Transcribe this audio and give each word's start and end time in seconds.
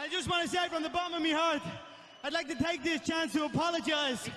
I 0.00 0.08
just 0.08 0.30
want 0.30 0.42
to 0.42 0.48
say 0.48 0.66
from 0.70 0.82
the 0.82 0.88
bottom 0.88 1.12
of 1.14 1.22
my 1.22 1.28
heart, 1.28 1.60
I'd 2.24 2.32
like 2.32 2.48
to 2.48 2.54
take 2.54 2.82
this 2.82 3.02
chance 3.02 3.34
to 3.34 3.44
apologize 3.44 4.24
to 4.24 4.30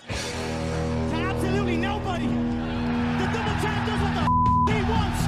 absolutely 1.15 1.77
nobody. 1.77 2.27
The 2.27 3.25
double 3.31 3.55
champ 3.63 3.87
does 3.87 4.01
what 4.01 4.13
the 4.13 4.23
f- 4.23 4.75
he 4.75 4.91
wants. 4.91 5.23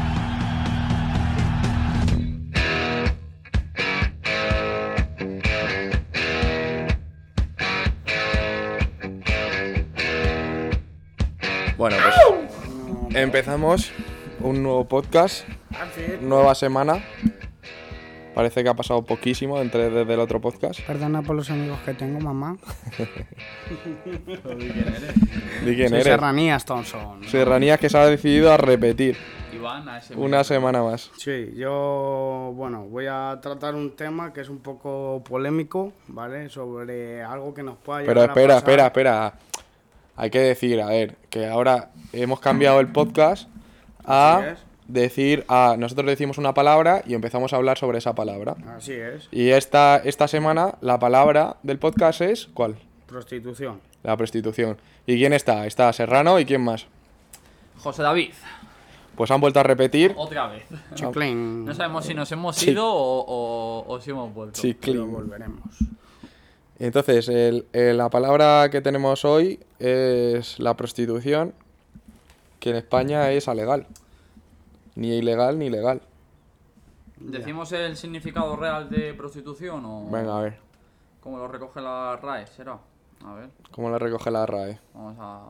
Bueno, 11.77 11.97
pues 12.04 13.15
empezamos 13.15 13.91
un 14.39 14.63
nuevo 14.63 14.86
podcast, 14.88 15.45
nueva 16.21 16.55
semana. 16.55 17.04
Parece 18.36 18.63
que 18.63 18.70
ha 18.70 18.73
pasado 18.73 19.02
poquísimo 19.04 19.61
entre 19.61 19.89
desde 19.89 20.13
el 20.13 20.20
otro 20.20 20.41
podcast. 20.41 20.81
Perdona 20.81 21.21
por 21.21 21.38
los 21.38 21.49
amigos 21.49 21.79
que 21.86 21.93
tengo, 21.93 22.19
mamá. 22.19 22.57
¿De 25.64 25.75
quién 25.75 25.87
Soy 25.87 26.00
eres? 26.00 26.04
Serranías 26.04 26.65
Thompson. 26.65 27.24
Serranías 27.24 27.79
que 27.79 27.89
se 27.89 27.97
ha 27.97 28.05
decidido 28.05 28.51
a 28.51 28.57
repetir 28.57 29.15
Iván 29.54 29.87
a 29.87 30.00
ese 30.00 30.15
una 30.15 30.43
semana 30.43 30.83
más. 30.83 31.11
Sí, 31.18 31.54
yo, 31.55 32.52
bueno, 32.55 32.83
voy 32.83 33.05
a 33.09 33.39
tratar 33.41 33.73
un 33.73 33.95
tema 33.95 34.33
que 34.33 34.41
es 34.41 34.49
un 34.49 34.59
poco 34.59 35.23
polémico, 35.27 35.94
¿vale? 36.09 36.49
Sobre 36.49 37.23
algo 37.23 37.53
que 37.53 37.63
nos 37.63 37.77
pueda 37.77 38.02
llevar 38.02 38.13
Pero 38.16 38.22
a 38.22 38.25
espera, 38.25 38.47
pasar. 38.55 38.58
espera, 38.58 38.86
espera. 38.88 39.33
Hay 40.17 40.30
que 40.30 40.39
decir, 40.39 40.81
a 40.81 40.88
ver, 40.88 41.16
que 41.30 41.47
ahora 41.47 41.91
hemos 42.11 42.41
cambiado 42.41 42.81
el 42.81 42.88
podcast 42.88 43.47
a 44.05 44.44
es. 44.52 44.59
Decir, 44.88 45.45
a 45.48 45.75
nosotros 45.78 46.06
decimos 46.08 46.38
una 46.38 46.53
palabra 46.53 47.02
y 47.06 47.14
empezamos 47.14 47.53
a 47.53 47.56
hablar 47.56 47.78
sobre 47.78 47.98
esa 47.98 48.14
palabra. 48.16 48.56
Así 48.75 48.94
es, 48.94 49.28
Y 49.31 49.50
esta, 49.50 49.98
esta 49.98 50.28
semana 50.28 50.75
la 50.81 51.00
palabra 51.00 51.58
del 51.64 51.80
podcast 51.80 52.22
es 52.22 52.48
¿cuál? 52.53 52.75
prostitución. 53.08 53.80
La 54.03 54.16
prostitución. 54.17 54.77
¿Y 55.08 55.17
quién 55.17 55.33
está? 55.33 55.66
Está 55.66 55.92
Serrano 55.94 56.39
y 56.39 56.45
quién 56.45 56.61
más. 56.61 56.86
José 57.80 58.03
David, 58.03 58.31
Pues 59.16 59.31
han 59.31 59.39
vuelto 59.42 59.59
a 59.59 59.64
repetir. 59.64 60.14
otra 60.17 60.47
vez. 60.47 60.64
Chiclín. 60.95 61.66
No 61.66 61.73
sabemos 61.73 62.05
si 62.05 62.14
nos 62.14 62.31
hemos 62.31 62.61
ido 62.67 62.86
o, 62.88 63.25
o- 63.25 63.86
o 63.88 64.02
si 64.02 64.11
hemos 64.11 64.33
vuelto. 64.33 64.59
Sí, 64.59 64.73
Pero 64.80 65.05
volveremos. 65.08 65.61
Entonces, 66.80 67.30
el- 67.30 67.66
el- 67.73 67.97
la 67.97 68.09
palabra 68.09 68.70
que 68.70 68.81
tenemos 68.81 69.23
hoy 69.23 69.59
es 69.80 70.59
la 70.59 70.75
prostitución, 70.75 71.53
que 72.59 72.72
en 72.72 72.75
España 72.75 73.31
es 73.31 73.47
alegal. 73.47 73.88
Ni 74.95 75.17
ilegal 75.17 75.57
ni 75.59 75.69
legal. 75.69 76.01
¿Decimos 77.17 77.71
el 77.71 77.95
significado 77.95 78.55
real 78.55 78.89
de 78.89 79.13
prostitución 79.13 79.83
o 79.85 80.09
Venga, 80.09 80.37
a 80.37 80.41
ver. 80.41 80.57
cómo 81.21 81.37
lo 81.37 81.47
recoge 81.47 81.81
la 81.81 82.17
RAE? 82.21 82.47
¿Será? 82.47 82.77
A 83.25 83.33
ver, 83.33 83.49
¿Cómo 83.71 83.89
le 83.89 83.97
recoge 83.97 84.29
la 84.31 84.45
RAE? 84.45 84.79
vamos 84.93 85.15
a 85.19 85.43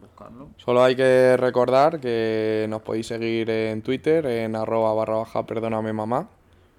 buscarlo. 0.00 0.48
Solo 0.56 0.82
hay 0.82 0.94
que 0.96 1.36
recordar 1.36 2.00
que 2.00 2.66
nos 2.68 2.82
podéis 2.82 3.08
seguir 3.08 3.50
en 3.50 3.82
Twitter, 3.82 4.24
en 4.26 4.54
arroba 4.56 4.94
barra 4.94 5.16
baja 5.16 5.44
perdóname 5.44 5.92
mamá. 5.92 6.28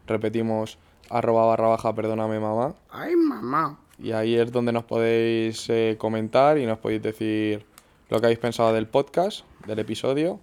Repetimos 0.07 0.77
arroba 1.09 1.45
barra 1.45 1.67
baja 1.67 1.93
perdóname 1.93 2.39
mamá. 2.39 2.73
¡Ay, 2.91 3.15
mamá! 3.15 3.77
Y 3.99 4.13
ahí 4.13 4.35
es 4.35 4.51
donde 4.51 4.71
nos 4.71 4.85
podéis 4.85 5.69
eh, 5.69 5.95
comentar 5.99 6.57
y 6.57 6.65
nos 6.65 6.79
podéis 6.79 7.01
decir 7.03 7.65
lo 8.09 8.19
que 8.19 8.25
habéis 8.27 8.39
pensado 8.39 8.73
del 8.73 8.87
podcast, 8.87 9.45
del 9.67 9.79
episodio 9.79 10.39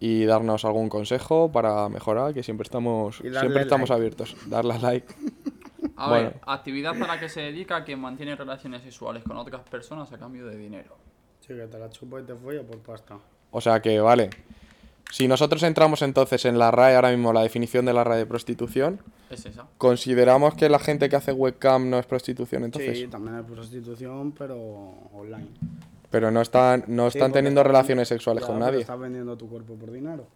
y 0.00 0.24
darnos 0.24 0.64
algún 0.64 0.88
consejo 0.88 1.52
para 1.52 1.88
mejorar, 1.90 2.32
que 2.34 2.42
siempre 2.42 2.64
estamos, 2.64 3.18
siempre 3.18 3.62
estamos 3.62 3.90
like. 3.90 3.94
abiertos. 4.00 4.36
Darle 4.46 4.74
a 4.74 4.78
like. 4.78 5.14
A 5.96 6.08
Bueno. 6.08 6.30
ver, 6.30 6.40
actividad 6.46 6.94
a 7.02 7.06
la 7.06 7.20
que 7.20 7.28
se 7.28 7.40
dedica 7.42 7.84
quien 7.84 8.00
mantiene 8.00 8.34
relaciones 8.34 8.82
sexuales 8.82 9.22
con 9.22 9.36
otras 9.36 9.60
personas 9.68 10.10
a 10.12 10.18
cambio 10.18 10.46
de 10.46 10.56
dinero. 10.56 10.96
Sí, 11.40 11.48
que 11.48 11.66
te 11.66 11.78
la 11.78 11.90
chupo 11.90 12.18
y 12.18 12.22
te 12.24 12.34
follo 12.34 12.64
por 12.66 12.78
pasta. 12.78 13.18
O 13.50 13.60
sea 13.60 13.80
que, 13.82 14.00
vale. 14.00 14.30
Si 15.10 15.26
nosotros 15.26 15.62
entramos 15.64 16.02
entonces 16.02 16.44
en 16.44 16.56
la 16.58 16.70
RAE, 16.70 16.94
ahora 16.94 17.10
mismo 17.10 17.32
la 17.32 17.42
definición 17.42 17.84
de 17.84 17.92
la 17.92 18.04
RAE 18.04 18.18
de 18.18 18.26
prostitución, 18.26 19.00
Es 19.28 19.44
esa. 19.44 19.66
¿consideramos 19.76 20.54
que 20.54 20.68
la 20.68 20.78
gente 20.78 21.08
que 21.08 21.16
hace 21.16 21.32
webcam 21.32 21.90
no 21.90 21.98
es 21.98 22.06
prostitución 22.06 22.64
entonces? 22.64 22.96
Sí, 22.96 23.06
también 23.08 23.36
es 23.40 23.44
prostitución, 23.44 24.30
pero 24.32 24.56
online. 25.12 25.48
Pero 26.10 26.30
no 26.30 26.40
están, 26.40 26.84
no 26.88 27.06
están 27.06 27.32
teniendo 27.32 27.62
relaciones 27.62 28.08
sexuales 28.08 28.42
Ya, 28.42 28.48
con 28.48 28.58
nadie. 28.58 28.80
Estás 28.80 28.98
vendiendo 28.98 29.36
tu 29.36 29.48
cuerpo 29.48 29.74
por 29.74 29.92
dinero. 29.92 30.26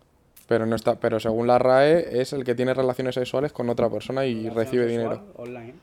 Pero 0.46 0.66
no 0.66 0.76
está, 0.76 0.96
pero 0.96 1.18
según 1.18 1.46
la 1.46 1.58
RAE 1.58 2.20
es 2.20 2.32
el 2.32 2.44
que 2.44 2.54
tiene 2.54 2.74
relaciones 2.74 3.14
sexuales 3.14 3.52
con 3.52 3.68
otra 3.70 3.88
persona 3.88 4.26
y 4.26 4.48
recibe 4.50 4.88
sexual, 4.88 5.18
dinero. 5.18 5.32
Online. 5.36 5.74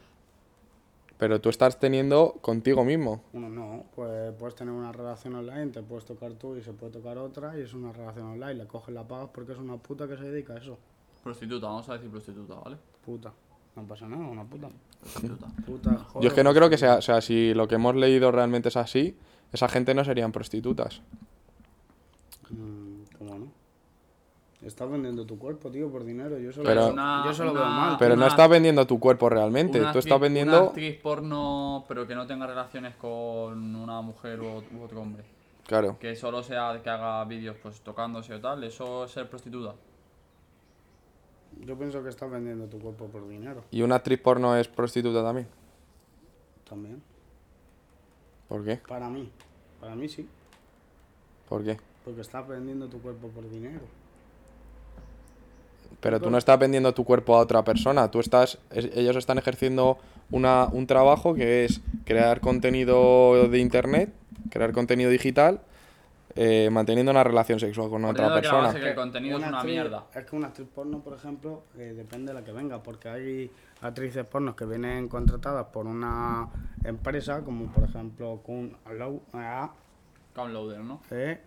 Pero 1.18 1.41
tú 1.41 1.50
estás 1.50 1.80
teniendo 1.80 2.38
contigo 2.41 2.84
mismo. 2.84 3.22
Uno 3.34 3.50
no, 3.50 3.85
pues 3.96 4.34
puedes 4.40 4.56
tener 4.56 4.74
una 4.74 4.91
relación 4.91 5.35
online, 5.35 5.68
te 5.68 5.81
puedes 5.81 6.06
tocar 6.06 6.31
tú 6.34 6.56
y 6.56 6.63
se 6.63 6.74
puede 6.74 6.94
tocar 6.94 7.18
otra 7.18 7.57
y 7.57 7.62
es 7.62 7.74
una 7.74 7.91
relación 7.91 8.28
online. 8.28 8.56
La 8.56 8.66
coges, 8.66 8.94
la 8.94 9.03
pagas 9.07 9.30
porque 9.34 9.51
es 9.51 9.57
una 9.57 9.78
puta 9.78 10.07
que 10.07 10.18
se 10.18 10.24
dedica 10.24 10.53
a 10.53 10.57
eso. 10.57 10.78
Prostituta, 11.24 11.68
vamos 11.68 11.88
a 11.90 11.94
decir 11.94 12.09
prostituta, 12.09 12.56
¿vale? 12.56 12.78
Puta. 13.06 13.31
No 13.75 13.84
pasa 13.84 14.07
nada, 14.07 14.25
una 14.25 14.44
puta. 14.44 14.69
Prostituta. 15.00 15.47
Puta, 15.66 15.97
joder. 15.97 16.24
Yo 16.24 16.28
es 16.30 16.34
que 16.34 16.44
no 16.44 16.53
creo 16.53 16.69
que 16.69 16.78
sea, 16.78 16.96
o 16.96 17.01
sea, 17.01 17.22
si 17.22 17.53
lo 17.53 17.68
que 17.68 17.75
hemos 17.75 17.96
leído 17.96 18.31
realmente 18.31 18.69
es 18.69 18.78
así, 18.78 19.16
esa 19.51 19.67
gente 19.67 19.94
no 19.94 20.03
serían 20.06 20.31
prostitutas. 20.31 21.01
Mm, 22.50 23.03
¿Cómo 23.17 23.35
no? 23.39 23.47
Estás 24.62 24.91
vendiendo 24.91 25.25
tu 25.25 25.39
cuerpo, 25.39 25.72
tío, 25.72 25.89
por 25.91 26.03
dinero. 26.03 26.38
Yo 26.38 26.51
solo, 26.51 26.66
Pero- 26.67 26.81
veo- 26.81 26.94
Una- 26.94 27.23
yo 27.25 27.34
solo 27.34 27.51
una- 27.51 27.59
veo 27.62 27.69
mal. 27.69 27.95
Pero 27.97 28.16
no 28.16 28.22
Una- 28.22 28.28
estás 28.28 28.47
vendiendo 28.50 28.85
tu 28.85 29.00
cuerpo 29.00 29.28
realmente, 29.28 29.79
Una 29.79 29.91
tú 29.91 29.97
actriz- 29.97 30.00
estás 30.06 30.17
Una 30.17 30.23
vendiendo... 30.23 30.57
actriz 30.67 30.97
porno, 31.01 31.84
pero 31.88 32.06
que 32.07 32.13
no 32.13 32.28
tenga 32.28 32.45
relaciones 32.45 32.95
con 32.95 33.75
una 33.75 34.01
mujer 34.01 34.39
u, 34.39 34.63
u 34.78 34.84
otro 34.84 35.01
hombre. 35.01 35.23
Claro. 35.66 35.97
Que 36.00 36.16
solo 36.16 36.44
sea 36.44 36.79
que 36.83 36.89
haga 36.89 37.23
vídeos 37.25 37.56
pues 37.62 37.81
tocándose 37.81 38.35
o 38.35 38.39
tal, 38.41 38.63
eso 38.63 39.06
es 39.06 39.12
ser 39.12 39.28
prostituta. 39.29 39.73
Yo 41.66 41.78
pienso 41.78 42.03
que 42.03 42.09
estás 42.09 42.29
vendiendo 42.29 42.66
tu 42.68 42.79
cuerpo 42.79 43.06
por 43.07 43.28
dinero 43.28 43.63
¿Y 43.72 43.81
una 43.81 43.95
actriz 43.95 44.19
porno 44.19 44.56
es 44.56 44.68
prostituta 44.68 45.23
también? 45.23 45.47
también. 46.68 47.01
¿Por 48.51 48.66
qué? 48.66 48.75
Para 48.85 49.07
mí. 49.09 49.29
Para 49.79 49.95
mí 49.95 50.09
sí. 50.09 50.28
¿Por 51.47 51.63
qué? 51.63 51.78
Porque 52.03 52.19
estás 52.19 52.45
vendiendo 52.45 52.88
tu 52.89 53.01
cuerpo 53.01 53.29
por 53.29 53.50
dinero. 53.50 53.79
Pero 56.01 56.19
tú 56.19 56.29
no 56.29 56.38
estás 56.38 56.59
vendiendo 56.59 56.94
tu 56.94 57.06
cuerpo 57.06 57.38
a 57.38 57.39
otra 57.39 57.63
persona, 57.63 58.12
tú 58.12 58.19
estás, 58.19 58.57
es- 58.72 58.89
ellos 58.94 59.16
están 59.16 59.38
ejerciendo 59.38 59.97
una, 60.31 60.66
un 60.66 60.85
trabajo 60.85 61.34
que 61.34 61.63
es 61.63 61.79
crear 62.03 62.41
contenido 62.41 63.47
de 63.47 63.59
internet, 63.59 64.12
crear 64.50 64.73
contenido 64.73 65.09
digital, 65.09 65.62
eh, 66.36 66.69
manteniendo 66.72 67.12
una 67.12 67.24
relación 67.24 67.59
sexual 67.59 67.90
con 67.90 68.03
otra 68.06 68.28
que 68.28 68.34
persona. 68.42 68.62
base 68.68 68.80
que 68.80 68.90
el 68.90 68.96
contenido 68.96 69.38
es 69.40 69.46
una 69.47 69.59
actriz- 69.62 69.66
mierda. 69.72 70.06
Es 70.14 70.25
que 70.25 70.36
una 70.36 70.47
actriz 70.47 70.68
porno, 70.74 71.00
por 71.03 71.14
ejemplo, 71.14 71.64
eh, 71.78 71.94
depende 71.96 72.34
de 72.34 72.40
la 72.40 72.46
que 72.46 72.52
venga, 72.52 72.81
porque 72.84 73.09
hay 73.09 73.52
actrices 73.81 74.25
pornos 74.25 74.56
que 74.56 74.66
vienen 74.66 75.08
contratadas 75.08 75.68
por 75.68 75.86
una 75.88 76.47
empresa, 76.84 77.42
como 77.44 77.72
por 77.72 77.84
ejemplo 77.86 78.42
con 78.46 78.75
Downloader, 80.36 80.80
¿no? 80.81 81.02
eh, 81.12 81.40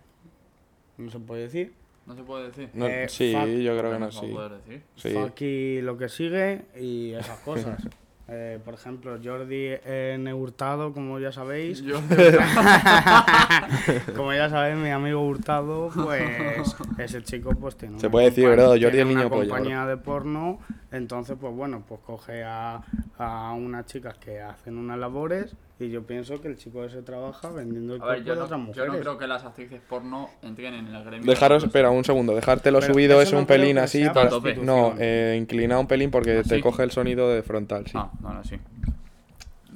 no 0.97 1.09
se 1.11 1.19
puede 1.19 1.43
decir. 1.43 1.73
No 2.05 2.15
se 2.15 2.21
puede 2.23 2.45
decir. 2.47 2.69
No, 2.75 2.85
Eh, 2.85 3.07
sí, 3.09 3.33
fuck. 3.35 3.47
yo 3.47 3.77
creo 3.79 3.91
que 3.93 3.99
no, 3.99 4.11
sí. 4.11 4.27
poder 4.27 4.51
decir. 4.61 4.83
Sí. 4.95 5.17
Aquí 5.17 5.81
lo 5.81 5.97
que 5.97 6.07
sigue 6.07 6.65
y 6.79 7.13
esas 7.13 7.39
cosas. 7.39 7.81
Eh, 8.27 8.57
por 8.65 8.73
ejemplo, 8.73 9.19
Jordi 9.23 9.67
en 9.85 10.27
Hurtado, 10.33 10.93
como 10.93 11.19
ya 11.19 11.31
sabéis. 11.31 11.83
Yo- 11.83 12.01
como 14.15 14.33
ya 14.33 14.49
sabéis, 14.49 14.77
mi 14.77 14.89
amigo 14.89 15.21
Hurtado, 15.21 15.89
pues 15.93 16.75
ese 16.97 17.21
chico 17.23 17.51
pues 17.51 17.75
tiene 17.77 17.99
Se 17.99 18.07
una 18.07 18.11
puede 18.11 18.29
decir, 18.31 18.47
¿verdad? 18.47 18.69
Jordi 18.81 18.99
el 18.99 19.07
niño 19.07 19.19
una 19.21 19.29
polla, 19.29 19.49
compañía 19.49 19.85
de 19.85 19.97
porno, 19.97 20.57
entonces 20.95 21.37
pues 21.39 21.53
bueno, 21.53 21.83
pues 21.87 22.01
coge 22.01 22.43
a, 22.43 22.81
a 23.17 23.53
unas 23.53 23.85
chicas 23.85 24.17
que 24.17 24.41
hacen 24.41 24.77
unas 24.77 24.97
labores 24.97 25.55
y 25.79 25.89
yo 25.89 26.03
pienso 26.03 26.41
que 26.41 26.47
el 26.47 26.57
chico 26.57 26.83
ese 26.83 27.01
trabaja 27.01 27.49
vendiendo 27.49 27.95
el 27.95 28.01
A 28.01 28.05
ver, 28.05 28.23
cuerpo 28.23 28.27
yo 28.27 28.33
de 28.33 28.39
no, 28.39 28.45
otras 28.45 28.59
yo 28.59 28.65
mujeres. 28.65 28.93
no 28.93 28.99
creo 28.99 29.17
que 29.17 29.27
las 29.27 29.43
actrices 29.43 29.81
porno 29.81 30.29
entren 30.41 30.73
en 30.73 30.87
el 30.95 31.03
gremio. 31.03 31.29
Dejaros, 31.29 31.63
de 31.63 31.67
espera, 31.67 31.89
un 31.89 32.03
segundo, 32.03 32.33
dejártelo 32.33 32.79
Pero 32.79 32.93
subido 32.93 33.21
es 33.21 33.33
no 33.33 33.39
un 33.39 33.45
pelín 33.45 33.77
así 33.77 34.07
para... 34.09 34.29
No, 34.61 34.95
eh, 34.97 35.35
inclinado 35.39 35.81
un 35.81 35.87
pelín 35.87 36.11
porque 36.11 36.43
te 36.43 36.55
¿Así? 36.55 36.61
coge 36.61 36.83
el 36.83 36.91
sonido 36.91 37.29
de 37.29 37.43
frontal, 37.43 37.85
sí. 37.87 37.93
Ah, 37.95 38.09
bueno, 38.19 38.43
sí. 38.43 38.57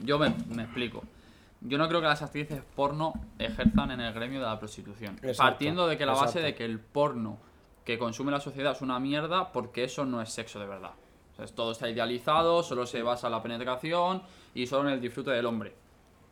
Yo 0.03 0.17
me, 0.17 0.33
me 0.55 0.63
explico. 0.63 1.03
Yo 1.61 1.77
no 1.77 1.89
creo 1.89 1.99
que 1.99 2.07
las 2.07 2.21
actrices 2.21 2.61
porno 2.75 3.13
ejerzan 3.38 3.91
en 3.91 3.99
el 3.99 4.13
gremio 4.13 4.39
de 4.39 4.45
la 4.45 4.57
prostitución. 4.57 5.15
Exacto, 5.15 5.38
partiendo 5.44 5.88
de 5.88 5.97
que 5.97 6.05
la 6.05 6.13
base 6.13 6.39
exacto. 6.39 6.45
de 6.45 6.55
que 6.55 6.63
el 6.65 6.79
porno 6.79 7.38
que 7.83 7.97
consume 7.97 8.31
la 8.31 8.39
sociedad 8.39 8.71
es 8.71 8.81
una 8.81 8.99
mierda 8.99 9.51
porque 9.51 9.83
eso 9.83 10.05
no 10.05 10.21
es 10.21 10.29
sexo 10.29 10.59
de 10.59 10.67
verdad. 10.67 10.91
O 11.39 11.41
sea, 11.41 11.45
es- 11.45 11.53
todo 11.53 11.71
está 11.71 11.89
idealizado, 11.89 12.63
solo 12.63 12.86
se 12.86 13.01
basa 13.01 13.27
en 13.27 13.31
la 13.33 13.41
penetración 13.41 14.21
y 14.53 14.68
solo 14.68 14.89
en 14.89 14.95
el 14.95 15.01
disfrute 15.01 15.31
del 15.31 15.45
hombre. 15.45 15.74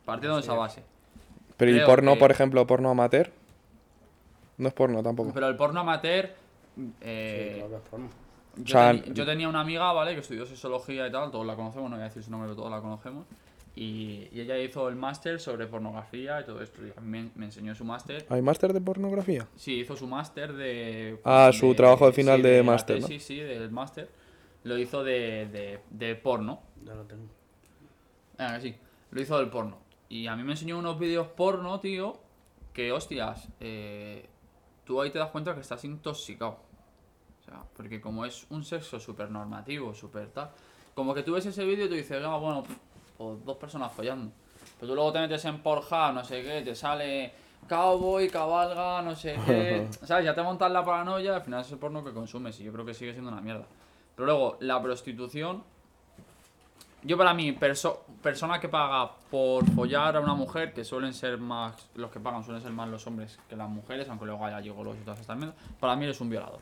Partiendo 0.04 0.36
de 0.36 0.42
esa 0.42 0.54
base. 0.54 0.82
Pero 1.56 1.70
¿y 1.70 1.74
creo 1.74 1.86
porno, 1.86 2.12
que- 2.14 2.18
por 2.20 2.30
ejemplo, 2.30 2.66
porno 2.66 2.90
amateur? 2.90 3.30
No 4.58 4.68
es 4.68 4.74
porno 4.74 5.02
tampoco. 5.02 5.32
Pero 5.32 5.48
el 5.48 5.56
porno 5.56 5.80
amateur. 5.80 6.30
Sí, 6.76 6.92
eh, 7.00 7.52
claro 7.56 7.70
que 7.70 7.76
es 7.76 7.82
porno. 7.90 8.08
Yo, 8.56 8.72
sea, 8.72 8.92
teni- 8.92 9.12
yo 9.12 9.24
tenía 9.26 9.48
una 9.48 9.60
amiga, 9.60 9.92
¿vale? 9.92 10.14
Que 10.14 10.20
estudió 10.20 10.44
sexología 10.46 11.06
y 11.06 11.12
tal, 11.12 11.30
todos 11.30 11.46
la 11.46 11.54
conocemos, 11.54 11.88
no 11.90 11.96
voy 11.96 12.02
a 12.02 12.08
decir 12.08 12.22
su 12.24 12.30
nombre, 12.30 12.48
pero 12.48 12.56
todos 12.56 12.70
la 12.70 12.80
conocemos. 12.80 13.26
Y, 13.76 14.28
y 14.32 14.40
ella 14.40 14.58
hizo 14.58 14.88
el 14.88 14.96
máster 14.96 15.38
sobre 15.38 15.68
pornografía 15.68 16.40
y 16.40 16.44
todo 16.44 16.60
esto. 16.60 16.80
Y 16.84 16.92
me, 17.00 17.30
me 17.36 17.44
enseñó 17.44 17.72
su 17.76 17.84
máster. 17.84 18.26
¿Hay 18.28 18.42
máster 18.42 18.72
de 18.72 18.80
pornografía? 18.80 19.46
Sí, 19.56 19.74
hizo 19.80 19.94
su 19.96 20.08
máster 20.08 20.52
de. 20.54 21.20
Ah, 21.24 21.50
su 21.52 21.72
trabajo 21.74 22.06
de 22.06 22.12
final 22.12 22.42
de 22.42 22.56
la 22.58 22.62
máster, 22.64 23.00
¿no? 23.00 23.06
tesis, 23.06 23.22
Sí, 23.24 23.36
del 23.36 23.70
máster. 23.70 24.08
Lo 24.68 24.78
hizo 24.78 25.02
de, 25.02 25.46
de, 25.46 25.80
de 25.90 26.14
porno. 26.14 26.60
Ya 26.84 26.94
lo 26.94 27.04
tengo. 27.04 27.24
Ah, 28.38 28.54
que 28.56 28.60
sí. 28.60 28.76
Lo 29.10 29.20
hizo 29.20 29.38
del 29.38 29.48
porno. 29.48 29.78
Y 30.08 30.26
a 30.26 30.36
mí 30.36 30.42
me 30.42 30.52
enseñó 30.52 30.78
unos 30.78 30.98
vídeos 30.98 31.26
porno, 31.28 31.80
tío. 31.80 32.18
Que 32.72 32.92
hostias. 32.92 33.48
eh, 33.60 34.28
tú 34.84 35.00
ahí 35.00 35.10
te 35.10 35.18
das 35.18 35.30
cuenta 35.30 35.54
que 35.54 35.60
estás 35.60 35.84
intoxicado. 35.84 36.58
O 37.40 37.44
sea, 37.44 37.64
porque 37.74 38.00
como 38.00 38.24
es 38.24 38.46
un 38.50 38.62
sexo 38.64 39.00
súper 39.00 39.30
normativo, 39.30 39.94
súper 39.94 40.28
tal. 40.28 40.50
Como 40.94 41.14
que 41.14 41.22
tú 41.22 41.32
ves 41.32 41.46
ese 41.46 41.64
vídeo 41.64 41.86
y 41.86 41.88
tú 41.88 41.94
dices, 41.94 42.22
ah, 42.24 42.36
bueno, 42.36 42.62
pff, 42.62 42.76
pues 43.16 43.44
dos 43.44 43.56
personas 43.56 43.92
follando. 43.92 44.32
Pero 44.78 44.88
tú 44.88 44.94
luego 44.94 45.12
te 45.12 45.20
metes 45.20 45.44
en 45.44 45.62
Pornhub, 45.62 46.14
no 46.14 46.24
sé 46.24 46.42
qué, 46.42 46.62
te 46.62 46.74
sale 46.74 47.32
cowboy, 47.68 48.28
cabalga, 48.28 49.02
no 49.02 49.14
sé 49.14 49.36
qué. 49.46 49.88
¿Sabes? 50.04 50.24
Ya 50.24 50.34
te 50.34 50.42
montas 50.42 50.70
la 50.70 50.84
paranoia, 50.84 51.36
al 51.36 51.42
final 51.42 51.60
es 51.62 51.72
el 51.72 51.78
porno 51.78 52.04
que 52.04 52.12
consumes 52.12 52.58
y 52.60 52.64
yo 52.64 52.72
creo 52.72 52.84
que 52.84 52.94
sigue 52.94 53.12
siendo 53.12 53.30
una 53.30 53.40
mierda. 53.40 53.66
Pero 54.18 54.26
luego, 54.26 54.56
la 54.58 54.82
prostitución. 54.82 55.62
Yo 57.04 57.16
para 57.16 57.32
mí, 57.34 57.52
perso- 57.52 58.00
persona 58.20 58.58
que 58.58 58.68
paga 58.68 59.12
por 59.30 59.64
follar 59.70 60.16
a 60.16 60.20
una 60.20 60.34
mujer, 60.34 60.74
que 60.74 60.84
suelen 60.84 61.14
ser 61.14 61.38
más, 61.38 61.88
los 61.94 62.10
que 62.10 62.18
pagan 62.18 62.42
suelen 62.42 62.60
ser 62.60 62.72
más 62.72 62.88
los 62.88 63.06
hombres 63.06 63.38
que 63.48 63.54
las 63.54 63.68
mujeres, 63.70 64.08
aunque 64.08 64.24
luego 64.26 64.44
haya 64.44 64.60
y 64.60 65.04
todas 65.04 65.20
estas 65.20 65.36
mierdas, 65.36 65.56
para 65.78 65.94
mí 65.94 66.04
eres 66.04 66.20
un 66.20 66.30
violador. 66.30 66.58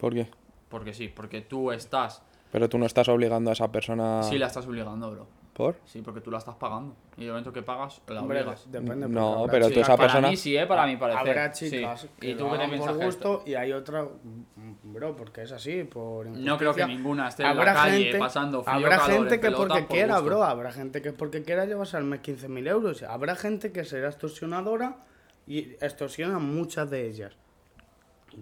¿Por 0.00 0.12
qué? 0.12 0.28
Porque 0.68 0.92
sí, 0.92 1.06
porque 1.06 1.40
tú 1.42 1.70
estás, 1.70 2.20
Pero 2.50 2.68
tú 2.68 2.78
no 2.78 2.86
estás 2.86 3.08
obligando 3.08 3.50
a 3.50 3.52
esa 3.52 3.70
persona. 3.70 4.24
sí 4.24 4.36
la 4.36 4.48
estás 4.48 4.66
obligando, 4.66 5.12
bro. 5.12 5.26
¿Por? 5.54 5.76
Sí, 5.84 6.02
porque 6.02 6.20
tú 6.20 6.32
la 6.32 6.38
estás 6.38 6.56
pagando. 6.56 6.96
Y 7.16 7.22
el 7.22 7.28
momento 7.28 7.52
que 7.52 7.62
pagas, 7.62 8.02
la 8.08 8.20
Hombre, 8.22 8.40
obligas. 8.40 8.66
depende. 8.72 9.08
No, 9.08 9.46
pero 9.48 9.70
tú 9.70 9.78
esa 9.80 9.96
para 9.96 10.08
persona- 10.08 10.28
mí 10.28 10.36
sí, 10.36 10.56
eh, 10.56 10.66
para 10.66 10.84
mi 10.84 10.96
parecer. 10.96 11.20
Habrá 11.28 11.54
Sí. 11.54 11.70
chicas 11.70 12.08
que 12.18 12.30
¿Y 12.30 12.34
tú 12.34 12.42
lo 12.44 12.52
hagan 12.54 12.70
por 12.76 12.90
esto- 12.90 13.04
gusto 13.04 13.42
y 13.46 13.54
hay 13.54 13.72
otras, 13.72 14.04
mm, 14.24 14.92
bro, 14.92 15.14
porque 15.14 15.42
es 15.42 15.52
así, 15.52 15.84
por 15.84 16.26
No 16.26 16.58
creo 16.58 16.74
que 16.74 16.84
ninguna 16.86 17.28
esté 17.28 17.44
en 17.44 17.56
la 17.56 17.64
calle 17.72 18.16
pasando 18.18 18.64
frío, 18.64 18.74
Habrá 18.74 18.98
calor, 18.98 19.10
gente 19.12 19.34
en 19.36 19.40
que 19.40 19.50
porque 19.52 19.78
por 19.82 19.88
quiera, 19.88 20.14
gusto. 20.14 20.24
bro, 20.26 20.42
habrá 20.42 20.72
gente 20.72 21.00
que 21.00 21.12
porque 21.12 21.44
quiera 21.44 21.64
llevarse 21.66 21.96
al 21.96 22.04
mes 22.04 22.18
15.000 22.20 22.66
euros. 22.66 23.04
Habrá 23.04 23.36
gente 23.36 23.70
que 23.70 23.84
será 23.84 24.08
extorsionadora 24.08 24.96
y 25.46 25.74
extorsiona 25.80 26.34
a 26.34 26.38
muchas 26.40 26.90
de 26.90 27.06
ellas. 27.06 27.32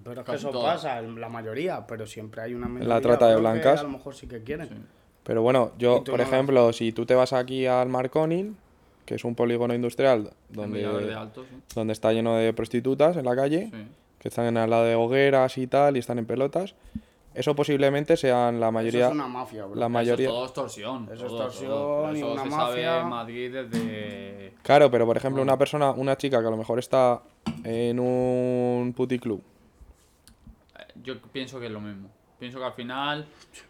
Pero 0.03 0.23
es 0.23 0.27
que 0.27 0.37
eso 0.37 0.49
todas. 0.51 0.77
pasa, 0.77 0.99
en 1.01 1.21
la 1.21 1.29
mayoría, 1.29 1.87
pero 1.87 2.07
siempre 2.07 2.41
hay 2.41 2.55
una 2.55 2.69
minoría. 2.69 2.99
trata 3.03 3.27
de 3.29 3.37
blancas. 3.37 3.81
A 3.81 3.83
lo 3.83 3.91
mejor 3.91 4.15
sí 4.15 4.27
que 4.27 4.43
quieren. 4.43 4.69
Sí. 4.71 4.75
Pero 5.25 5.43
bueno, 5.43 5.73
yo, 5.79 6.03
por 6.05 6.19
no 6.19 6.23
ejemplo, 6.25 6.73
si 6.73 6.93
tú 6.93 7.07
te 7.07 7.15
vas 7.15 7.33
aquí 7.33 7.67
al 7.67 7.89
Marconi, 7.89 8.53
que 9.07 9.15
es 9.17 9.25
un 9.25 9.35
polígono 9.35 9.75
industrial 9.75 10.31
donde, 10.49 10.85
Alto, 11.15 11.45
sí. 11.49 11.57
donde 11.75 11.93
está 11.93 12.13
lleno 12.13 12.37
de 12.37 12.53
prostitutas 12.53 13.17
en 13.17 13.25
la 13.25 13.37
calle, 13.37 13.71
Sí. 13.73 13.87
que 14.19 14.29
están 14.29 14.57
al 14.57 14.71
lado 14.71 14.85
de 14.85 14.95
hogueras 14.95 15.59
y 15.59 15.67
tal, 15.67 15.97
y 15.97 16.01
están 16.01 16.19
en 16.19 16.27
pelotas, 16.27 16.75
eso 17.35 17.55
posiblemente 17.57 18.17
sean 18.17 18.61
la 18.61 18.67
Eso 18.67 18.73
mayoría. 18.73 19.07
es 19.07 19.13
una 19.13 19.27
mafia, 19.29 19.65
bro. 19.65 19.75
la 19.81 19.89
mayoría. 19.89 20.27
Eso 20.29 20.35
es 20.35 20.37
todo 20.37 20.45
extorsión. 20.67 21.05
Eso 21.13 21.15
es 21.27 21.33
extorsión 21.33 21.69
todo. 21.71 22.17
Y 22.17 22.23
una 22.23 22.43
se 22.43 22.51
mafia. 22.51 22.85
sabe 22.85 23.01
en 23.01 23.09
Madrid 23.09 23.53
desde... 23.53 24.53
Claro, 24.63 24.91
pero 24.91 25.07
por 25.07 25.17
ejemplo, 25.17 25.41
una 25.41 25.57
persona, 25.57 25.93
una 25.93 26.17
chica 26.17 26.41
que 26.41 26.47
a 26.47 26.51
lo 26.51 26.57
mejor 26.57 26.79
está 26.79 27.23
en 27.65 27.99
un 28.01 28.93
puticlub, 28.97 29.41
Yo 31.03 31.21
pienso 31.33 31.59
que 31.59 31.67
es 31.67 31.73
lo 31.73 31.81
mismo. 31.81 32.09
Pienso 32.43 32.59
que 32.59 32.65
al 32.65 32.73
final 32.73 33.25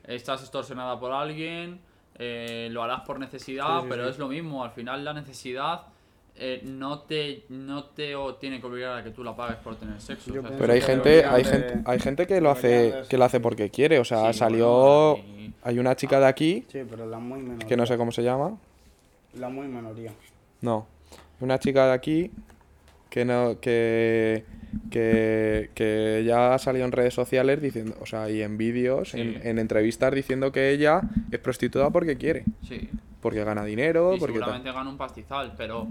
estás 0.08 0.40
extorsionada 0.40 0.98
por 0.98 1.12
alguien, 1.12 1.78
eh, 2.18 2.68
lo 2.70 2.82
harás 2.82 3.02
por 3.02 3.20
necesidad, 3.20 3.80
Sí, 3.80 3.82
sí, 3.82 3.86
pero 3.90 4.04
sí. 4.04 4.10
es 4.12 4.18
lo 4.18 4.28
mismo. 4.28 4.64
Al 4.64 4.70
final 4.70 5.04
la 5.04 5.12
necesidad 5.12 5.82
eh, 6.36 6.62
no 6.64 7.00
te 7.00 7.44
no 7.50 7.84
te 7.84 8.16
o- 8.16 8.36
tiene 8.36 8.58
que 8.62 8.66
obligar 8.66 8.96
a 8.96 9.04
que 9.04 9.10
tú 9.10 9.22
la 9.22 9.36
pagues 9.36 9.56
por 9.58 9.76
tener 9.76 10.00
sexo. 10.00 10.30
O 10.30 10.40
sea, 10.40 10.56
pero 10.58 10.72
hay 10.72 10.80
gente, 10.80 11.22
hay 11.26 11.42
de- 11.44 11.50
gente, 11.50 11.82
hay 11.84 12.00
gente 12.00 12.26
que 12.26 12.40
lo 12.40 12.50
hace, 12.50 13.02
que 13.10 13.18
lo 13.18 13.24
hace 13.26 13.40
porque 13.40 13.68
quiere, 13.68 13.98
o 13.98 14.04
sea, 14.06 14.32
Sí, 14.32 14.38
salió, 14.38 15.16
bueno, 15.18 15.52
hay 15.64 15.78
una 15.78 15.94
chica 15.94 16.18
de 16.18 16.26
aquí, 16.28 16.64
Sí, 16.72 16.80
pero 16.88 17.04
la 17.04 17.18
muy 17.18 17.40
minoría. 17.42 17.68
que 17.68 17.76
no 17.76 17.84
sé 17.84 17.98
cómo 17.98 18.10
se 18.10 18.22
llama, 18.22 18.56
La 19.34 19.50
muy 19.50 19.66
minoría. 19.66 20.12
No. 20.62 20.86
Una 21.40 21.58
chica 21.58 21.88
de 21.88 21.92
aquí 21.92 22.30
que 23.10 23.26
no 23.26 23.60
que 23.60 24.46
que, 24.90 25.70
que 25.74 26.22
ya 26.26 26.54
ha 26.54 26.58
salido 26.58 26.84
en 26.84 26.92
redes 26.92 27.14
sociales 27.14 27.60
diciendo, 27.60 27.94
o 28.00 28.06
sea, 28.06 28.28
y 28.30 28.42
en 28.42 28.56
vídeos, 28.58 29.10
Sí. 29.10 29.20
en, 29.20 29.40
en 29.46 29.58
entrevistas 29.58 30.14
diciendo 30.14 30.52
que 30.52 30.70
ella 30.70 31.00
es 31.30 31.38
prostituta 31.38 31.90
porque 31.90 32.16
quiere, 32.16 32.44
Sí. 32.62 32.88
porque 33.20 33.44
gana 33.44 33.64
dinero, 33.64 34.14
y 34.14 34.18
porque 34.18 34.34
tal. 34.38 34.44
seguramente 34.48 34.72
gana 34.72 34.90
un 34.90 34.96
pastizal, 34.96 35.54
pero 35.56 35.88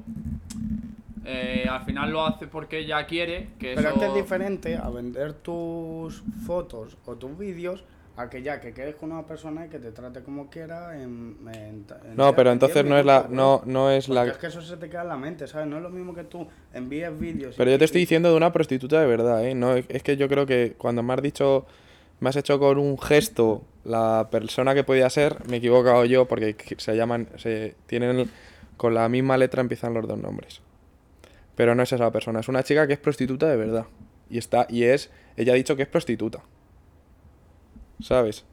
eh, 1.25 1.65
al 1.69 1.85
final 1.85 2.11
lo 2.11 2.25
hace 2.25 2.47
porque 2.47 2.79
ella 2.79 3.05
quiere 3.05 3.49
que 3.59 3.73
Pero 3.75 3.89
eso... 3.89 3.89
es 3.89 3.99
que 3.99 4.07
es 4.07 4.15
diferente 4.15 4.75
a 4.77 4.89
vender 4.89 5.33
tus 5.33 6.23
fotos 6.45 6.97
o 7.05 7.15
tus 7.15 7.37
vídeos 7.37 7.83
a 8.17 8.29
que 8.29 8.41
ya 8.43 8.59
que 8.59 8.73
quedes 8.73 8.95
con 8.95 9.11
una 9.11 9.25
persona 9.25 9.65
y 9.65 9.69
que 9.69 9.79
te 9.79 9.91
trate 9.91 10.21
como 10.21 10.49
quiera 10.49 10.95
en, 11.01 11.37
en- 11.53 11.85
en 12.05 12.15
No, 12.17 12.35
pero 12.35 12.49
en 12.49 12.55
entonces 12.55 12.83
no 12.85 12.97
es 12.97 13.05
la 13.05 13.27
no 13.29 13.61
no 13.65 13.89
es 13.89 14.09
la 14.09 14.25
es 14.27 14.37
que 14.37 14.47
eso 14.47 14.61
se 14.61 14.77
te 14.77 14.89
queda 14.89 15.03
en 15.03 15.07
la 15.07 15.17
mente, 15.17 15.47
¿sabes? 15.47 15.67
No 15.67 15.77
es 15.77 15.83
lo 15.83 15.89
mismo 15.89 16.13
que 16.13 16.23
tú 16.25 16.47
envíes 16.73 17.17
vídeos. 17.19 17.55
y- 17.55 17.57
Pero 17.57 17.71
yo 17.71 17.79
te 17.79 17.85
estoy 17.85 18.01
diciendo 18.01 18.29
de 18.29 18.35
una 18.35 18.51
prostituta 18.51 18.99
de 18.99 19.07
verdad, 19.07 19.45
¿eh? 19.45 19.55
No, 19.55 19.75
es 19.75 20.03
que 20.03 20.17
yo 20.17 20.27
creo 20.27 20.45
que 20.45 20.75
cuando 20.77 21.03
me 21.03 21.13
has 21.13 21.21
dicho, 21.21 21.65
me 22.19 22.29
has 22.29 22.35
hecho 22.35 22.59
con 22.59 22.77
un 22.77 22.97
gesto 22.99 23.63
la 23.85 24.27
persona 24.29 24.75
que 24.75 24.83
podía 24.83 25.09
ser, 25.09 25.37
me 25.47 25.55
he 25.55 25.57
equivocado 25.59 26.05
yo 26.05 26.27
porque 26.27 26.55
se 26.77 26.95
llaman, 26.95 27.27
se 27.37 27.75
tienen, 27.87 28.29
con 28.77 28.93
la 28.93 29.07
misma 29.09 29.37
letra 29.37 29.61
empiezan 29.61 29.93
los 29.93 30.07
dos 30.07 30.17
nombres. 30.19 30.61
Pero 31.55 31.75
no 31.75 31.83
es 31.83 31.91
esa 31.93 32.11
persona, 32.11 32.41
es 32.41 32.47
una 32.49 32.63
chica 32.63 32.87
que 32.87 32.93
es 32.93 32.99
prostituta 32.99 33.47
de 33.49 33.55
verdad. 33.55 33.85
Y 34.29 34.37
está, 34.37 34.65
y 34.69 34.83
es, 34.83 35.09
ella 35.37 35.53
ha 35.53 35.55
dicho 35.55 35.75
que 35.75 35.83
es 35.83 35.87
prostituta. 35.87 36.43
¿Sabes? 38.01 38.45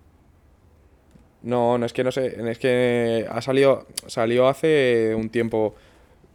No, 1.42 1.78
no 1.78 1.86
es 1.86 1.92
que 1.92 2.02
no 2.04 2.10
sé, 2.10 2.36
es 2.50 2.58
que 2.58 3.26
ha 3.30 3.40
salido, 3.40 3.86
salió 4.06 4.48
hace 4.48 5.14
un 5.14 5.30
tiempo 5.30 5.74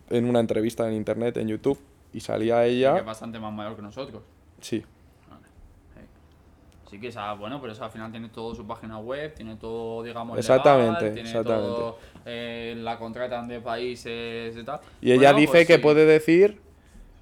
en 0.09 0.25
una 0.25 0.39
entrevista 0.39 0.87
en 0.87 0.93
internet, 0.95 1.35
en 1.37 1.47
YouTube, 1.49 1.79
y 2.13 2.19
salía 2.21 2.61
que 2.63 2.69
ella. 2.69 2.97
es 2.97 3.05
bastante 3.05 3.39
más 3.39 3.51
mayor 3.53 3.75
que 3.75 3.81
nosotros. 3.81 4.21
Sí. 4.61 4.83
Sí 6.89 6.99
que 6.99 7.07
esa, 7.07 7.33
bueno, 7.33 7.59
pero 7.59 7.73
esa 7.73 7.85
al 7.85 7.91
final 7.91 8.11
tiene 8.11 8.29
todo 8.29 8.53
su 8.53 8.67
página 8.67 8.99
web, 8.99 9.33
tiene 9.33 9.55
todo, 9.55 10.03
digamos, 10.03 10.37
Exactamente, 10.37 10.99
legal, 11.01 11.13
tiene 11.15 11.29
exactamente. 11.29 11.67
todo, 11.67 11.97
eh, 12.25 12.75
la 12.77 12.99
contratan 12.99 13.47
de 13.47 13.59
países 13.61 14.55
y 14.55 14.63
tal. 14.63 14.79
Y 15.01 15.11
ella 15.11 15.33
dice 15.33 15.51
pues 15.53 15.67
que 15.67 15.75
sí. 15.77 15.81
puede 15.81 16.05
decir, 16.05 16.59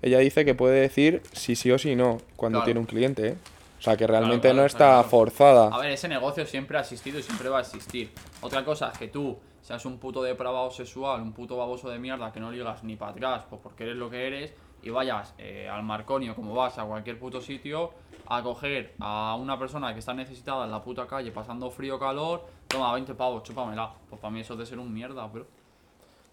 ella 0.02 0.20
dice 0.20 0.44
que 0.44 0.56
puede 0.56 0.82
decir 0.82 1.22
si 1.32 1.56
sí 1.56 1.72
o 1.72 1.78
si 1.78 1.96
no 1.96 2.18
cuando 2.36 2.58
Claro. 2.58 2.66
tiene 2.66 2.80
un 2.82 2.86
cliente, 2.86 3.28
¿eh? 3.30 3.36
O 3.82 3.84
sea, 3.84 3.98
que 3.98 4.06
realmente 4.06 4.42
claro, 4.42 4.58
no 4.58 4.66
está 4.68 4.78
claro. 4.78 5.10
forzada. 5.10 5.70
A 5.74 5.80
ver, 5.80 5.90
ese 5.90 6.08
negocio 6.08 6.46
siempre 6.46 6.78
ha 6.78 6.82
existido 6.82 7.18
y 7.18 7.24
siempre 7.24 7.50
va 7.50 7.58
a 7.58 7.62
existir. 7.62 8.12
Otra 8.42 8.64
cosa 8.64 8.92
es 8.92 8.98
que 9.00 9.08
tú 9.08 9.40
seas 9.60 9.84
un 9.88 9.98
puto 9.98 10.22
depravado 10.22 10.70
sexual, 10.70 11.20
un 11.20 11.34
puto 11.34 11.58
baboso 11.58 11.90
de 11.90 11.98
mierda 11.98 12.32
que 12.32 12.40
no 12.40 12.52
ligas 12.52 12.84
ni 12.84 12.96
para 12.96 13.14
atrás, 13.14 13.46
pues 13.50 13.60
porque 13.60 13.86
eres 13.86 13.96
lo 13.96 14.08
que 14.08 14.28
eres, 14.28 14.54
y 14.84 14.92
vayas 14.92 15.34
eh, 15.40 15.68
al 15.68 15.82
Marconio 15.82 16.36
como 16.36 16.54
vas 16.54 16.78
a 16.78 16.84
cualquier 16.84 17.18
puto 17.18 17.42
sitio 17.42 17.90
a 18.28 18.44
coger 18.44 18.94
a 19.00 19.36
una 19.36 19.58
persona 19.58 19.94
que 19.94 20.00
está 20.00 20.14
necesitada 20.14 20.66
en 20.66 20.72
la 20.72 20.84
puta 20.84 21.08
calle 21.08 21.32
pasando 21.32 21.72
frío 21.72 21.98
calor, 21.98 22.46
toma 22.68 22.94
20 22.94 23.16
pavos, 23.16 23.42
chúpamela. 23.42 23.92
Pues 24.08 24.22
para 24.22 24.32
mí 24.32 24.42
eso 24.42 24.54
es 24.54 24.60
de 24.60 24.66
ser 24.68 24.78
un 24.78 24.94
mierda, 24.94 25.26
bro. 25.26 25.48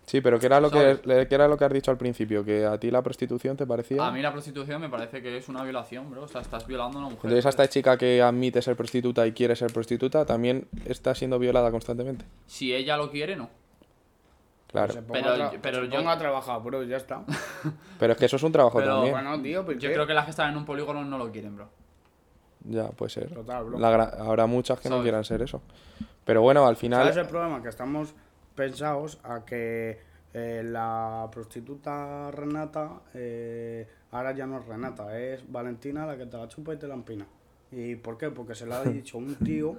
Sí, 0.08 0.22
pero 0.22 0.38
¿qué 0.38 0.46
era, 0.46 0.58
lo 0.58 0.70
que, 0.70 0.98
qué 1.28 1.34
era 1.34 1.46
lo 1.46 1.58
que 1.58 1.64
has 1.66 1.72
dicho 1.72 1.90
al 1.90 1.98
principio? 1.98 2.42
¿Que 2.42 2.64
a 2.64 2.78
ti 2.80 2.90
la 2.90 3.02
prostitución 3.02 3.56
te 3.58 3.66
parecía? 3.66 4.06
A 4.06 4.10
mí 4.10 4.22
la 4.22 4.32
prostitución 4.32 4.80
me 4.80 4.88
parece 4.88 5.20
que 5.20 5.36
es 5.36 5.48
una 5.50 5.62
violación, 5.62 6.10
bro. 6.10 6.22
O 6.22 6.28
sea, 6.28 6.40
estás 6.40 6.66
violando 6.66 6.96
a 6.98 7.00
una 7.02 7.10
mujer. 7.10 7.24
Entonces 7.26 7.44
a 7.44 7.50
esta 7.50 7.68
chica 7.68 7.98
que 7.98 8.22
admite 8.22 8.62
ser 8.62 8.74
prostituta 8.74 9.26
y 9.26 9.32
quiere 9.32 9.54
ser 9.54 9.70
prostituta 9.72 10.24
también 10.24 10.66
está 10.86 11.14
siendo 11.14 11.38
violada 11.38 11.70
constantemente. 11.70 12.24
Si 12.46 12.74
ella 12.74 12.96
lo 12.96 13.10
quiere, 13.10 13.36
no. 13.36 13.50
Claro. 14.68 14.92
Se 14.92 15.02
ponga 15.02 15.20
Pero- 15.20 15.44
a 15.44 15.50
pero 15.62 15.80
se 15.84 15.88
yo- 15.90 15.96
ponga 15.98 16.12
a 16.12 16.18
trabajar, 16.18 16.62
bro, 16.62 16.82
ya 16.84 16.96
está. 16.96 17.22
Pero 17.98 18.12
es 18.14 18.18
que 18.18 18.24
eso 18.26 18.36
es 18.36 18.42
un 18.42 18.52
trabajo 18.52 18.78
Pero 18.78 18.94
también. 18.94 19.12
bueno, 19.14 19.40
tío, 19.42 19.64
¿por 19.64 19.74
Yo 19.78 19.88
qué? 19.88 19.94
creo 19.94 20.06
que 20.06 20.14
las 20.14 20.24
que 20.24 20.30
están 20.30 20.50
en 20.50 20.56
un 20.56 20.64
polígono 20.64 21.04
no 21.04 21.16
lo 21.18 21.30
quieren, 21.30 21.56
bro. 21.56 21.68
Ya, 22.64 22.88
puede 22.88 23.10
ser. 23.10 23.32
Total, 23.32 23.64
bro. 23.64 23.78
La 23.78 23.90
gra- 23.90 24.18
habrá 24.26 24.46
muchas 24.46 24.78
que 24.80 24.88
no 24.88 24.96
¿Sabes? 24.96 25.04
quieran 25.04 25.24
ser 25.24 25.42
eso. 25.42 25.62
Pero 26.24 26.42
bueno, 26.42 26.66
al 26.66 26.76
final... 26.76 27.00
¿Sabes 27.02 27.16
el 27.18 27.26
problema? 27.26 27.62
Que 27.62 27.68
estamos 27.70 28.14
pensados 28.62 29.20
a 29.22 29.44
que 29.44 30.00
eh, 30.34 30.62
la 30.64 31.28
prostituta 31.30 32.30
Renata 32.32 33.00
eh, 33.14 33.86
ahora 34.10 34.32
ya 34.32 34.46
no 34.46 34.58
es 34.58 34.66
Renata, 34.66 35.16
es 35.18 35.50
Valentina 35.50 36.04
la 36.04 36.18
que 36.18 36.26
te 36.26 36.36
la 36.36 36.48
chupa 36.48 36.74
y 36.74 36.76
te 36.76 36.88
la 36.88 36.94
empina. 36.94 37.24
¿Y 37.70 37.94
por 37.94 38.18
qué? 38.18 38.30
Porque 38.30 38.56
se 38.56 38.66
le 38.66 38.74
ha 38.74 38.82
dicho 38.98 39.16
un 39.18 39.36
tío 39.36 39.76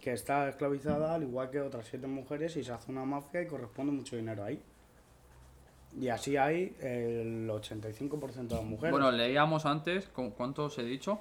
que 0.00 0.12
está 0.14 0.48
esclavizada 0.48 1.14
al 1.14 1.22
igual 1.24 1.50
que 1.50 1.60
otras 1.60 1.86
siete 1.86 2.06
mujeres 2.06 2.56
y 2.56 2.64
se 2.64 2.72
hace 2.72 2.90
una 2.90 3.04
mafia 3.04 3.42
y 3.42 3.46
corresponde 3.46 3.92
mucho 3.92 4.16
dinero 4.16 4.44
ahí. 4.44 4.58
Y 6.00 6.08
así 6.08 6.38
hay 6.38 6.74
el 6.80 7.48
85% 7.50 8.48
de 8.48 8.54
las 8.54 8.64
mujeres. 8.64 8.92
Bueno, 8.92 9.12
leíamos 9.12 9.66
antes, 9.66 10.08
¿cu- 10.08 10.32
¿cuántos 10.34 10.78
he 10.78 10.84
dicho? 10.84 11.20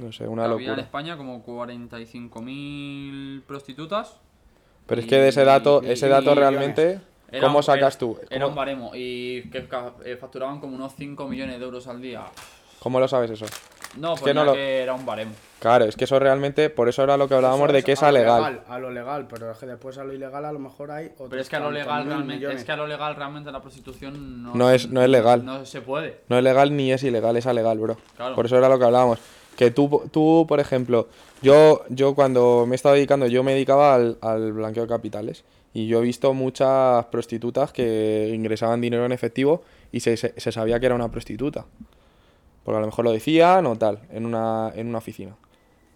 No 0.00 0.12
sé, 0.12 0.28
una 0.28 0.44
Había 0.44 0.54
en 0.58 0.66
locura. 0.68 0.82
España 0.84 1.16
como 1.16 1.44
45.000 1.44 3.42
prostitutas. 3.42 4.20
Pero 4.86 5.00
es 5.00 5.06
que 5.06 5.16
de 5.16 5.28
ese 5.28 5.44
dato, 5.44 5.82
y- 5.84 5.90
ese 5.90 6.08
dato 6.08 6.34
realmente, 6.34 7.00
Era 7.30 7.46
¿cómo 7.46 7.62
sacas 7.62 7.96
tú? 7.98 8.18
Era 8.28 8.46
un 8.46 8.50
¿Cómo, 8.52 8.56
baremo 8.56 8.90
y 8.94 9.48
que 9.50 9.66
eh, 10.04 10.16
facturaban 10.16 10.58
como 10.60 10.74
unos 10.76 10.92
5 10.96 11.28
millones 11.28 11.58
de 11.58 11.64
euros 11.64 11.86
al 11.86 12.00
día. 12.02 12.22
cómo 12.80 12.98
lo 12.98 13.06
sabes 13.08 13.30
eso? 13.30 13.46
No, 13.98 14.14
que 14.14 14.20
pues 14.22 14.34
no 14.34 14.44
lo- 14.44 14.54
era 14.54 14.94
un 14.94 15.04
baremo. 15.04 15.32
Claro, 15.58 15.84
es 15.84 15.96
que 15.96 16.04
eso 16.04 16.18
realmente, 16.18 16.70
por 16.70 16.88
eso 16.88 17.02
era 17.02 17.16
lo 17.16 17.28
que 17.28 17.34
hablábamos 17.34 17.64
Eso 17.68 17.72
de 17.74 17.82
que 17.82 17.92
es 17.92 18.02
a 18.02 18.06
lo 18.10 18.16
alegal. 18.18 18.42
legal, 18.54 18.64
A 18.68 18.78
lo 18.78 18.90
legal, 18.90 19.26
pero 19.28 19.50
es 19.50 19.58
que 19.58 19.66
después 19.66 19.98
a 19.98 20.04
lo 20.04 20.12
ilegal 20.12 20.44
a 20.44 20.52
lo 20.52 20.58
mejor 20.60 20.90
hay 20.92 21.06
otros 21.06 21.28
Pero 21.28 21.42
es 21.42 21.48
que 21.48 21.56
a 21.56 21.60
lo 21.60 21.70
legal 21.72 22.06
realmente, 22.06 22.34
millones. 22.36 22.58
es 22.60 22.64
que 22.64 22.72
a 22.72 22.76
lo 22.76 22.86
legal 22.86 23.16
realmente 23.16 23.50
la 23.52 23.60
prostitución 23.60 24.42
no, 24.44 24.54
No 24.54 24.70
es- 24.70 24.88
no 24.88 25.02
es 25.02 25.08
legal. 25.10 25.44
No 25.44 25.66
se 25.66 25.80
puede. 25.82 26.20
No 26.28 26.38
es 26.38 26.44
legal 26.44 26.74
ni 26.76 26.92
es 26.92 27.02
ilegal, 27.02 27.36
es 27.36 27.46
alegal, 27.46 27.78
bro. 27.78 27.96
Claro. 28.16 28.34
Por 28.36 28.46
eso 28.46 28.56
era 28.56 28.68
lo 28.68 28.78
que 28.78 28.84
hablábamos. 28.84 29.18
Que 29.60 29.70
tú, 29.70 30.02
tú 30.10 30.46
por 30.48 30.58
ejemplo, 30.58 31.08
yo, 31.42 31.82
yo 31.90 32.14
cuando 32.14 32.64
me 32.66 32.72
he 32.72 32.76
estado 32.76 32.94
dedicando, 32.94 33.26
yo 33.26 33.42
me 33.42 33.52
dedicaba 33.52 33.94
al, 33.94 34.16
al 34.22 34.54
blanqueo 34.54 34.84
de 34.84 34.88
capitales. 34.88 35.44
Y 35.74 35.86
yo 35.86 35.98
he 35.98 36.02
visto 36.02 36.32
muchas 36.32 37.04
prostitutas 37.12 37.70
que 37.70 38.32
ingresaban 38.34 38.80
dinero 38.80 39.04
en 39.04 39.12
efectivo 39.12 39.62
y 39.92 40.00
se, 40.00 40.16
se- 40.16 40.32
se 40.40 40.50
sabía 40.50 40.80
que 40.80 40.86
era 40.86 40.94
una 40.94 41.10
prostituta. 41.10 41.66
Porque 42.64 42.78
a 42.78 42.80
lo 42.80 42.86
mejor 42.86 43.04
lo 43.04 43.12
decían 43.12 43.66
o 43.66 43.76
tal, 43.76 43.98
en 44.10 44.24
una, 44.24 44.72
en 44.74 44.86
una 44.88 44.96
oficina. 44.96 45.36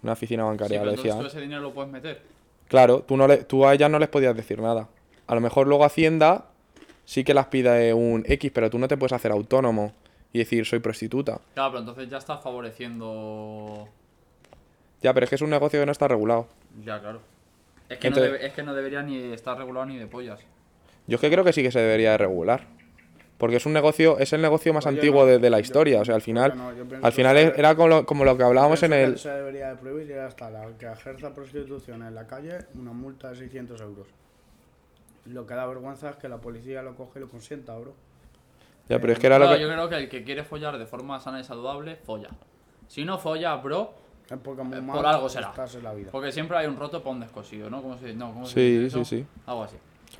Una 0.03 0.13
oficina 0.13 0.43
Sí, 0.43 0.47
bancaria 0.49 0.79
pero 0.79 0.85
lo 0.85 0.91
entonces 0.91 1.03
decían. 1.11 1.19
tú 1.23 1.27
ese 1.27 1.41
dinero 1.41 1.61
lo 1.63 1.73
puedes 1.73 1.91
meter. 1.91 2.21
Claro, 2.67 2.99
tú, 3.01 3.17
no 3.17 3.27
le, 3.27 3.37
tú 3.37 3.65
a 3.65 3.73
ellas 3.73 3.89
no 3.89 3.97
les 3.97 4.09
podías 4.09 4.35
decir 4.35 4.61
nada. 4.61 4.87
A 5.25 5.33
lo 5.33 5.41
mejor 5.41 5.65
luego 5.65 5.83
Hacienda 5.85 6.45
sí 7.03 7.23
que 7.23 7.33
las 7.33 7.47
pide 7.47 7.95
un 7.95 8.23
X, 8.27 8.51
pero 8.53 8.69
tú 8.69 8.77
no 8.77 8.87
te 8.87 8.95
puedes 8.95 9.13
hacer 9.13 9.31
autónomo 9.31 9.91
y 10.35 10.39
decir 10.39 10.65
soy 10.65 10.79
prostituta. 10.79 11.39
Claro, 11.53 11.71
pero 11.71 11.79
entonces 11.79 12.09
ya 12.09 12.17
estás 12.17 12.43
favoreciendo. 12.43 13.87
Ya, 15.01 15.13
pero 15.13 15.23
es 15.23 15.29
que 15.29 15.35
es 15.35 15.41
un 15.41 15.49
negocio 15.49 15.79
que 15.79 15.85
no 15.85 15.91
está 15.93 16.09
regulado. 16.09 16.47
Ya, 16.83 16.99
claro. 16.99 17.21
Es 17.87 17.99
que, 17.99 18.07
Entonces- 18.07 18.31
no, 18.31 18.37
debe- 18.37 18.45
es 18.47 18.53
que 18.53 18.63
no 18.63 18.73
debería 18.73 19.01
ni 19.01 19.31
estar 19.31 19.57
regulado 19.57 19.85
ni 19.85 19.97
de 19.97 20.07
pollas. 20.07 20.41
Yo 21.07 21.15
es 21.15 21.21
que 21.21 21.29
creo 21.31 21.43
que 21.45 21.53
sí 21.53 21.63
que 21.63 21.71
se 21.71 21.79
debería 21.79 22.11
de 22.11 22.17
regular. 22.17 22.63
Porque 23.37 23.57
es 23.57 23.65
un 23.65 23.71
negocio, 23.73 24.17
es 24.19 24.33
el 24.33 24.41
negocio 24.41 24.73
más 24.73 24.85
Oye, 24.87 24.95
antiguo 24.97 25.21
no, 25.21 25.27
de, 25.27 25.39
de 25.39 25.49
la 25.49 25.57
yo- 25.59 25.61
historia. 25.61 26.01
O 26.01 26.05
sea, 26.05 26.15
al 26.15 26.21
final, 26.21 26.53
no, 26.57 26.71
al 27.01 27.11
final 27.13 27.37
era 27.37 27.75
como 27.75 27.87
lo, 27.87 28.05
como 28.05 28.25
lo 28.25 28.35
que 28.37 28.43
hablábamos 28.43 28.81
en 28.83 28.91
el... 28.93 29.17
se 29.17 29.29
debería 29.29 29.69
de 29.69 29.75
prohibir 29.75 30.05
y 30.07 30.15
ya 30.15 30.27
está. 30.27 30.49
La 30.49 30.67
que 30.77 30.85
ejerza 30.91 31.33
prostitución 31.33 32.03
en 32.03 32.13
la 32.15 32.27
calle, 32.27 32.57
una 32.75 32.91
multa 32.91 33.29
de 33.29 33.35
600 33.37 33.79
euros. 33.81 34.07
Lo 35.27 35.45
que 35.47 35.53
da 35.53 35.65
vergüenza 35.65 36.09
es 36.09 36.15
que 36.17 36.27
la 36.27 36.37
policía 36.37 36.81
lo 36.81 36.95
coge 36.95 37.19
y 37.19 37.21
lo 37.21 37.29
consienta, 37.29 37.75
bro. 37.77 37.93
Ya, 38.89 38.99
pero 38.99 39.13
es 39.13 39.19
que 39.19 39.27
era 39.27 39.39
lo 39.39 39.49
que... 39.49 39.59
yo 39.59 39.67
creo 39.67 39.89
que 39.89 39.95
el 39.95 40.09
que 40.09 40.23
quiere 40.23 40.43
follar 40.43 40.77
de 40.77 40.85
forma 40.85 41.19
sana 41.19 41.39
y 41.39 41.43
saludable, 41.43 41.95
folla. 41.95 42.29
Si 42.87 43.03
no 43.03 43.17
folla, 43.17 43.55
bro, 43.55 43.93
Es 44.29 44.37
porque 44.43 44.63
muy 44.63 44.77
Eh, 44.77 44.81
mal 44.81 44.95
por 44.97 45.05
algo 45.07 45.27
será. 45.29 45.49
estás 45.49 45.75
en 45.75 45.83
la 45.83 45.93
vida. 45.93 46.09
porque 46.11 46.31
siempre 46.31 46.57
hay 46.57 46.67
un 46.67 46.77
roto 46.77 47.01
para 47.01 47.11
un 47.15 47.19
descosido, 47.21 47.69
¿no? 47.69 47.81
¿Cómo 47.81 47.97
se, 47.97 48.13
no, 48.13 48.31
¿cómo 48.33 48.45
se 48.45 48.53
Sí, 48.53 48.77
dice 48.77 49.03
sí, 49.03 49.17
sí. 49.21 49.25
Algo 49.47 49.63
así. 49.63 49.77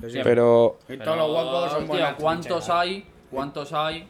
Sí. 0.08 0.18
Pero, 0.22 0.78
Y 0.88 0.96
todos 0.98 1.16
los 1.16 1.28
huecos 1.30 1.72
son 1.72 1.86
buenas 1.86 2.14
¿cuántos 2.14 2.68
hay? 2.70 3.06
¿Cuántos 3.30 3.72
hay? 3.72 4.08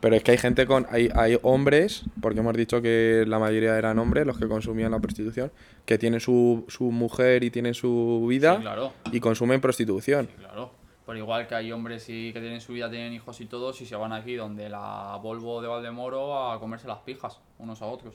pero 0.00 0.14
es 0.14 0.22
que 0.22 0.30
hay 0.30 0.38
gente 0.38 0.64
con... 0.64 0.86
Hay, 0.90 1.10
hay 1.12 1.38
hombres, 1.42 2.04
porque 2.22 2.38
hemos 2.38 2.54
dicho 2.56 2.80
que 2.80 3.24
la 3.26 3.40
mayoría 3.40 3.76
eran 3.76 3.98
hombres 3.98 4.24
los 4.26 4.38
que 4.38 4.46
consumían 4.46 4.92
la 4.92 5.00
prostitución, 5.00 5.50
que 5.84 5.98
tienen 5.98 6.20
su, 6.20 6.64
su 6.68 6.84
mujer 6.92 7.42
y 7.42 7.50
tienen 7.50 7.74
su 7.74 8.24
vida 8.28 8.56
Sí, 8.56 8.62
claro. 8.62 8.92
y 9.10 9.18
consumen 9.18 9.60
prostitución. 9.60 10.26
Sí, 10.26 10.34
claro. 10.38 10.70
Por 11.08 11.16
igual 11.16 11.46
que 11.46 11.54
hay 11.54 11.72
hombres 11.72 12.06
y 12.10 12.34
que 12.34 12.38
tienen 12.38 12.60
su 12.60 12.74
vida, 12.74 12.90
tienen 12.90 13.14
hijos 13.14 13.40
y 13.40 13.46
todos, 13.46 13.80
y 13.80 13.86
se 13.86 13.96
van 13.96 14.12
aquí 14.12 14.34
donde 14.34 14.68
la 14.68 15.18
Volvo 15.22 15.62
de 15.62 15.66
Valdemoro 15.66 16.50
a 16.50 16.60
comerse 16.60 16.86
las 16.86 16.98
pijas 16.98 17.38
unos 17.58 17.80
a 17.80 17.86
otros. 17.86 18.12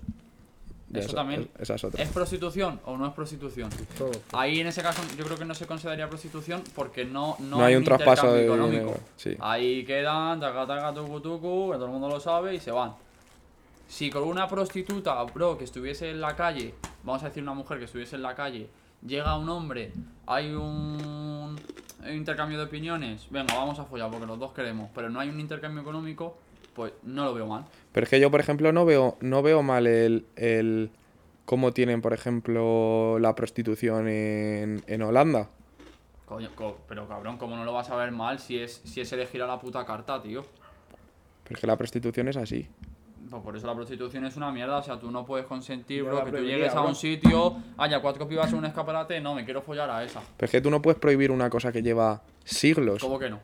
Eso 0.94 1.16
también. 1.16 1.50
esa 1.58 1.74
es 1.74 1.84
otra. 1.84 2.04
¿Es 2.04 2.10
prostitución 2.10 2.80
o 2.86 2.96
no 2.96 3.08
es 3.08 3.14
prostitución? 3.14 3.72
Todo. 3.98 4.12
Ahí 4.34 4.60
en 4.60 4.68
ese 4.68 4.84
caso 4.84 5.02
yo 5.18 5.26
creo 5.26 5.40
que 5.40 5.46
no 5.46 5.56
se 5.56 5.66
consideraría 5.66 6.08
prostitución 6.08 6.62
porque 6.76 7.04
no, 7.04 7.36
no, 7.40 7.58
No 7.58 7.66
hay 7.66 7.76
un 7.76 7.84
traspaso 7.84 8.32
de 8.32 8.46
económico. 8.46 8.94
sí. 9.16 9.36
Ahí 9.40 9.84
quedan, 9.86 10.40
taca 10.40 10.68
taca 10.68 10.94
tucu 10.94 11.20
tucu, 11.20 11.72
que 11.72 11.78
todo 11.78 11.86
el 11.86 11.92
mundo 11.92 12.10
lo 12.10 12.20
sabe 12.20 12.54
y 12.54 12.60
se 12.60 12.70
van. 12.70 12.94
Si 13.88 14.12
con 14.12 14.22
una 14.22 14.48
prostituta, 14.48 15.24
bro, 15.24 15.58
que 15.58 15.64
estuviese 15.64 16.12
en 16.12 16.22
la 16.22 16.36
calle, 16.36 16.76
vamos 17.04 17.24
a 17.24 17.30
decir 17.30 17.42
una 17.42 17.56
mujer 17.56 17.80
que 17.80 17.86
estuviese 17.86 18.18
en 18.18 18.22
la 18.22 18.36
calle, 18.36 18.70
llega 19.04 19.36
un 19.36 19.50
hombre, 19.50 19.94
hay 20.28 20.52
un 20.52 21.56
intercambio 22.12 22.58
de 22.58 22.66
opiniones, 22.66 23.28
venga, 23.30 23.54
vamos 23.56 23.80
a 23.80 23.86
follar 23.86 24.10
porque 24.10 24.26
los 24.26 24.40
dos 24.40 24.54
queremos, 24.54 24.90
pero 24.94 25.10
no 25.10 25.20
hay 25.20 25.30
un 25.30 25.40
intercambio 25.40 25.82
económico, 25.82 26.38
pues 26.76 26.94
no 27.04 27.24
lo 27.26 27.34
veo 27.34 27.48
mal. 27.48 27.66
Pero 27.92 28.04
es 28.06 28.10
que 28.10 28.20
yo, 28.20 28.32
por 28.32 28.40
ejemplo, 28.40 28.72
no 28.72 28.86
veo, 28.86 29.18
no 29.22 29.42
veo 29.44 29.62
mal 29.64 29.86
el, 29.88 30.26
el 30.36 30.90
cómo 31.46 31.72
tienen, 31.72 32.02
por 32.02 32.14
ejemplo, 32.14 33.20
la 33.20 33.36
prostitución 33.36 34.08
en, 34.08 34.84
en 34.88 35.02
Holanda. 35.04 35.50
Coño, 36.26 36.50
co- 36.56 36.80
pero 36.88 37.08
cabrón, 37.08 37.38
¿cómo 37.38 37.56
no 37.56 37.64
lo 37.66 37.74
vas 37.74 37.90
a 37.90 37.96
ver 37.96 38.12
mal 38.12 38.40
si 38.40 38.58
es, 38.58 38.82
si 38.86 39.02
es 39.02 39.12
elegir 39.14 39.42
a 39.44 39.48
la 39.48 39.60
puta 39.60 39.86
carta, 39.86 40.22
tío? 40.22 40.44
Pero 41.44 41.56
es 41.56 41.60
que 41.62 41.68
la 41.68 41.78
prostitución 41.78 42.28
es 42.30 42.38
así. 42.38 42.68
Pues 43.34 43.44
por 43.44 43.58
eso 43.58 43.66
la 43.66 43.74
prostitución 43.74 44.26
es 44.26 44.38
una 44.38 44.52
mierda, 44.52 44.78
o 44.78 44.84
sea, 44.84 45.00
tú 45.00 45.10
no 45.10 45.26
puedes 45.26 45.48
consentir, 45.48 46.04
bro, 46.04 46.24
que 46.24 46.30
tú 46.32 46.38
llegues 46.44 46.72
a 46.76 46.82
bro. 46.82 46.90
un 46.90 46.96
sitio, 46.96 47.56
haya 47.80 48.00
cuatro 48.00 48.28
pibas 48.28 48.52
en 48.52 48.60
un 48.60 48.66
escaparate, 48.66 49.20
no, 49.22 49.34
me 49.34 49.44
quiero 49.44 49.64
follar 49.64 49.90
a 49.90 50.04
esa. 50.04 50.22
Pero 50.38 50.46
es 50.46 50.52
que 50.52 50.62
tú 50.62 50.70
no 50.70 50.84
puedes 50.84 51.00
prohibir 51.00 51.32
una 51.32 51.50
cosa 51.50 51.72
que 51.72 51.82
lleva 51.82 52.22
siglos. 52.44 53.02
¿Cómo 53.02 53.18
que 53.18 53.32
no? 53.32 53.40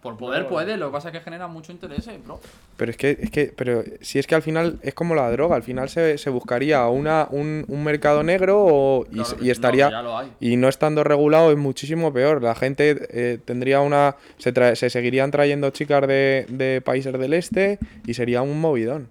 Por 0.00 0.16
poder 0.18 0.42
No, 0.42 0.48
puede, 0.50 0.76
lo 0.76 0.86
que 0.88 0.92
pasa 0.92 1.08
es 1.08 1.12
que 1.14 1.20
genera 1.20 1.48
mucho 1.48 1.72
interés, 1.72 2.06
eh, 2.08 2.20
bro. 2.22 2.38
Pero 2.76 2.90
es 2.90 2.96
que, 2.98 3.16
es 3.20 3.30
que, 3.30 3.52
pero 3.56 3.82
si 4.02 4.18
es 4.18 4.26
que 4.26 4.34
al 4.34 4.42
final 4.42 4.78
es 4.82 4.92
como 4.94 5.14
la 5.16 5.28
droga, 5.32 5.56
al 5.56 5.62
final 5.64 5.88
se, 5.88 6.18
se 6.18 6.28
buscaría 6.30 6.86
una, 6.88 7.26
un, 7.30 7.64
un 7.68 7.82
mercado 7.82 8.22
negro 8.22 8.62
o, 8.64 9.06
y, 9.10 9.14
Claro 9.14 9.36
y 9.40 9.50
estaría. 9.50 9.84
no, 9.86 9.90
que 9.90 9.94
ya 9.96 10.02
lo 10.02 10.18
hay. 10.18 10.32
y 10.40 10.56
no 10.56 10.68
estando 10.68 11.02
regulado 11.04 11.50
es 11.50 11.56
muchísimo 11.56 12.12
peor. 12.12 12.42
La 12.42 12.54
gente 12.54 12.98
eh, 13.10 13.38
tendría 13.44 13.80
una. 13.80 14.14
Se, 14.36 14.52
trae- 14.52 14.76
se 14.76 14.90
seguirían 14.90 15.30
trayendo 15.30 15.70
chicas 15.70 16.06
de, 16.06 16.44
de 16.50 16.82
países 16.82 17.12
del 17.18 17.32
este 17.32 17.78
y 18.06 18.12
sería 18.14 18.42
un 18.42 18.60
movidón. 18.60 19.08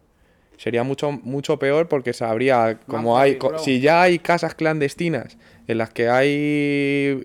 Sería 0.64 0.84
mucho, 0.84 1.12
mucho 1.12 1.60
peor 1.60 1.90
porque 1.90 2.14
sabría, 2.14 2.80
como 2.88 3.18
hay. 3.20 3.38
co-. 3.38 3.58
Si 3.60 3.82
ya 3.82 4.02
hay 4.04 4.20
casas 4.20 4.56
clandestinas 4.56 5.38
en 5.68 5.78
las 5.78 5.90
que 5.90 6.08
hay 6.08 6.26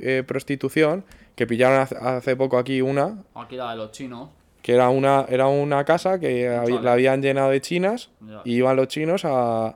eh, 0.02 0.24
prostitución, 0.26 1.04
que 1.36 1.46
pillaron 1.46 1.86
hace, 2.00 2.34
poco 2.34 2.58
aquí 2.58 2.80
una, 2.82 3.18
Aquí 3.36 3.54
la 3.54 3.70
de 3.70 3.76
los 3.76 3.92
chinos. 3.92 4.30
que 4.60 4.72
era 4.74 4.88
una, 4.88 5.24
era 5.28 5.46
una 5.46 5.84
casa 5.84 6.18
que 6.18 6.48
la 6.82 6.92
habían 6.94 7.22
llenado 7.22 7.50
de 7.50 7.60
chinas 7.60 8.10
Ya. 8.20 8.40
y 8.44 8.56
iban 8.56 8.74
los 8.74 8.88
chinos 8.88 9.24
a... 9.24 9.68
a- 9.68 9.74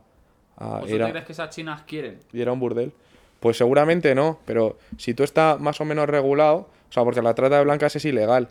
¿Vosotros 0.58 0.90
era, 0.90 1.10
crees 1.10 1.24
que 1.26 1.32
esas 1.32 1.50
chinas 1.54 1.82
quieren? 1.82 2.18
y 2.32 2.40
era 2.42 2.50
un 2.52 2.58
burdel. 2.58 2.90
Pues 3.38 3.56
seguramente 3.56 4.12
no, 4.16 4.40
pero 4.44 4.76
si 4.98 5.14
tú 5.14 5.22
estás 5.22 5.60
más 5.60 5.80
o 5.80 5.84
menos 5.84 6.08
regulado, 6.08 6.56
o 6.88 6.92
sea, 6.92 7.04
porque 7.04 7.22
la 7.22 7.34
trata 7.34 7.58
de 7.58 7.64
blancas 7.64 7.94
es 7.94 8.04
ilegal, 8.04 8.48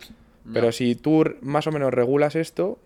pero 0.54 0.72
si 0.72 0.94
tú 0.94 1.24
más 1.42 1.66
o 1.66 1.70
menos 1.70 1.92
regulas 1.92 2.34
esto, 2.34 2.78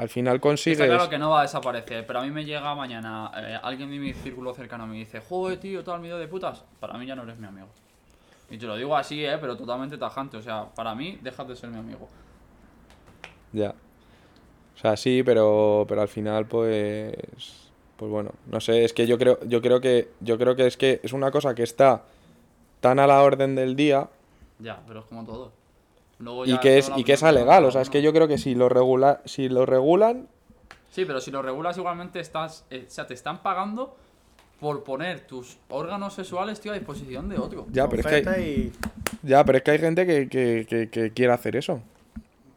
al 0.00 0.08
final 0.08 0.40
consigues... 0.40 0.80
Está 0.80 0.94
claro 0.94 1.10
que 1.10 1.18
no 1.18 1.28
va 1.28 1.40
a 1.40 1.42
desaparecer, 1.42 2.06
pero 2.06 2.20
a 2.20 2.22
mí 2.22 2.30
me 2.30 2.42
llega 2.42 2.74
mañana 2.74 3.30
eh, 3.36 3.58
alguien 3.62 3.90
de 3.90 3.98
mi 3.98 4.14
círculo 4.14 4.54
cercano 4.54 4.86
me 4.86 4.96
dice, 4.96 5.20
joder, 5.20 5.60
tío, 5.60 5.84
tal 5.84 6.00
miedo 6.00 6.18
de 6.18 6.26
putas. 6.26 6.64
Para 6.80 6.96
mí 6.96 7.04
ya 7.04 7.14
no 7.14 7.24
eres 7.24 7.36
mi 7.36 7.46
amigo. 7.46 7.68
Y 8.48 8.56
te 8.56 8.64
lo 8.64 8.76
digo 8.76 8.96
así, 8.96 9.22
eh, 9.22 9.36
pero 9.38 9.58
totalmente 9.58 9.98
tajante. 9.98 10.38
O 10.38 10.42
sea, 10.42 10.64
para 10.74 10.94
mí, 10.94 11.18
dejas 11.20 11.46
de 11.46 11.54
ser 11.54 11.68
mi 11.68 11.78
amigo. 11.78 12.08
Ya. 13.52 13.74
O 14.74 14.78
sea, 14.78 14.96
sí, 14.96 15.22
pero, 15.22 15.84
pero 15.86 16.00
al 16.00 16.08
final, 16.08 16.46
pues. 16.46 17.12
Pues 17.98 18.10
bueno, 18.10 18.30
no 18.46 18.58
sé, 18.58 18.86
es 18.86 18.94
que 18.94 19.06
yo 19.06 19.18
creo, 19.18 19.38
yo 19.46 19.60
creo 19.60 19.82
que. 19.82 20.08
Yo 20.20 20.38
creo 20.38 20.56
que 20.56 20.66
es 20.66 20.78
que 20.78 21.00
es 21.02 21.12
una 21.12 21.30
cosa 21.30 21.54
que 21.54 21.62
está 21.62 22.04
tan 22.80 22.98
a 22.98 23.06
la 23.06 23.22
orden 23.22 23.54
del 23.54 23.76
día 23.76 24.08
Ya, 24.58 24.80
pero 24.86 25.00
es 25.00 25.06
como 25.06 25.26
todo. 25.26 25.59
Luego 26.20 26.46
y 26.46 26.58
que 26.58 26.78
es, 26.78 26.90
y 26.96 27.04
que 27.04 27.14
es 27.14 27.22
alegal. 27.22 27.64
O 27.64 27.70
sea, 27.70 27.80
es 27.80 27.90
que 27.90 28.02
yo 28.02 28.12
creo 28.12 28.28
que 28.28 28.38
si 28.38 28.54
lo 28.54 28.68
regula, 28.68 29.20
si 29.24 29.48
lo 29.48 29.66
regulan, 29.66 30.28
Sí, 30.90 31.04
pero 31.04 31.20
si 31.20 31.30
lo 31.30 31.40
regulas 31.40 31.78
igualmente 31.78 32.18
estás, 32.20 32.64
eh, 32.68 32.84
o 32.86 32.90
sea, 32.90 33.06
te 33.06 33.14
están 33.14 33.42
pagando 33.42 33.96
por 34.58 34.82
poner 34.82 35.20
tus 35.20 35.56
órganos 35.68 36.14
sexuales, 36.14 36.60
tío, 36.60 36.72
a 36.72 36.74
disposición 36.74 37.28
de 37.28 37.38
otro. 37.38 37.66
ya, 37.70 37.88
pero 37.88 38.00
es 38.00 38.22
que 38.22 38.28
hay, 38.28 38.44
y 38.44 38.72
ya, 39.26 39.44
pero 39.44 39.58
es 39.58 39.64
que 39.64 39.70
hay 39.70 39.78
gente 39.78 40.06
que, 40.06 40.28
que, 40.28 40.66
que, 40.68 40.90
que 40.90 41.12
quiere 41.12 41.32
hacer 41.32 41.56
eso. 41.56 41.80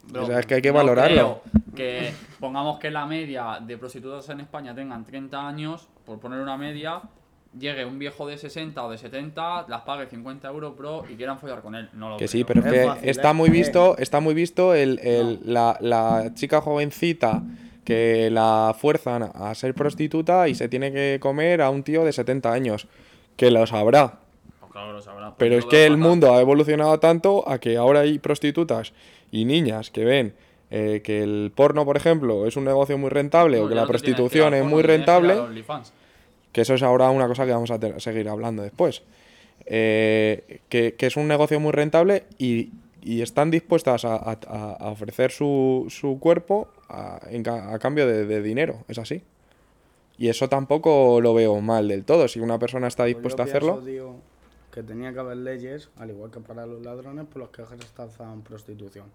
Bro, 0.10 0.24
o 0.24 0.25
sea, 0.25 0.39
es 0.39 0.46
que 0.46 0.55
hay 0.55 0.62
que 0.62 0.70
no 0.70 0.75
valorarlo. 0.75 1.41
creo 1.53 1.75
que 1.75 2.13
pongamos 2.39 2.79
que 2.79 2.91
la 2.91 3.05
media 3.05 3.60
de 3.62 3.77
prostitutas 3.77 4.27
en 4.29 4.41
España 4.41 4.75
tengan 4.75 5.05
30 5.05 5.48
años, 5.48 5.88
por 6.05 6.20
poner 6.20 6.39
una 6.39 6.58
media, 6.58 7.01
llegue 7.60 7.86
un 7.86 8.00
viejo 8.00 8.27
de 8.27 8.38
60 8.38 8.83
o 8.83 8.89
de 8.91 8.98
70, 8.98 9.65
las 9.67 9.81
pague 9.81 10.07
50 10.07 10.48
euros, 10.48 10.75
bro, 10.77 11.03
y 11.10 11.15
quieran 11.15 11.38
follar 11.39 11.62
con 11.62 11.75
él. 11.75 11.89
No 11.93 12.10
lo 12.10 12.17
Que 12.17 12.25
creo. 12.25 12.27
sí, 12.29 12.43
pero 12.43 12.60
es 12.62 12.65
Es 12.67 12.72
que 12.74 12.86
fácil, 12.88 13.10
está 13.10 13.29
¿eh? 13.29 13.33
muy 13.33 13.50
Eh. 13.50 13.51
visto, 13.51 13.98
está 13.98 14.19
muy 14.19 14.33
visto 14.33 14.74
el, 14.74 15.00
el- 15.03 15.39
la, 15.45 15.77
la 15.81 16.31
chica 16.33 16.62
jovencita 16.62 17.43
que 17.83 18.29
la 18.31 18.75
fuerzan 18.79 19.24
a 19.33 19.53
ser 19.55 19.74
prostituta 19.74 20.48
y 20.48 20.55
se 20.55 20.69
tiene 20.69 20.91
que 20.91 21.17
comer 21.22 21.62
a 21.62 21.69
un 21.69 21.83
tío 21.83 22.03
de 22.05 22.13
70 22.13 22.51
años. 22.51 22.88
Que 23.36 23.50
lo 23.51 23.65
sabrá. 23.67 24.19
Pues 24.60 24.72
claro, 24.72 24.93
lo 24.93 25.01
sabrá. 25.01 25.33
Pero 25.38 25.53
Yo 25.55 25.60
es 25.60 25.65
que 25.65 25.86
el 25.86 25.98
mundo 25.98 26.33
ha 26.33 26.39
evolucionado 26.39 27.00
tanto 27.00 27.48
a 27.50 27.57
que 27.60 27.77
ahora 27.77 28.01
hay 28.01 28.19
prostitutas 28.19 28.93
y 29.31 29.45
niñas 29.45 29.89
que 29.89 30.05
ven 30.05 30.33
eh, 30.69 31.01
que 31.03 31.22
el 31.24 31.51
porno, 31.53 31.83
por 31.86 31.98
ejemplo, 31.98 32.45
es 32.48 32.55
un 32.57 32.63
negocio 32.63 32.98
muy 32.98 33.10
rentable 33.10 33.57
No, 33.57 33.65
o 33.65 33.69
que 33.69 33.75
la 33.75 33.81
que 33.83 33.88
prostitución 33.89 34.53
es 34.53 34.63
muy 34.63 34.81
rentable. 34.81 35.36
Que 36.53 36.62
eso 36.62 36.74
es 36.75 36.83
ahora 36.83 37.10
una 37.10 37.27
cosa 37.27 37.45
que 37.45 37.51
vamos 37.51 37.69
a 37.72 38.00
seguir 38.00 38.29
hablando 38.29 38.63
después, 38.63 39.03
eh, 39.65 40.62
que, 40.69 40.95
que 40.95 41.05
es 41.07 41.17
un 41.17 41.27
negocio 41.27 41.60
muy 41.60 41.72
rentable 41.72 42.25
y, 42.38 42.72
y 43.01 43.22
están 43.22 43.51
dispuestas 43.51 44.05
a, 44.05 44.15
a- 44.15 44.89
ofrecer 44.91 45.31
su, 45.31 45.88
su 45.89 46.19
cuerpo 46.19 46.69
a, 46.89 47.19
en 47.29 47.43
ca- 47.43 47.74
a 47.74 47.79
cambio 47.79 48.07
de, 48.07 48.25
de 48.25 48.41
dinero, 48.41 48.83
es 48.88 48.98
así. 48.98 49.22
Y 50.17 50.29
eso 50.29 50.48
tampoco 50.48 51.19
lo 51.22 51.33
veo 51.33 51.60
mal 51.60 51.88
del 51.88 52.05
todo. 52.05 52.27
Si 52.27 52.39
una 52.39 52.60
persona 52.60 52.88
está 52.88 53.03
Pues 53.03 53.13
yo 53.13 53.17
dispuesta 53.17 53.41
a 53.43 53.45
hacerlo, 53.45 53.79
tío, 53.81 54.15
que 54.72 54.83
tenía 54.83 55.12
que 55.12 55.19
haber 55.19 55.38
leyes, 55.38 55.89
al 55.98 56.12
igual 56.12 56.29
que 56.29 56.39
para 56.39 56.65
los 56.67 56.81
ladrones, 56.83 57.25
por 57.25 57.38
los 57.41 57.50
que 57.50 57.63
ejerzan 57.63 58.41
prostitución. 58.43 59.05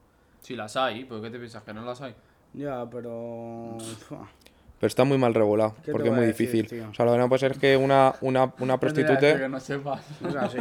Si 0.43 0.57
las 0.57 0.77
hay, 0.77 1.05
¿por 1.05 1.23
qué 1.23 1.31
te 1.31 1.39
piensas 1.39 1.63
que 1.63 1.73
no 1.73 1.83
las 1.85 2.01
hay? 2.01 2.15
Ya, 2.55 2.85
pero... 2.91 3.77
pero 4.79 4.89
está 4.89 5.05
muy 5.05 5.19
mal 5.19 5.35
regulado, 5.35 5.75
porque 5.91 6.09
es 6.09 6.15
muy 6.15 6.27
decir, 6.27 6.49
difícil. 6.49 6.69
tío? 6.69 6.91
O 6.91 6.95
sea, 6.95 7.05
lo 7.05 7.13
que 7.13 7.19
no 7.19 7.29
puede 7.29 7.41
ser 7.41 7.53
es 7.53 7.59
que 7.59 7.77
una, 7.77 8.15
una, 8.21 8.53
una 8.61 8.79
prostituta... 8.79 9.39
Que 9.39 9.49
no 9.49 9.61
sepas. 9.61 10.03
Es 10.27 10.35
así. 10.37 10.59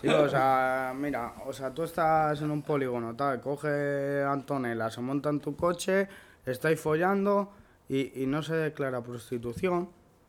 Tío, 0.00 0.22
o 0.22 0.28
sea, 0.28 0.92
mira, 0.94 1.34
o 1.46 1.52
sea, 1.52 1.72
tú 1.72 1.82
estás 1.82 2.40
en 2.42 2.50
un 2.50 2.62
polígono, 2.62 3.16
tal, 3.16 3.40
coge 3.40 4.22
Antonella, 4.22 4.90
se 4.90 5.00
monta 5.00 5.30
en 5.30 5.40
tu 5.40 5.56
coche, 5.56 6.08
estáis 6.44 6.78
follando 6.78 7.52
y, 7.88 8.22
y 8.22 8.26
no 8.26 8.42
se 8.42 8.54
declara 8.54 9.02
prostitución, 9.02 9.88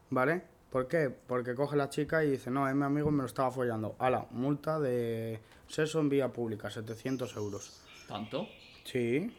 ¿vale? 0.10 0.44
¿Por 0.72 0.88
qué? 0.88 1.10
Porque 1.10 1.56
coge 1.56 1.76
la 1.76 1.90
chica 1.90 2.24
y 2.24 2.32
dice, 2.32 2.52
no, 2.52 2.68
es 2.68 2.76
mi 2.76 2.84
amigo 2.84 3.10
me 3.12 3.20
lo 3.20 3.26
estaba 3.26 3.52
follando. 3.52 3.96
Ala, 4.00 4.26
multa 4.32 4.80
de 4.80 5.40
sexo 5.68 6.00
en 6.00 6.10
vía 6.10 6.30
pública, 6.30 6.70
700 6.70 7.36
euros. 7.36 7.82
¿Tanto? 8.08 8.48
Sí. 8.84 9.34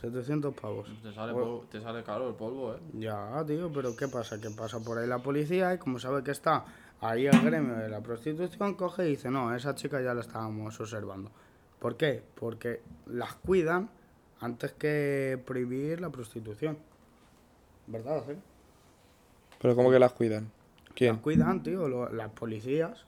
700 0.00 0.54
pavos. 0.54 0.88
Te 1.02 1.12
sale, 1.12 1.32
polvo- 1.32 1.64
te 1.70 1.80
sale 1.80 2.02
caro 2.04 2.28
el 2.28 2.34
polvo, 2.34 2.74
¿eh? 2.74 2.78
Ya, 2.94 3.42
tío, 3.46 3.70
pero 3.72 3.96
¿qué 3.96 4.08
pasa? 4.08 4.40
Que 4.40 4.50
pasa 4.50 4.78
por 4.80 4.98
ahí 4.98 5.06
la 5.06 5.18
policía 5.18 5.74
y 5.74 5.78
como 5.78 5.98
sabe 5.98 6.22
que 6.22 6.30
está 6.32 6.64
ahí 7.00 7.26
el 7.26 7.40
gremio 7.40 7.74
de 7.76 7.88
la 7.88 8.00
prostitución, 8.02 8.74
coge 8.74 9.06
y 9.06 9.10
dice, 9.10 9.30
no, 9.30 9.54
esa 9.54 9.74
chica 9.74 10.00
ya 10.02 10.12
la 10.14 10.20
estábamos 10.20 10.78
observando. 10.80 11.30
¿Por 11.78 11.96
qué? 11.96 12.22
Porque 12.34 12.82
las 13.06 13.34
cuidan 13.36 13.90
antes 14.40 14.72
que 14.72 15.40
prohibir 15.46 16.00
la 16.00 16.10
prostitución. 16.10 16.78
¿Verdad? 17.86 18.30
eh? 18.30 18.36
Pero 19.60 19.76
¿cómo 19.76 19.90
que 19.90 19.98
las 19.98 20.12
cuidan? 20.12 20.50
¿Quién? 20.94 21.14
Las 21.14 21.22
cuidan, 21.22 21.62
tío, 21.62 21.88
lo- 21.88 22.10
las 22.12 22.30
policías. 22.30 23.06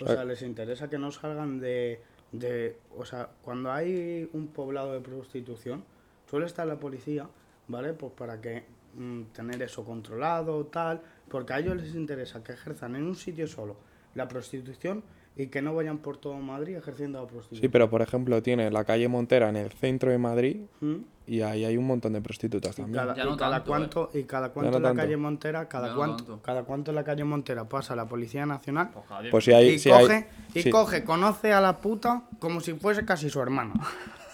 O 0.00 0.06
sea- 0.06 0.16
sea, 0.16 0.24
les 0.24 0.42
interesa 0.42 0.88
que 0.88 0.98
no 0.98 1.10
salgan 1.10 1.58
de, 1.60 2.00
de... 2.32 2.76
O 2.96 3.04
sea, 3.04 3.28
cuando 3.42 3.70
hay 3.72 4.28
un 4.32 4.48
poblado 4.48 4.92
de 4.92 5.00
prostitución, 5.00 5.84
suele 6.28 6.46
estar 6.46 6.66
la 6.66 6.76
policía, 6.76 7.26
¿vale? 7.68 7.92
Pues 7.92 8.12
para 8.12 8.40
que 8.40 8.64
mm, 8.94 9.22
tener 9.32 9.62
eso 9.62 9.84
controlado, 9.84 10.66
tal. 10.66 11.00
Porque 11.28 11.52
a 11.52 11.58
ellos 11.58 11.76
les 11.76 11.94
interesa 11.94 12.42
que 12.42 12.52
ejerzan 12.52 12.96
en 12.96 13.04
un 13.04 13.14
sitio 13.16 13.46
solo 13.46 13.76
la 14.14 14.26
prostitución 14.28 15.02
y 15.36 15.46
que 15.48 15.62
no 15.62 15.72
vayan 15.74 15.98
por 15.98 16.16
todo 16.16 16.34
Madrid 16.36 16.76
ejerciendo 16.76 17.20
la 17.22 17.28
Sí, 17.28 17.32
prostitución. 17.34 17.70
pero 17.72 17.88
por 17.90 18.02
ejemplo 18.02 18.42
tiene 18.42 18.70
la 18.72 18.82
calle 18.84 19.06
Montera 19.06 19.48
en 19.50 19.56
el 19.56 19.70
centro 19.70 20.10
de 20.10 20.18
Madrid 20.18 20.62
¿Mm? 20.80 20.96
y 21.28 21.42
ahí 21.42 21.64
hay 21.64 21.76
un 21.76 21.86
montón 21.86 22.14
de 22.14 22.20
prostitutas 22.22 22.76
Y 22.76 22.82
también. 22.82 22.96
cada, 23.04 23.14
Ya 23.14 23.22
y 23.24 23.36
cada 23.36 23.50
tanto, 23.62 23.68
cuánto, 23.68 24.10
y 24.14 24.22
cada 24.24 24.48
cuánto 24.52 24.70
no 24.72 24.76
en 24.78 24.82
la 24.82 24.88
tanto. 24.88 25.02
calle 25.02 25.16
Montera, 25.16 25.68
cada 25.68 25.86
Ya 25.88 25.92
no 25.92 25.96
cuánto, 25.98 26.24
tanto. 26.24 26.42
cada 26.42 26.64
cuánto 26.64 26.90
en 26.90 26.94
la 26.96 27.04
calle 27.04 27.22
Montera 27.24 27.68
pasa 27.68 27.94
la 27.94 28.08
Policía 28.08 28.46
Nacional 28.46 28.90
Pues 28.92 29.30
Pues 29.30 29.44
que- 29.44 29.50
si 29.52 29.56
hay... 29.56 29.68
y 29.68 29.78
si 29.78 29.90
coge, 29.90 30.12
hay 30.14 30.24
y 30.54 30.62
sí. 30.62 30.70
coge, 30.70 31.04
conoce 31.04 31.52
a 31.52 31.60
la 31.60 31.80
puta 31.80 32.24
como 32.40 32.60
si 32.60 32.72
fuese 32.72 33.04
casi 33.04 33.30
su 33.30 33.40
hermana. 33.40 33.74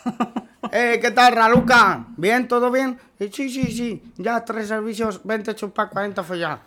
eh, 0.75 0.99
¿qué 1.00 1.12
tal, 1.12 1.35
Raluca? 1.35 2.07
¿Bien? 2.16 2.49
¿Todo 2.49 2.71
bien? 2.71 2.99
Y 3.21 3.28
sí, 3.28 3.49
sí, 3.49 3.71
sí. 3.71 4.02
Ya, 4.16 4.45
tres 4.45 4.69
servicios, 4.69 5.21
20 5.25 5.54
chupas, 5.54 5.88
40 5.88 6.25
follar. 6.25 6.59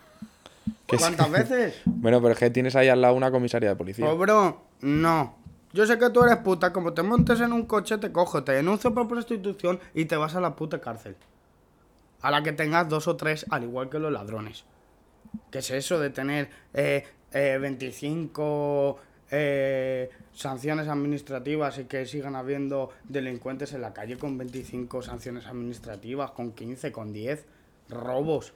Sí. 0.89 0.97
¿Cuántas 0.97 1.29
veces? 1.29 1.75
Bueno, 1.85 2.21
pero 2.21 2.33
es 2.33 2.39
que 2.39 2.49
tienes 2.49 2.75
ahí 2.75 2.87
al 2.87 3.01
lado 3.01 3.15
una 3.15 3.31
comisaría 3.31 3.69
de 3.69 3.75
policía. 3.75 4.09
Bro, 4.13 4.61
no. 4.81 5.35
Yo 5.73 5.85
sé 5.85 5.99
que 5.99 6.09
tú 6.09 6.23
eres 6.23 6.37
puta, 6.37 6.71
como 6.71 6.93
te 6.93 7.03
montes 7.03 7.41
en 7.41 7.51
un 7.51 7.65
coche, 7.65 7.97
te 7.97 8.11
cojo, 8.11 8.43
te 8.43 8.53
denuncio 8.53 8.93
por 8.93 9.07
prostitución 9.07 9.79
y 9.93 10.05
te 10.05 10.15
vas 10.15 10.35
a 10.35 10.39
la 10.39 10.55
puta 10.55 10.79
cárcel. 10.79 11.17
A 12.21 12.31
la 12.31 12.41
que 12.43 12.53
tengas 12.53 12.87
dos 12.87 13.07
o 13.07 13.17
tres, 13.17 13.45
al 13.49 13.63
igual 13.63 13.89
que 13.89 13.99
los 13.99 14.11
ladrones. 14.11 14.63
¿Qué 15.51 15.59
es 15.59 15.69
eso 15.71 15.99
de 15.99 16.09
tener 16.11 16.49
eh, 16.73 17.05
eh, 17.31 17.57
25 17.59 18.99
eh, 19.31 20.09
sanciones 20.33 20.87
administrativas 20.87 21.77
y 21.79 21.85
que 21.85 22.05
sigan 22.05 22.35
habiendo 22.35 22.91
delincuentes 23.03 23.73
en 23.73 23.81
la 23.81 23.93
calle 23.93 24.17
con 24.17 24.37
25 24.37 25.01
sanciones 25.01 25.45
administrativas, 25.47 26.31
con 26.31 26.51
15, 26.51 26.91
con 26.91 27.13
10 27.13 27.45
robos? 27.89 28.53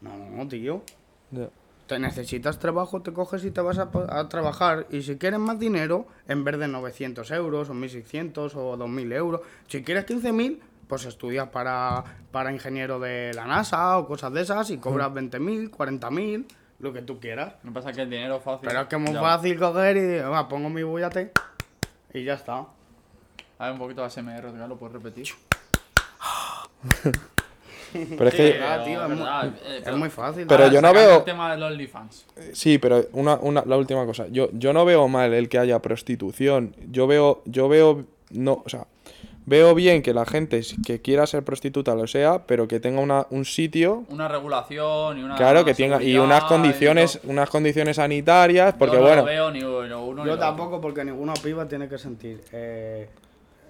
No, 0.00 0.16
no, 0.16 0.46
tío. 0.48 0.82
Ya. 1.30 1.50
Te 1.86 1.98
necesitas 1.98 2.58
trabajo, 2.58 3.00
te 3.00 3.14
coges 3.14 3.44
y 3.44 3.50
te 3.50 3.62
vas 3.62 3.78
a, 3.78 3.90
a 4.08 4.28
trabajar. 4.28 4.86
Y 4.90 5.02
si 5.02 5.16
quieres 5.16 5.40
más 5.40 5.58
dinero, 5.58 6.06
en 6.28 6.44
vez 6.44 6.58
de 6.58 6.68
900 6.68 7.30
euros 7.30 7.70
o 7.70 7.74
1600 7.74 8.54
o 8.56 8.76
2000 8.76 9.12
euros, 9.12 9.40
si 9.68 9.82
quieres 9.82 10.06
15.000, 10.06 10.60
pues 10.88 11.04
estudias 11.04 11.48
para, 11.48 12.02
para 12.32 12.52
ingeniero 12.52 12.98
de 12.98 13.32
la 13.34 13.46
NASA 13.46 13.98
o 13.98 14.06
cosas 14.06 14.32
de 14.32 14.42
esas 14.42 14.70
y 14.70 14.78
cobras 14.78 15.10
20.000, 15.10 15.70
40.000, 15.70 16.46
lo 16.80 16.92
que 16.92 17.02
tú 17.02 17.18
quieras. 17.20 17.54
Que 17.64 17.70
pasa 17.70 17.90
es 17.90 17.96
que 17.96 18.02
el 18.02 18.10
dinero 18.10 18.36
es 18.36 18.42
fácil. 18.42 18.68
Pero 18.68 18.80
es 18.82 18.86
que 18.88 18.96
es 18.96 19.00
muy 19.02 19.12
Ya. 19.12 19.20
fácil 19.20 19.58
coger 19.58 19.96
y 19.96 20.18
va, 20.20 20.48
pongo 20.48 20.68
mi 20.70 20.82
bullate 20.82 21.32
y 22.14 22.24
ya 22.24 22.34
está. 22.34 22.66
A 23.58 23.64
ver, 23.64 23.72
un 23.72 23.78
poquito 23.78 24.00
de 24.02 24.06
ASMR, 24.06 24.52
¿lo 24.68 24.76
puedes 24.76 24.94
repetir? 24.94 25.26
Pero 27.92 28.28
es 28.28 28.34
que... 28.34 28.52
tío, 28.84 29.02
es 29.02 29.08
muy- 29.08 29.18
verdad, 29.18 29.46
eh, 29.46 29.76
Es 29.78 29.82
pero- 29.84 29.96
muy 29.96 30.10
fácil. 30.10 30.46
Pero 30.46 30.64
Ahora, 30.64 30.74
yo 30.74 30.82
no 30.82 30.92
veo- 30.92 31.18
El 31.18 31.24
tema 31.24 31.50
de 31.50 31.56
los 31.58 31.70
OnlyFans. 31.72 32.26
Sí, 32.52 32.78
pero 32.78 33.06
una, 33.12 33.36
una, 33.36 33.62
la 33.64 33.76
última 33.76 34.04
cosa. 34.04 34.26
Yo, 34.28 34.50
yo 34.52 34.72
no 34.72 34.84
veo 34.84 35.08
mal 35.08 35.32
el 35.32 35.48
que 35.48 35.58
haya 35.58 35.80
prostitución. 35.80 36.76
Yo 36.90 37.06
veo, 37.06 37.42
yo 37.46 37.68
veo, 37.68 38.04
no, 38.30 38.62
o 38.64 38.68
sea, 38.68 38.86
veo 39.48 39.74
bien 39.74 40.02
que 40.02 40.12
la 40.12 40.26
gente 40.26 40.60
que 40.84 41.00
quiera 41.00 41.26
ser 41.26 41.42
prostituta 41.42 41.94
lo 41.94 42.06
sea, 42.06 42.46
pero 42.46 42.68
que 42.68 42.80
tenga 42.80 43.00
una, 43.00 43.26
un 43.30 43.44
sitio, 43.44 44.04
Una 44.10 44.28
regulación 44.28 45.18
y 45.18 45.22
una. 45.22 45.36
claro, 45.36 45.64
que 45.64 45.74
tenga, 45.74 46.02
y 46.02 46.18
unas 46.18 46.44
condiciones, 46.44 47.20
y 47.24 47.30
unas 47.30 47.48
condiciones 47.50 47.96
sanitarias, 47.96 48.74
porque 48.78 48.96
Yo 48.96 49.00
no 49.00 49.06
bueno, 49.06 49.22
lo 49.22 49.26
veo 49.28 49.50
ni 49.50 49.62
uno, 49.62 50.04
uno 50.04 50.22
ni 50.22 50.28
Yo 50.28 50.34
otro. 50.34 50.46
tampoco, 50.46 50.80
porque 50.80 51.04
ninguna 51.04 51.34
piba 51.34 51.66
tiene 51.66 51.88
que 51.88 51.98
sentir 51.98 52.40
eh, 52.52 53.08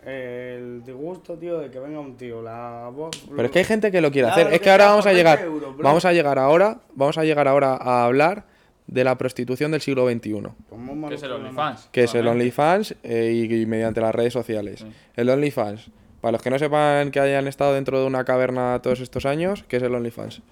el 0.05 0.83
disgusto, 0.85 1.35
tío, 1.35 1.59
de 1.59 1.71
que 1.71 1.79
venga 1.79 2.01
un 2.01 2.17
tío. 2.17 2.43
La 2.43 2.91
voz. 2.93 3.11
pero 3.31 3.45
es 3.47 3.51
que 3.51 3.59
hay 3.61 3.65
gente 3.65 3.91
que 3.91 4.01
lo 4.01 4.11
quiere 4.11 4.29
Claro 4.29 4.41
hacer. 4.43 4.53
Es 4.55 4.59
que 4.61 4.65
que 4.65 4.71
ahora 4.71 4.87
vamos 4.87 5.07
a 5.07 5.13
llegar, 5.13 5.39
20 5.39 5.55
euros, 5.55 5.77
bro. 5.77 5.85
vamos 5.85 6.05
a 6.05 6.13
llegar 6.13 6.39
ahora, 6.39 6.79
vamos 6.95 7.19
a 7.19 7.25
llegar 7.25 7.47
ahora 7.49 7.75
a 7.81 8.05
hablar 8.05 8.45
de 8.89 9.05
la 9.05 9.17
prostitución 9.17 9.71
del 9.71 9.81
siglo 9.81 10.09
XXI. 10.11 10.43
Que 11.09 11.15
es 11.15 11.23
el 11.23 11.33
OnlyFans. 11.33 11.89
que 11.93 12.03
es 12.05 12.15
el. 12.15 12.27
OnlyFans 12.27 12.95
eh, 13.05 13.47
y, 13.49 13.55
y 13.63 13.67
mediante 13.67 14.01
las 14.01 14.15
redes 14.15 14.33
sociales. 14.33 14.81
Sí. 14.81 14.87
El 15.15 15.31
OnlyFans, 15.31 15.91
para 16.21 16.33
los 16.33 16.43
que 16.43 16.51
no 16.51 16.59
sepan 16.59 17.11
que 17.13 17.21
hayan 17.21 17.47
estado 17.47 17.75
dentro 17.75 18.01
de 18.01 18.07
una 18.07 18.25
caverna 18.25 18.81
todos 18.83 19.01
estos 19.01 19.25
años, 19.27 19.65
¿qué 19.69 19.77
es 19.77 19.83
el 19.83 19.95
OnlyFans? 19.95 20.43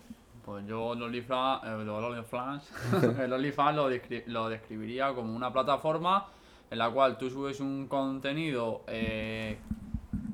Pues 0.45 0.65
yo 0.67 0.93
el 0.93 1.03
OnlyFans, 1.03 1.65
eh, 1.65 1.79
el 1.83 1.89
OnlyFans, 1.89 2.71
el 3.21 3.33
OnlyFans 3.33 3.77
lo, 3.77 3.91
descri- 3.91 4.23
lo 4.27 4.49
describiría 4.49 5.13
como 5.13 5.35
una 5.35 5.53
plataforma 5.53 6.27
en 6.71 6.79
la 6.79 6.91
cual 6.91 7.17
tú 7.19 7.31
subes 7.31 7.59
un 7.61 7.87
contenido 7.89 8.83
eh, 8.87 9.57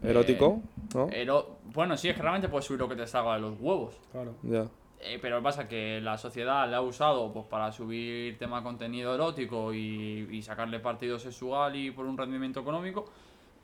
Erótico, 0.03 0.61
¿no? 0.95 1.09
ero- 1.13 1.59
bueno, 1.73 1.97
sí, 1.97 2.09
es 2.09 2.17
que 2.17 2.23
realmente 2.23 2.49
puedes 2.49 2.67
subir 2.67 2.81
lo 2.81 2.89
que 2.89 2.97
te 2.97 3.07
salga 3.07 3.35
de 3.37 3.41
los 3.41 3.55
huevos. 3.61 3.95
Claro. 4.11 4.35
Ya. 4.43 4.67
Eh, 5.05 5.19
pero 5.21 5.43
pasa 5.43 5.67
que 5.67 6.01
la 6.01 6.17
sociedad 6.17 6.71
la 6.71 6.77
ha 6.77 6.81
usado 6.81 7.33
pues, 7.33 7.45
para 7.47 7.73
subir 7.73 8.39
tema 8.39 8.59
de 8.59 8.63
contenido 8.63 9.15
erótico 9.15 9.75
y, 9.75 10.29
y 10.31 10.43
sacarle 10.43 10.79
partido 10.79 11.19
sexual 11.19 11.75
y 11.75 11.91
por 11.91 12.07
un 12.07 12.17
rendimiento 12.17 12.61
económico. 12.61 13.11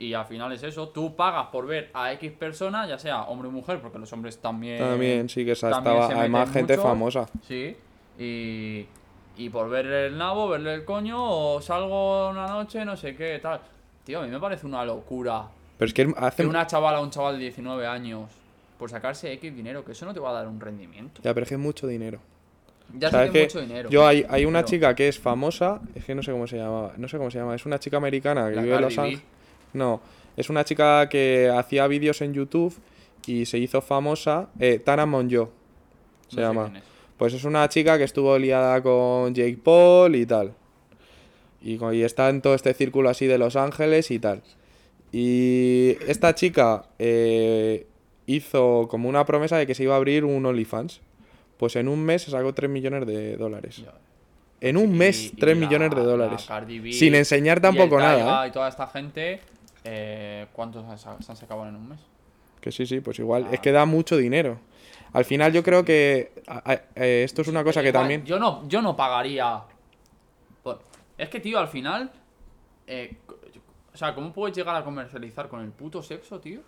Y 0.01 0.15
al 0.15 0.27
final 0.27 0.53
es 0.53 0.63
eso, 0.63 0.89
tú 0.91 1.17
pagas 1.17 1.47
por 1.49 1.67
ver 1.67 1.91
a 1.93 2.13
X 2.13 2.31
persona, 2.33 2.87
ya 2.87 2.99
sea 2.99 3.23
hombre 3.23 3.49
o 3.49 3.51
mujer, 3.51 3.81
porque 3.81 3.99
los 3.99 4.13
hombres 4.13 4.39
también... 4.39 4.79
También 4.79 5.29
sí 5.29 5.45
que 5.45 5.53
esa 5.53 5.71
estaba, 5.71 6.07
además 6.07 6.53
gente 6.53 6.77
mucho. 6.77 6.89
famosa. 6.89 7.27
Sí, 7.47 7.77
y, 8.17 8.87
y 9.37 9.49
por 9.51 9.69
verle 9.69 10.07
el 10.07 10.17
nabo, 10.17 10.49
verle 10.49 10.75
el 10.75 10.85
coño, 10.85 11.17
o 11.21 11.61
salgo 11.61 12.29
una 12.31 12.47
noche, 12.47 12.85
no 12.85 12.97
sé 12.97 13.17
qué, 13.17 13.41
tal. 13.41 13.61
Tío, 14.05 14.21
a 14.21 14.23
mí 14.23 14.31
me 14.31 14.39
parece 14.39 14.67
una 14.67 14.85
locura 14.85 15.49
Pero 15.77 15.87
es 15.89 15.93
que 15.93 16.07
que 16.07 16.15
hace... 16.17 16.47
una 16.47 16.67
chavala 16.67 17.01
un 17.01 17.11
chaval 17.11 17.35
de 17.35 17.41
19 17.41 17.87
años, 17.87 18.31
por 18.79 18.91
sacarse 18.91 19.33
X 19.33 19.55
dinero, 19.55 19.85
que 19.85 19.93
eso 19.93 20.07
no 20.07 20.15
te 20.15 20.21
va 20.21 20.31
a 20.31 20.33
dar 20.35 20.49
un 20.49 20.61
rendimiento. 20.61 21.21
Ya, 21.23 21.35
pero 21.35 21.45
es 21.45 21.49
que 21.49 21.55
es 21.57 21.61
mucho 21.61 21.87
dinero. 21.87 22.21
Ya 22.97 23.09
sé 23.09 23.13
¿Sabes 23.17 23.31
que 23.33 23.39
qué? 23.41 23.45
es 23.45 23.55
mucho 23.55 23.67
dinero. 23.67 23.91
Yo 23.91 24.07
hay, 24.07 24.25
hay 24.29 24.45
una 24.47 24.61
pero- 24.61 24.69
chica 24.69 24.95
que 24.95 25.09
es 25.09 25.19
famosa, 25.19 25.81
es 25.95 26.05
que 26.05 26.15
no 26.15 26.23
sé 26.23 26.33
cómo 26.33 26.47
se 26.47 26.57
llama, 26.57 26.93
no 26.97 27.09
sé 27.09 27.19
cómo 27.19 27.31
se 27.31 27.39
llama, 27.39 27.55
es 27.55 27.67
una 27.67 27.79
chica 27.79 27.97
americana 27.99 28.49
que 28.49 28.57
La 28.57 28.63
vive 28.63 28.75
en 28.77 28.81
Los. 28.83 28.99
Ángeles. 28.99 29.23
No, 29.75 30.01
es 30.37 30.49
una 30.49 30.65
chica 30.65 31.09
que 31.09 31.51
hacía 31.55 31.87
vídeos 31.87 32.23
en 32.23 32.33
YouTube 32.33 32.75
y 33.27 33.45
se 33.45 33.59
hizo 33.59 33.83
famosa, 33.83 34.49
eh, 34.59 34.79
Tana 34.83 35.05
Monjo 35.05 35.51
se 36.29 36.37
No 36.41 36.43
llama. 36.47 36.73
es. 36.77 36.83
Pues 37.19 37.35
es 37.35 37.45
una 37.45 37.69
chica 37.69 37.99
que 37.99 38.05
estuvo 38.05 38.39
liada 38.39 38.81
con 38.83 39.35
Jake 39.35 39.59
Paul 39.63 40.15
y 40.17 40.25
tal. 40.25 40.55
Y, 41.61 41.85
y 41.93 42.03
está 42.05 42.29
en 42.31 42.41
todo 42.41 42.55
este 42.55 42.73
círculo 42.73 43.11
así 43.11 43.27
de 43.27 43.37
Los 43.37 43.57
Ángeles 43.57 44.11
y 44.13 44.19
tal. 44.21 44.43
Y 45.13 45.97
esta 46.07 46.35
chica 46.35 46.87
eh, 46.99 47.87
hizo 48.29 48.87
como 48.89 49.09
una 49.09 49.25
promesa 49.27 49.57
de 49.57 49.67
que 49.67 49.75
se 49.75 49.83
iba 49.83 49.95
a 49.95 49.97
abrir 49.97 50.25
un 50.25 50.45
OnlyFans. 50.47 51.01
Pues 51.57 51.75
en 51.75 51.89
un 51.89 52.05
mes 52.05 52.23
se 52.23 52.31
sacó 52.31 52.55
3 52.55 52.71
millones 52.71 53.05
de 53.07 53.37
dólares. 53.37 53.83
En 54.61 54.77
un 54.77 54.97
mes, 54.97 55.25
Y- 55.25 55.27
y 55.27 55.31
3 55.31 55.57
la- 55.59 55.67
millones 55.67 55.91
de 55.91 55.97
la 55.97 56.03
dólares. 56.03 56.47
B 56.67 56.93
Sin 56.93 57.15
enseñar 57.17 57.61
tampoco 57.61 57.99
nada, 57.99 58.45
¿eh? 58.45 58.49
Y 58.49 58.53
toda 58.53 58.69
esta 58.69 58.87
gente, 58.87 59.41
eh, 59.85 60.47
¿cuántos 60.53 60.85
se 61.01 61.09
han- 61.09 61.37
sacado 61.37 61.67
en 61.67 61.75
un 61.75 61.89
mes? 61.89 61.99
Que 62.61 62.71
sí, 62.71 62.87
sí, 62.87 63.01
pues 63.01 63.19
igual. 63.19 63.47
Ah. 63.49 63.55
Es 63.55 63.61
que 63.61 63.73
da 63.73 63.87
mucho 63.87 64.17
dinero. 64.17 64.59
Al 65.13 65.25
final 65.25 65.53
yo 65.53 65.63
creo 65.63 65.85
que 65.85 66.33
a- 66.47 66.73
a- 66.73 66.83
eh, 66.97 67.23
esto 67.25 67.43
es 67.43 67.49
una 67.49 67.65
cosa 67.65 67.81
que 67.83 67.89
Igual, 67.89 68.03
también... 68.03 68.25
Yo 68.25 68.39
no, 68.39 68.69
yo 68.69 68.83
no 68.83 68.95
pagaría. 68.95 69.63
por- 70.63 70.81
Es 71.17 71.29
que, 71.29 71.41
tío, 71.41 71.59
al 71.59 71.69
final. 71.69 72.11
eh, 72.87 73.17
o 73.93 73.97
sea, 73.97 74.15
¿cómo 74.15 74.33
puedes 74.33 74.57
llegar 74.57 74.75
a 74.77 74.83
comercializar 74.85 75.49
con 75.49 75.61
el 75.63 75.71
puto 75.71 76.03
sexo, 76.03 76.39
tío? 76.41 76.61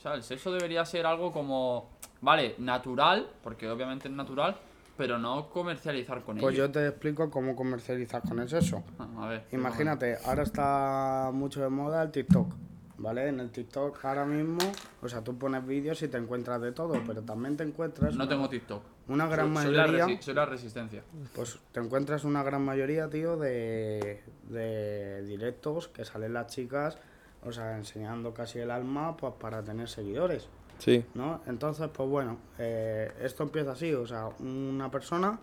O 0.00 0.02
sea, 0.02 0.14
el 0.14 0.22
sexo 0.22 0.50
debería 0.50 0.82
ser 0.86 1.04
algo 1.04 1.30
como. 1.30 1.90
Vale, 2.22 2.54
natural, 2.56 3.28
porque 3.42 3.68
obviamente 3.68 4.08
es 4.08 4.14
natural, 4.14 4.56
pero 4.96 5.18
no 5.18 5.50
comercializar 5.50 6.22
con 6.22 6.38
Pues 6.38 6.54
ello. 6.54 6.64
yo 6.66 6.72
te 6.72 6.86
explico 6.86 7.30
cómo 7.30 7.54
comercializar 7.54 8.22
con 8.22 8.38
el 8.38 8.48
sexo. 8.48 8.82
Ah, 8.98 9.06
A 9.18 9.28
ver. 9.28 9.44
Imagínate, 9.52 10.16
ahora 10.24 10.42
está 10.42 11.28
mucho 11.34 11.60
de 11.62 11.68
moda 11.68 12.02
el 12.02 12.10
TikTok, 12.10 12.50
¿vale? 12.96 13.28
En 13.28 13.40
el 13.40 13.50
TikTok 13.50 14.02
ahora 14.06 14.24
mismo, 14.24 14.58
o 15.02 15.08
sea, 15.08 15.22
tú 15.22 15.36
pones 15.36 15.66
vídeos 15.66 16.00
y 16.02 16.08
te 16.08 16.16
encuentras 16.16 16.62
de 16.62 16.72
todo, 16.72 16.94
pero 17.06 17.20
también 17.20 17.58
te 17.58 17.64
encuentras 17.64 18.14
No 18.16 18.24
una, 18.24 18.28
tengo 18.30 18.48
TikTok. 18.48 18.82
una 19.08 19.26
gran 19.26 19.54
Soy- 19.54 19.64
soy 19.66 19.74
la 19.74 19.86
mayoría, 19.86 20.22
soy 20.22 20.34
la 20.34 20.46
resistencia. 20.46 21.02
pues 21.34 21.58
te 21.72 21.80
encuentras 21.80 22.24
una 22.24 22.42
gran 22.42 22.62
mayoría, 22.64 23.08
tío, 23.10 23.36
de, 23.36 24.22
de 24.48 25.22
directos 25.24 25.88
que 25.88 26.04
salen 26.06 26.32
las 26.34 26.46
chicas, 26.48 26.98
o 27.44 27.52
sea, 27.52 27.76
enseñando 27.76 28.34
casi 28.34 28.58
el 28.58 28.70
alma 28.70 29.16
pues, 29.16 29.34
para 29.34 29.62
tener 29.62 29.88
seguidores. 29.88 30.48
Sí. 30.78 31.04
¿no? 31.14 31.42
Entonces, 31.46 31.88
pues 31.92 32.08
bueno, 32.08 32.38
eh, 32.58 33.12
esto 33.22 33.42
empieza 33.42 33.72
así, 33.72 33.92
o 33.92 34.06
sea, 34.06 34.30
una 34.38 34.90
persona 34.90 35.38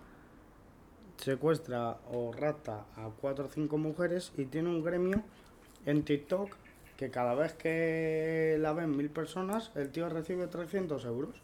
secuestra 1.17 1.97
o 2.12 2.31
rapta 2.31 2.86
a 2.95 3.10
cuatro 3.21 3.45
o 3.45 3.49
cinco 3.49 3.77
mujeres 3.77 4.31
y 4.38 4.45
tiene 4.45 4.69
un 4.69 4.83
gremio 4.83 5.21
en 5.86 6.03
TikTok 6.03 6.55
que 6.97 7.10
cada 7.12 7.36
vez 7.36 7.53
que 7.53 8.57
la 8.60 8.73
ven 8.73 8.97
mil 8.97 9.10
personas, 9.10 9.71
el 9.75 9.89
tío 9.89 10.10
recibe 10.10 10.47
300 10.47 11.05
euros. 11.05 11.36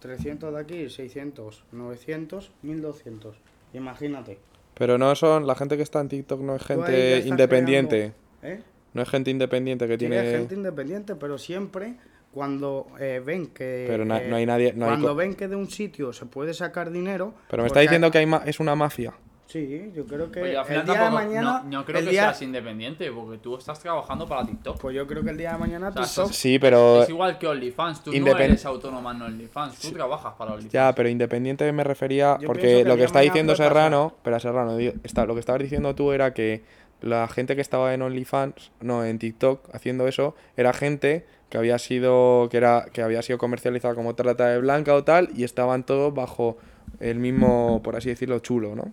300 0.00 0.54
de 0.54 0.60
aquí, 0.60 0.88
600, 0.88 1.64
900, 1.72 2.50
1200. 2.62 3.36
Imagínate. 3.74 4.38
Pero 4.74 4.96
no 4.96 5.14
son... 5.14 5.46
La 5.46 5.54
gente 5.54 5.76
que 5.76 5.82
está 5.82 6.00
en 6.00 6.08
TikTok 6.08 6.40
no 6.40 6.56
es 6.56 6.62
gente 6.64 7.22
independiente. 7.26 8.14
creando, 8.40 8.62
¿eh? 8.62 8.64
No 8.92 9.02
es 9.02 9.08
gente 9.08 9.30
independiente 9.30 9.86
que 9.86 9.94
Sí, 9.94 9.98
tiene... 9.98 10.18
es 10.32 10.38
gente 10.38 10.54
independiente, 10.54 11.14
pero 11.16 11.38
siempre 11.38 11.94
cuando 12.32 12.86
eh, 13.00 13.20
ven 13.24 13.48
que... 13.48 13.86
Pero 13.88 14.04
na- 14.04 14.18
eh, 14.22 14.28
no 14.28 14.36
hay 14.36 14.46
nadie- 14.46 14.72
no 14.74 14.84
hay 14.86 14.90
cuando 14.92 15.14
ven 15.14 15.34
que 15.34 15.48
de 15.48 15.56
un 15.56 15.68
sitio 15.70 16.12
se 16.12 16.26
puede 16.26 16.54
sacar 16.54 16.90
dinero... 16.90 17.34
Pero 17.48 17.62
me 17.62 17.66
está 17.66 17.74
porque 17.74 17.82
diciendo 17.82 18.10
que 18.10 18.18
hay 18.18 18.26
ma- 18.26 18.42
es 18.46 18.60
una 18.60 18.74
mafia. 18.74 19.12
Sí, 19.46 19.90
yo 19.96 20.06
creo 20.06 20.30
que 20.30 20.42
Oye, 20.42 20.56
al 20.56 20.64
final 20.64 20.80
el 20.82 20.86
día 20.86 21.04
de 21.06 21.10
mañana... 21.10 21.62
no, 21.64 21.78
no 21.78 21.84
creo 21.84 22.04
que 22.04 22.10
día- 22.10 22.22
seas 22.22 22.42
independiente, 22.42 23.10
porque 23.10 23.38
tú 23.38 23.56
estás 23.56 23.80
trabajando 23.80 24.28
para 24.28 24.46
TikTok. 24.46 24.80
Pues 24.80 24.94
yo 24.94 25.08
creo 25.08 25.24
que 25.24 25.30
el 25.30 25.36
día 25.36 25.52
de 25.54 25.58
mañana 25.58 25.90
sea, 25.92 26.02
TikTok... 26.04 26.30
Sí, 26.32 26.60
pero... 26.60 27.02
Es 27.02 27.08
igual 27.08 27.36
que 27.36 27.48
OnlyFans, 27.48 28.04
tú 28.04 28.12
no 28.12 28.38
eres 28.38 28.64
autónoma 28.64 29.10
en 29.10 29.22
OnlyFans, 29.22 29.80
tú 29.80 29.90
trabajas 29.90 30.34
para 30.38 30.52
OnlyFans. 30.52 30.72
Ya, 30.72 30.94
pero 30.94 31.08
independiente 31.08 31.72
me 31.72 31.82
refería... 31.82 32.38
Yo 32.40 32.46
porque 32.46 32.62
que 32.62 32.84
lo 32.84 32.96
que 32.96 33.02
está 33.04 33.20
diciendo. 33.20 33.56
Serrano... 33.56 34.14
Pero 34.22 34.38
Serrano, 34.38 34.78
está, 34.78 35.26
lo 35.26 35.34
que 35.34 35.40
estabas 35.40 35.62
diciendo 35.62 35.96
tú 35.96 36.12
era 36.12 36.32
que 36.32 36.62
la 37.00 37.26
gente 37.28 37.54
que 37.56 37.62
estaba 37.62 37.94
en 37.94 38.02
OnlyFans, 38.02 38.72
no, 38.80 39.04
en 39.04 39.18
TikTok, 39.18 39.74
haciendo 39.74 40.06
eso, 40.08 40.34
era 40.56 40.72
gente 40.72 41.24
que 41.48 41.58
había 41.58 41.78
sido 41.78 42.48
que 42.50 42.56
era 42.58 42.86
que 42.92 43.02
había 43.02 43.22
sido 43.22 43.38
comercializada 43.38 43.94
como 43.94 44.14
trata 44.14 44.48
de 44.48 44.58
blanca 44.60 44.94
o 44.94 45.02
tal 45.04 45.30
y 45.34 45.44
estaban 45.44 45.84
todos 45.84 46.14
bajo 46.14 46.58
el 47.00 47.18
mismo, 47.18 47.80
por 47.82 47.96
así 47.96 48.08
decirlo, 48.08 48.38
chulo, 48.40 48.74
¿no? 48.76 48.92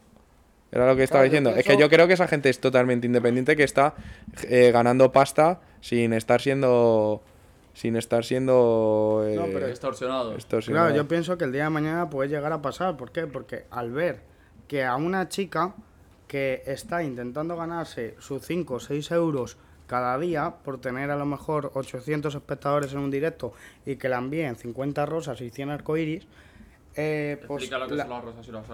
Era 0.72 0.86
lo 0.88 0.96
que 0.96 1.04
estaba 1.04 1.22
Claro, 1.22 1.32
diciendo. 1.32 1.50
Es 1.52 1.65
que 1.65 1.78
yo 1.78 1.89
creo 1.89 2.08
que 2.08 2.13
esa 2.13 2.28
gente 2.28 2.50
es 2.50 2.60
totalmente 2.60 3.08
independiente 3.08 3.56
que 3.56 3.63
está 3.63 3.93
eh, 4.50 4.72
ganando 4.74 5.12
pasta 5.12 5.62
sin 5.82 6.13
estar 6.13 6.41
siendo 6.41 7.22
sin 7.74 7.96
estar 7.96 8.26
siendo 8.26 9.24
eh, 9.28 9.36
No, 9.36 9.46
pero 9.54 9.67
Extorsionado. 9.67 10.34
extorsionado. 10.34 10.88
Claro, 10.88 10.96
yo 11.04 11.08
pienso 11.08 11.38
que 11.38 11.46
el 11.46 11.52
día 11.52 11.65
de 11.65 11.70
mañana 11.70 12.10
puede 12.10 12.28
llegar 12.30 12.52
a 12.52 12.62
pasar. 12.62 12.98
¿Por 12.98 13.12
qué? 13.12 13.28
Porque 13.28 13.65
al 13.70 13.91
ver 13.91 14.22
que 14.67 14.84
a 14.84 14.96
una 14.96 15.30
chica 15.30 15.76
que 16.28 16.63
está 16.66 17.04
intentando 17.04 17.56
ganarse 17.56 18.16
sus 18.20 18.42
5 18.46 18.76
o 18.76 18.80
6 18.80 19.12
euros 19.12 19.58
cada 19.88 20.18
día 20.20 20.56
por 20.63 20.82
tener 20.82 21.10
a 21.12 21.16
lo 21.16 21.26
mejor 21.26 21.72
800 21.74 22.36
espectadores 22.36 22.92
en 22.92 23.00
un 23.00 23.10
directo 23.12 23.54
y 23.86 23.96
que 23.96 24.10
la 24.10 24.18
envíen 24.18 24.56
50 24.58 25.06
rosas 25.06 25.40
y 25.40 25.50
100 25.50 25.70
arcoiris, 25.70 26.28
eh, 27.00 27.38
pues 27.48 27.63
Explica 27.63 27.78
lo 27.78 27.88
que 27.88 27.96
la- 27.96 28.04
son 28.06 28.12
las 28.12 28.24
rosas 28.24 28.48
y 28.48 28.52
los 28.52 28.68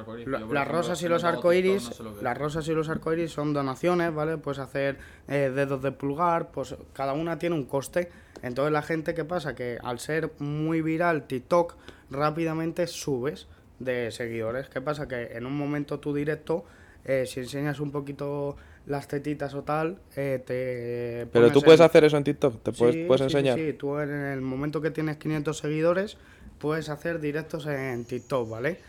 las 0.53 0.67
rosas 0.67 1.01
y 1.03 1.05
no 1.09 1.19
sé 1.19 2.03
lo 2.03 2.21
las 2.21 2.37
rosas 2.37 2.67
y 2.69 2.71
los 2.73 2.89
arcoíris 2.89 3.31
son 3.31 3.53
donaciones, 3.53 4.13
¿vale? 4.15 4.37
Puedes 4.37 4.59
hacer 4.59 4.97
eh, 5.27 5.51
dedos 5.53 5.81
de 5.83 5.91
pulgar, 5.91 6.49
pues 6.51 6.73
cada 6.93 7.13
una 7.13 7.37
tiene 7.37 7.55
un 7.55 7.65
coste. 7.65 8.09
Entonces 8.41 8.71
la 8.71 8.81
gente, 8.81 9.13
¿qué 9.13 9.25
pasa? 9.25 9.55
Que 9.55 9.77
al 9.83 9.99
ser 9.99 10.31
muy 10.39 10.81
viral 10.81 11.27
TikTok, 11.27 11.75
rápidamente 12.09 12.87
subes 12.87 13.47
de 13.79 14.09
seguidores. 14.11 14.69
¿Qué 14.69 14.79
pasa? 14.81 15.07
Que 15.07 15.33
en 15.37 15.45
un 15.45 15.57
momento 15.57 15.99
tu 15.99 16.13
directo, 16.13 16.63
eh, 17.05 17.25
si 17.25 17.39
enseñas 17.41 17.79
un 17.79 17.91
poquito 17.91 18.55
las 18.85 19.07
tetitas 19.07 19.53
o 19.53 19.63
tal, 19.63 19.99
eh, 20.15 20.43
te... 20.45 21.27
Pero 21.31 21.51
tú 21.51 21.61
puedes 21.61 21.79
en- 21.79 21.85
hacer 21.85 22.03
eso 22.03 22.17
en 22.17 22.23
TikTok, 22.23 22.61
te 22.63 22.71
puedes, 22.73 22.95
Sí, 22.95 23.03
puedes 23.07 23.21
sí, 23.21 23.23
enseñar. 23.25 23.57
Sí, 23.57 23.73
tú 23.73 23.97
en 23.99 24.09
el 24.11 24.41
momento 24.41 24.81
que 24.81 24.91
tienes 24.91 25.17
500 25.17 25.57
seguidores 25.57 26.17
puedes 26.59 26.89
hacer 26.89 27.19
directos 27.19 27.65
en 27.65 28.05
TikTok, 28.05 28.49
¿vale? 28.49 28.79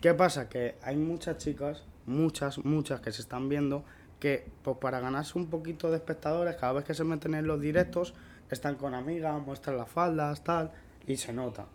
¿Qué 0.00 0.14
pasa? 0.14 0.48
Que 0.48 0.74
hay 0.82 0.96
muchas 0.96 1.38
chicas, 1.38 1.84
muchas, 2.06 2.58
muchas 2.64 3.00
que 3.00 3.12
se 3.12 3.22
están 3.22 3.48
viendo 3.48 3.84
que 4.20 4.46
pues 4.62 4.78
para 4.78 5.00
ganarse 5.00 5.38
un 5.38 5.48
poquito 5.48 5.90
de 5.90 5.96
espectadores, 5.96 6.56
cada 6.56 6.72
vez 6.74 6.84
que 6.84 6.94
se 6.94 7.04
meten 7.04 7.34
en 7.34 7.46
los 7.46 7.60
directos, 7.60 8.14
están 8.50 8.76
con 8.76 8.94
amigas, 8.94 9.40
muestran 9.44 9.76
las 9.76 9.88
faldas, 9.90 10.42
tal, 10.44 10.70
y 11.06 11.16
se 11.16 11.32
nota, 11.32 11.66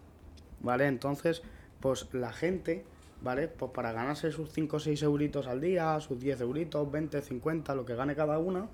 ¿vale? 0.61 0.87
Entonces, 0.87 1.43
pues 1.79 2.07
la 2.13 2.31
gente, 2.31 2.85
¿vale? 3.21 3.47
Pues 3.47 3.71
para 3.71 3.91
ganarse 3.91 4.31
sus 4.31 4.51
5 4.51 4.77
o 4.77 4.79
6 4.79 5.01
euritos 5.03 5.47
al 5.47 5.61
día, 5.61 5.99
sus 5.99 6.19
10 6.19 6.41
euritos, 6.41 6.89
20, 6.91 7.21
50, 7.21 7.75
lo 7.75 7.85
que 7.85 7.95
gane 7.95 8.15
cada 8.15 8.39
una, 8.39 8.67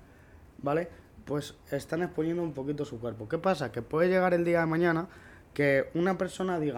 ¿vale? 0.62 0.88
Pues 1.24 1.54
están 1.70 2.02
exponiendo 2.02 2.42
un 2.42 2.52
poquito 2.52 2.84
su 2.84 3.00
cuerpo. 3.00 3.28
¿Qué 3.28 3.38
pasa? 3.38 3.72
Que 3.72 3.82
puede 3.82 4.08
llegar 4.08 4.32
el 4.34 4.44
día 4.44 4.60
de 4.60 4.66
mañana 4.66 5.08
que 5.54 5.88
una 5.94 6.18
persona 6.18 6.60
diga, 6.60 6.76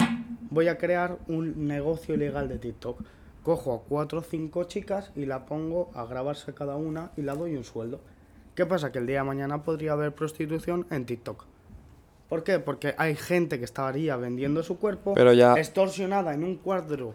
voy 0.51 0.69
a 0.69 0.79
crear 0.79 1.19
un 1.27 1.67
negocio 1.67 2.15
ilegal 2.15 2.49
de 2.49 2.59
TikTok. 2.59 3.01
Cojo 3.43 3.75
a 3.75 3.83
cuatro 3.89 4.21
o 4.21 4.23
cinco 4.23 4.65
chicas 4.65 5.11
y 5.17 5.27
la 5.27 5.47
pongo 5.47 5.91
a 5.95 6.05
grabarse 6.05 6.55
cada 6.55 6.77
una 6.77 7.11
y 7.17 7.23
la 7.23 7.35
doy 7.35 7.57
un 7.57 7.65
sueldo. 7.65 8.01
¿Qué 8.55 8.67
pasa? 8.67 8.91
Que 8.93 8.99
el 8.99 9.07
día 9.07 9.19
de 9.21 9.25
mañana 9.25 9.63
podría 9.63 9.93
haber 9.93 10.15
prostitución 10.15 10.87
en 10.91 11.07
TikTok. 11.07 11.45
¿Por 12.29 12.43
qué? 12.45 12.59
Porque 12.59 12.95
hay 12.99 13.15
gente 13.17 13.59
que 13.59 13.65
estaría 13.65 14.17
vendiendo 14.17 14.63
su 14.63 14.79
cuerpo 14.79 15.15
Pero 15.15 15.33
ya- 15.33 15.55
extorsionada 15.55 16.35
en 16.35 16.45
un 16.45 16.57
cuadro, 16.57 17.15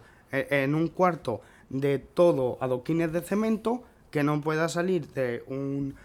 en 0.50 0.76
un 0.76 0.88
cuarto 0.88 1.42
de 1.70 2.00
todo 2.00 2.58
adoquines 2.62 3.12
de 3.12 3.22
cemento 3.22 3.84
que 4.12 4.24
no 4.24 4.42
pueda 4.42 4.68
salir 4.70 5.08
de 5.14 5.44
un 5.48 5.96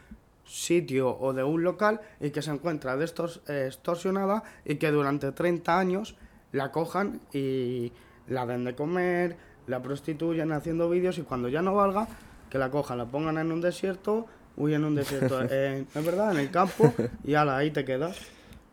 sitio 0.47 1.17
o 1.19 1.33
de 1.33 1.45
un 1.45 1.63
local 1.63 2.01
y 2.21 2.31
que 2.31 2.41
se 2.43 2.51
encuentra 2.51 2.97
de 2.97 3.05
estos 3.05 3.43
eh, 3.49 3.65
extorsionada 3.67 4.43
y 4.65 4.77
que 4.77 4.91
durante 4.91 5.31
30 5.33 5.79
años 5.79 6.17
la 6.53 6.73
cojan 6.73 7.21
y 7.35 7.93
la 8.29 8.47
den 8.47 8.65
de 8.65 8.75
comer, 8.75 9.37
la 9.67 9.83
prostituyen 9.83 10.53
haciendo 10.53 10.89
vídeos 10.89 11.19
y 11.19 11.23
cuando 11.23 11.49
ya 11.49 11.61
no 11.61 11.75
valga, 11.75 12.09
que 12.49 12.57
la 12.57 12.71
cojan, 12.71 12.97
la 12.97 13.05
pongan 13.05 13.37
en 13.37 13.53
un 13.53 13.61
desierto, 13.61 14.25
uy, 14.57 14.73
en 14.73 14.85
un 14.85 14.95
desierto, 14.95 15.43
en- 15.51 15.87
es 15.95 16.05
verdad, 16.05 16.33
en 16.33 16.39
el 16.39 16.51
campo 16.51 16.95
y 17.25 17.35
ala, 17.35 17.59
ahí 17.59 17.71
te 17.71 17.85
quedas. 17.85 18.17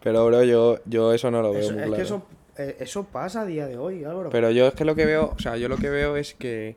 Pero 0.02 0.26
bro, 0.28 0.44
yo, 0.44 0.78
yo 0.86 1.12
eso 1.14 1.30
no 1.32 1.42
lo 1.42 1.52
veo 1.52 1.60
Eso- 1.62 1.74
muy 1.74 1.82
es 1.82 1.88
claro. 1.88 1.96
que 1.98 2.02
eso, 2.04 2.16
eh, 2.32 2.35
eso 2.58 3.04
pasa 3.06 3.42
a 3.42 3.46
día 3.46 3.68
de 3.68 3.78
hoy, 3.78 4.04
Álvaro. 4.04 4.30
Pero 4.30 4.52
yo 4.52 4.68
es 4.68 4.74
que 4.74 4.86
lo 4.86 4.96
que 4.96 5.06
veo, 5.06 5.34
o 5.36 5.40
sea, 5.40 5.58
yo 5.58 5.68
lo 5.68 5.78
que 5.78 5.90
veo 5.90 6.18
es 6.18 6.34
que 6.34 6.76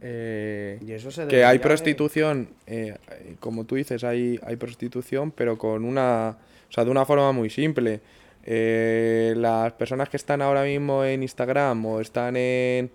eh, 0.00 0.78
y 0.80 0.92
eso 0.92 1.10
se 1.10 1.26
que 1.26 1.44
hay 1.44 1.58
prostitución, 1.58 2.50
eh, 2.66 2.96
eh, 3.10 3.36
como 3.40 3.64
tú 3.64 3.74
dices, 3.74 4.04
hay, 4.04 4.38
hay 4.44 4.56
prostitución, 4.56 5.32
pero 5.32 5.58
con 5.58 5.84
una, 5.84 6.36
o 6.68 6.72
sea, 6.72 6.84
de 6.84 6.90
una 6.90 7.04
forma 7.04 7.32
muy 7.32 7.50
simple. 7.50 8.00
Eh, 8.44 9.34
las 9.36 9.72
personas 9.72 10.08
que 10.08 10.16
están 10.16 10.40
ahora 10.40 10.62
mismo 10.62 11.04
en 11.04 11.22
Instagram 11.22 11.84
o 11.84 12.00
están 12.00 12.36
en, 12.36 12.90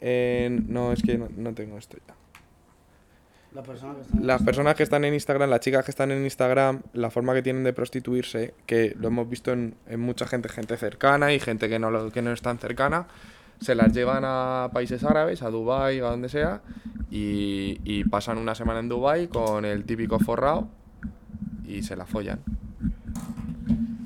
en 0.00 0.72
no, 0.72 0.92
es 0.92 1.02
que 1.02 1.18
no, 1.18 1.28
no 1.36 1.52
tengo 1.54 1.76
esto 1.76 1.98
ya. 2.06 2.14
La 3.58 3.64
persona 3.64 3.94
que 3.94 4.02
está 4.02 4.16
en 4.18 4.26
Las 4.26 4.42
personas 4.42 4.74
que 4.76 4.82
están 4.84 5.04
en 5.04 5.14
Instagram, 5.14 5.50
las 5.50 5.60
chicas 5.60 5.84
que 5.84 5.90
están 5.90 6.10
en 6.12 6.22
Instagram, 6.22 6.82
la 6.92 7.10
forma 7.10 7.34
que 7.34 7.42
tienen 7.42 7.64
de 7.64 7.72
prostituirse, 7.72 8.54
que 8.66 8.94
lo 9.00 9.08
hemos 9.08 9.28
visto 9.28 9.52
en, 9.52 9.74
en 9.88 9.98
mucha 10.00 10.26
gente, 10.28 10.48
gente 10.48 10.76
cercana 10.76 11.32
y 11.32 11.40
gente 11.40 11.68
que 11.68 11.78
no, 11.80 11.90
lo, 11.90 12.10
que 12.12 12.22
no 12.22 12.32
es 12.32 12.40
tan 12.40 12.58
cercana, 12.58 13.08
se 13.60 13.74
las 13.74 13.92
llevan 13.92 14.22
a 14.24 14.70
países 14.72 15.02
árabes, 15.02 15.42
a 15.42 15.50
Dubai, 15.50 15.98
a 15.98 16.04
donde 16.04 16.28
sea, 16.28 16.60
y, 17.10 17.80
y 17.84 18.04
pasan 18.04 18.38
una 18.38 18.54
semana 18.54 18.78
en 18.78 18.88
Dubai 18.88 19.26
con 19.26 19.64
el 19.64 19.84
típico 19.84 20.20
forrado 20.20 20.68
y 21.66 21.82
se 21.82 21.96
la 21.96 22.06
follan. 22.06 22.38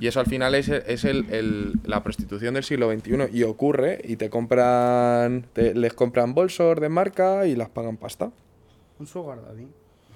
Y 0.00 0.06
eso 0.06 0.18
al 0.20 0.26
final 0.26 0.54
es, 0.54 0.68
es 0.68 1.04
el, 1.04 1.26
el- 1.30 1.74
la 1.84 2.02
prostitución 2.02 2.54
del 2.54 2.64
siglo 2.64 2.90
XXI. 2.90 3.28
Y 3.32 3.42
ocurre, 3.44 4.00
y 4.02 4.16
te 4.16 4.30
compran, 4.30 5.44
te- 5.52 5.74
les 5.74 5.92
compran 5.92 6.34
bolsos 6.34 6.80
de 6.80 6.88
marca 6.88 7.46
y 7.46 7.54
las 7.54 7.68
pagan 7.68 7.98
pasta. 7.98 8.30
Un 9.02 9.06
sugar 9.08 9.42
daddy. 9.42 9.66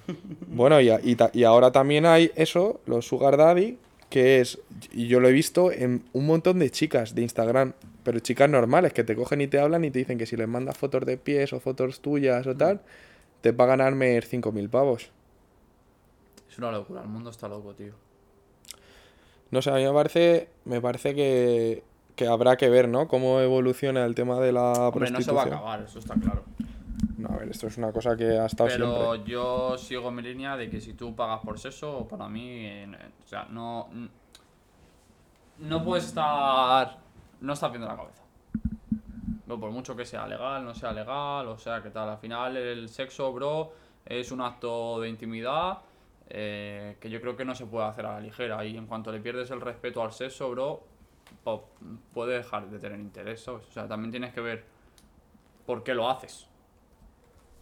Bueno, 0.47 0.79
y, 0.79 0.89
a- 0.89 1.01
y 1.03 1.15
ta- 1.17 1.31
y 1.33 1.43
ahora 1.43 1.71
también 1.73 2.05
hay 2.05 2.31
eso, 2.35 2.79
los 2.85 3.05
Sugar 3.05 3.35
Daddy, 3.35 3.77
que 4.09 4.39
es, 4.39 4.57
y 4.93 5.07
yo 5.07 5.19
lo 5.19 5.27
he 5.27 5.33
visto 5.33 5.69
en 5.73 6.05
un 6.13 6.25
montón 6.25 6.59
de 6.59 6.69
chicas 6.71 7.13
de 7.13 7.23
Instagram, 7.23 7.73
pero 8.03 8.19
chicas 8.19 8.49
normales 8.49 8.93
que 8.93 9.03
te 9.03 9.17
cogen 9.17 9.41
y 9.41 9.47
te 9.47 9.59
hablan 9.59 9.83
y 9.83 9.91
te 9.91 9.99
dicen 9.99 10.17
que 10.17 10.25
si 10.25 10.37
les 10.37 10.47
mandas 10.47 10.77
fotos 10.77 11.05
de 11.05 11.17
pies 11.17 11.51
o 11.51 11.59
fotos 11.59 11.99
tuyas 11.99 12.47
o 12.47 12.55
tal, 12.55 12.79
te 13.41 13.51
pagan 13.51 13.81
Armer 13.81 14.23
5.000 14.25 14.69
pavos. 14.69 15.09
Es 16.49 16.57
una 16.57 16.71
locura, 16.71 17.01
el 17.01 17.09
mundo 17.09 17.29
está 17.29 17.49
loco, 17.49 17.73
tío. 17.73 17.91
No 19.51 19.61
sé, 19.61 19.71
a 19.71 19.75
mí 19.75 19.83
me 19.83 19.91
parece, 19.91 20.47
me 20.63 20.79
parece 20.79 21.13
que, 21.15 21.83
que 22.15 22.27
habrá 22.27 22.55
que 22.55 22.69
ver, 22.69 22.87
¿no? 22.87 23.09
Cómo 23.09 23.41
evoluciona 23.41 24.05
el 24.05 24.15
tema 24.15 24.39
de 24.39 24.53
la 24.53 24.87
Hombre, 24.87 25.11
no 25.11 25.19
se 25.21 25.31
va 25.33 25.41
a 25.41 25.45
prostitución. 25.45 25.53
acabar, 25.53 25.81
eso 25.85 25.99
está 25.99 26.13
claro. 26.15 26.43
No, 27.17 27.29
a 27.29 27.37
ver, 27.37 27.49
esto 27.49 27.67
es 27.67 27.77
una 27.77 27.91
cosa 27.91 28.15
que 28.15 28.37
ha 28.37 28.45
estado 28.45 28.69
Pero 28.69 29.13
siempre. 29.13 29.31
yo 29.31 29.77
sigo 29.77 30.11
mi 30.11 30.21
línea 30.21 30.55
de 30.55 30.69
que 30.69 30.79
si 30.79 30.93
tú 30.93 31.15
pagas 31.15 31.41
por 31.41 31.57
sexo, 31.57 32.07
para 32.07 32.29
mí, 32.29 32.65
eh, 32.65 32.87
o 33.23 33.27
sea, 33.27 33.45
no. 33.49 33.89
No 35.57 35.83
puedes 35.83 36.05
estar. 36.05 36.97
No 37.41 37.53
estás 37.53 37.71
viendo 37.71 37.87
la 37.87 37.95
cabeza. 37.95 38.21
No, 39.47 39.59
por 39.59 39.71
mucho 39.71 39.95
que 39.95 40.05
sea 40.05 40.27
legal, 40.27 40.63
no 40.63 40.75
sea 40.75 40.91
legal, 40.91 41.47
o 41.47 41.57
sea, 41.57 41.81
que 41.81 41.89
tal. 41.89 42.09
Al 42.09 42.17
final, 42.17 42.55
el 42.55 42.87
sexo, 42.89 43.33
bro, 43.33 43.73
es 44.05 44.31
un 44.31 44.41
acto 44.41 44.99
de 44.99 45.09
intimidad 45.09 45.79
eh, 46.29 46.97
que 46.99 47.09
yo 47.09 47.19
creo 47.21 47.35
que 47.35 47.45
no 47.45 47.55
se 47.55 47.65
puede 47.65 47.87
hacer 47.87 48.05
a 48.05 48.13
la 48.13 48.19
ligera. 48.19 48.63
Y 48.63 48.77
en 48.77 48.85
cuanto 48.85 49.11
le 49.11 49.19
pierdes 49.19 49.49
el 49.49 49.61
respeto 49.61 50.03
al 50.03 50.11
sexo, 50.11 50.51
bro, 50.51 50.83
puede 52.13 52.37
dejar 52.37 52.69
de 52.69 52.77
tener 52.77 52.99
interés, 52.99 53.41
¿sabes? 53.41 53.65
O 53.69 53.71
sea, 53.71 53.87
también 53.87 54.11
tienes 54.11 54.33
que 54.33 54.41
ver 54.41 54.65
por 55.65 55.83
qué 55.83 55.95
lo 55.95 56.09
haces. 56.09 56.47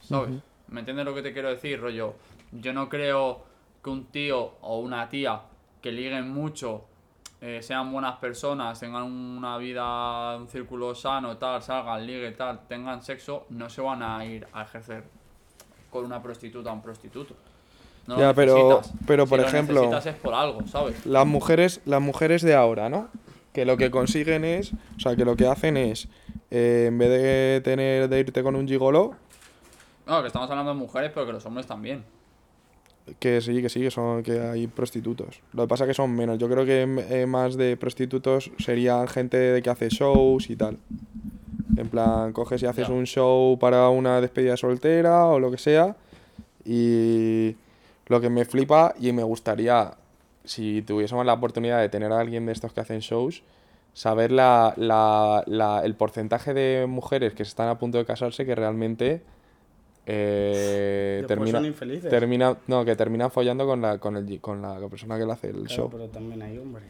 ¿Sabes? 0.01 0.31
¿Me 0.67 0.79
entiendes 0.81 1.05
lo 1.05 1.13
que 1.15 1.21
te 1.21 1.33
quiero 1.33 1.49
decir, 1.49 1.79
rollo? 1.79 2.13
Yo 2.51 2.73
no 2.73 2.89
creo 2.89 3.43
que 3.83 3.89
un 3.89 4.05
tío 4.05 4.53
o 4.61 4.79
una 4.79 5.09
tía 5.09 5.41
que 5.81 5.91
liguen 5.91 6.29
mucho, 6.31 6.85
eh, 7.41 7.59
sean 7.61 7.91
buenas 7.91 8.17
personas, 8.17 8.79
tengan 8.79 9.03
una 9.03 9.57
vida, 9.57 10.37
un 10.37 10.47
círculo 10.47 10.95
sano, 10.95 11.37
tal, 11.37 11.61
salgan, 11.61 12.05
ligue, 12.05 12.31
tal, 12.31 12.61
tengan 12.67 13.03
sexo, 13.03 13.45
no 13.49 13.69
se 13.69 13.81
van 13.81 14.01
a 14.01 14.25
ir 14.25 14.47
a 14.53 14.63
ejercer 14.63 15.03
con 15.91 16.05
una 16.05 16.21
prostituta 16.21 16.71
o 16.71 16.73
un 16.73 16.81
prostituto. 16.81 17.35
No 18.07 18.17
Ya, 18.19 18.33
pero- 18.33 18.81
pero, 19.07 19.25
por 19.27 19.39
lo 19.39 19.47
ejemplo- 19.47 19.81
necesitas 19.81 20.05
es 20.07 20.15
por 20.15 20.33
algo, 20.33 20.65
¿sabes? 20.67 21.05
Las 21.05 21.25
mujeres, 21.25 21.81
las 21.85 22.01
mujeres 22.01 22.41
de 22.41 22.53
ahora, 22.55 22.89
¿no? 22.89 23.09
Que 23.53 23.65
lo 23.65 23.77
que 23.77 23.89
consiguen 23.91 24.43
es, 24.45 24.73
o 24.73 24.99
sea, 24.99 25.15
que 25.15 25.25
lo 25.25 25.35
que 25.35 25.47
hacen 25.47 25.77
es, 25.77 26.07
eh, 26.51 26.85
en 26.87 26.97
vez 26.97 27.09
de 27.09 27.61
tener, 27.63 28.09
de 28.09 28.19
irte 28.19 28.43
con 28.43 28.55
un 28.55 28.67
gigoló, 28.67 29.15
No, 30.07 30.21
que 30.21 30.27
estamos 30.27 30.49
hablando 30.49 30.73
de 30.73 30.77
mujeres, 30.79 31.11
pero 31.13 31.25
que 31.25 31.33
los 31.33 31.45
hombres 31.45 31.65
también. 31.67 32.03
que 33.19 33.39
sí, 33.41 33.61
que 33.61 33.69
sí, 33.69 33.81
que 33.81 33.91
son, 33.91 34.23
que 34.23 34.39
hay 34.39 34.67
prostitutos. 34.67 35.39
Lo 35.53 35.63
que 35.63 35.67
pasa 35.67 35.83
es 35.83 35.89
que 35.89 35.93
son 35.93 36.15
menos. 36.15 36.37
Yo 36.39 36.49
creo 36.49 36.65
que 36.65 36.81
eh, 37.09 37.25
más 37.25 37.55
de 37.55 37.77
prostitutos 37.77 38.51
serían 38.59 39.07
gente 39.07 39.37
de 39.37 39.61
que 39.61 39.69
hace 39.69 39.89
shows 39.89 40.49
y 40.49 40.55
tal. 40.55 40.77
En 41.77 41.89
plan, 41.89 42.33
coges 42.33 42.61
y 42.63 42.65
haces 42.65 42.89
un 42.89 43.05
show 43.05 43.57
para 43.59 43.89
una 43.89 44.21
despedida 44.21 44.57
soltera 44.57 45.25
o 45.27 45.39
lo 45.39 45.51
que 45.51 45.57
sea. 45.57 45.95
Y 46.63 47.55
lo 48.07 48.21
que 48.21 48.29
me 48.29 48.45
flipa 48.45 48.95
y 48.99 49.11
me 49.11 49.23
gustaría, 49.23 49.91
si 50.43 50.81
tuviésemos 50.81 51.25
la 51.25 51.33
oportunidad 51.33 51.79
de 51.81 51.89
tener 51.89 52.11
a 52.11 52.19
alguien 52.19 52.45
de 52.45 52.53
estos 52.53 52.73
que 52.73 52.81
hacen 52.81 52.99
shows, 53.01 53.43
saber 53.93 54.31
la, 54.31 54.73
la- 54.77 55.43
la- 55.47 55.81
el 55.85 55.95
porcentaje 55.95 56.53
de 56.53 56.85
mujeres 56.87 57.33
que 57.33 57.43
están 57.43 57.69
a 57.69 57.77
punto 57.77 57.97
de 57.97 58.05
casarse 58.05 58.45
que 58.45 58.55
realmente 58.55 59.21
eh, 60.05 61.23
termina, 61.27 61.57
son 61.59 61.65
infelices. 61.65 62.09
termina, 62.09 62.57
no, 62.67 62.85
que 62.85 62.95
terminan 62.95 63.31
follando 63.31 63.65
con 63.65 63.81
la, 63.81 63.97
con 63.97 64.15
el, 64.17 64.39
con 64.41 64.61
la 64.61 64.79
persona 64.89 65.17
que 65.17 65.25
le 65.25 65.31
hace 65.33 65.47
el 65.47 65.53
Claro, 65.63 65.67
show. 65.69 65.89
pero 65.91 66.07
también 66.07 66.41
hay 66.41 66.57
hombres. 66.57 66.85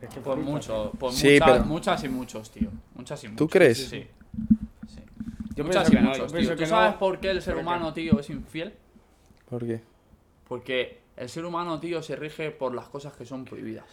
Es 0.00 0.08
que 0.10 0.20
Por 0.20 0.36
mucho, 0.38 0.92
por 0.98 1.12
Sí, 1.12 1.32
muchas, 1.34 1.50
pero- 1.52 1.64
muchas 1.64 2.04
y 2.04 2.08
muchos, 2.08 2.50
tío. 2.50 2.70
Muchas 2.94 3.22
y 3.24 3.28
muchos. 3.28 3.38
¿Tú 3.38 3.48
crees? 3.48 3.78
Sí, 3.78 3.86
sí. 3.86 4.06
Sí. 4.86 5.00
Yo 5.56 5.64
muchas 5.64 5.88
y 5.88 5.92
que 5.92 6.00
no, 6.00 6.08
muchos, 6.10 6.18
yo 6.18 6.26
tío. 6.26 6.36
pienso 6.36 6.56
¿Tú 6.56 6.66
sabes 6.66 6.92
no, 6.92 6.98
por 6.98 7.18
qué 7.20 7.30
el 7.30 7.42
ser 7.42 7.56
humano, 7.56 7.92
tío, 7.92 8.20
es 8.20 8.30
infiel? 8.30 8.74
¿Por 9.48 9.66
qué? 9.66 9.80
Porque 10.48 11.00
el 11.16 11.28
ser 11.28 11.44
humano, 11.44 11.80
tío, 11.80 12.00
se 12.02 12.14
rige 12.16 12.50
por 12.52 12.74
las 12.74 12.88
cosas 12.88 13.12
que 13.14 13.24
son 13.24 13.44
prohibidas. 13.44 13.86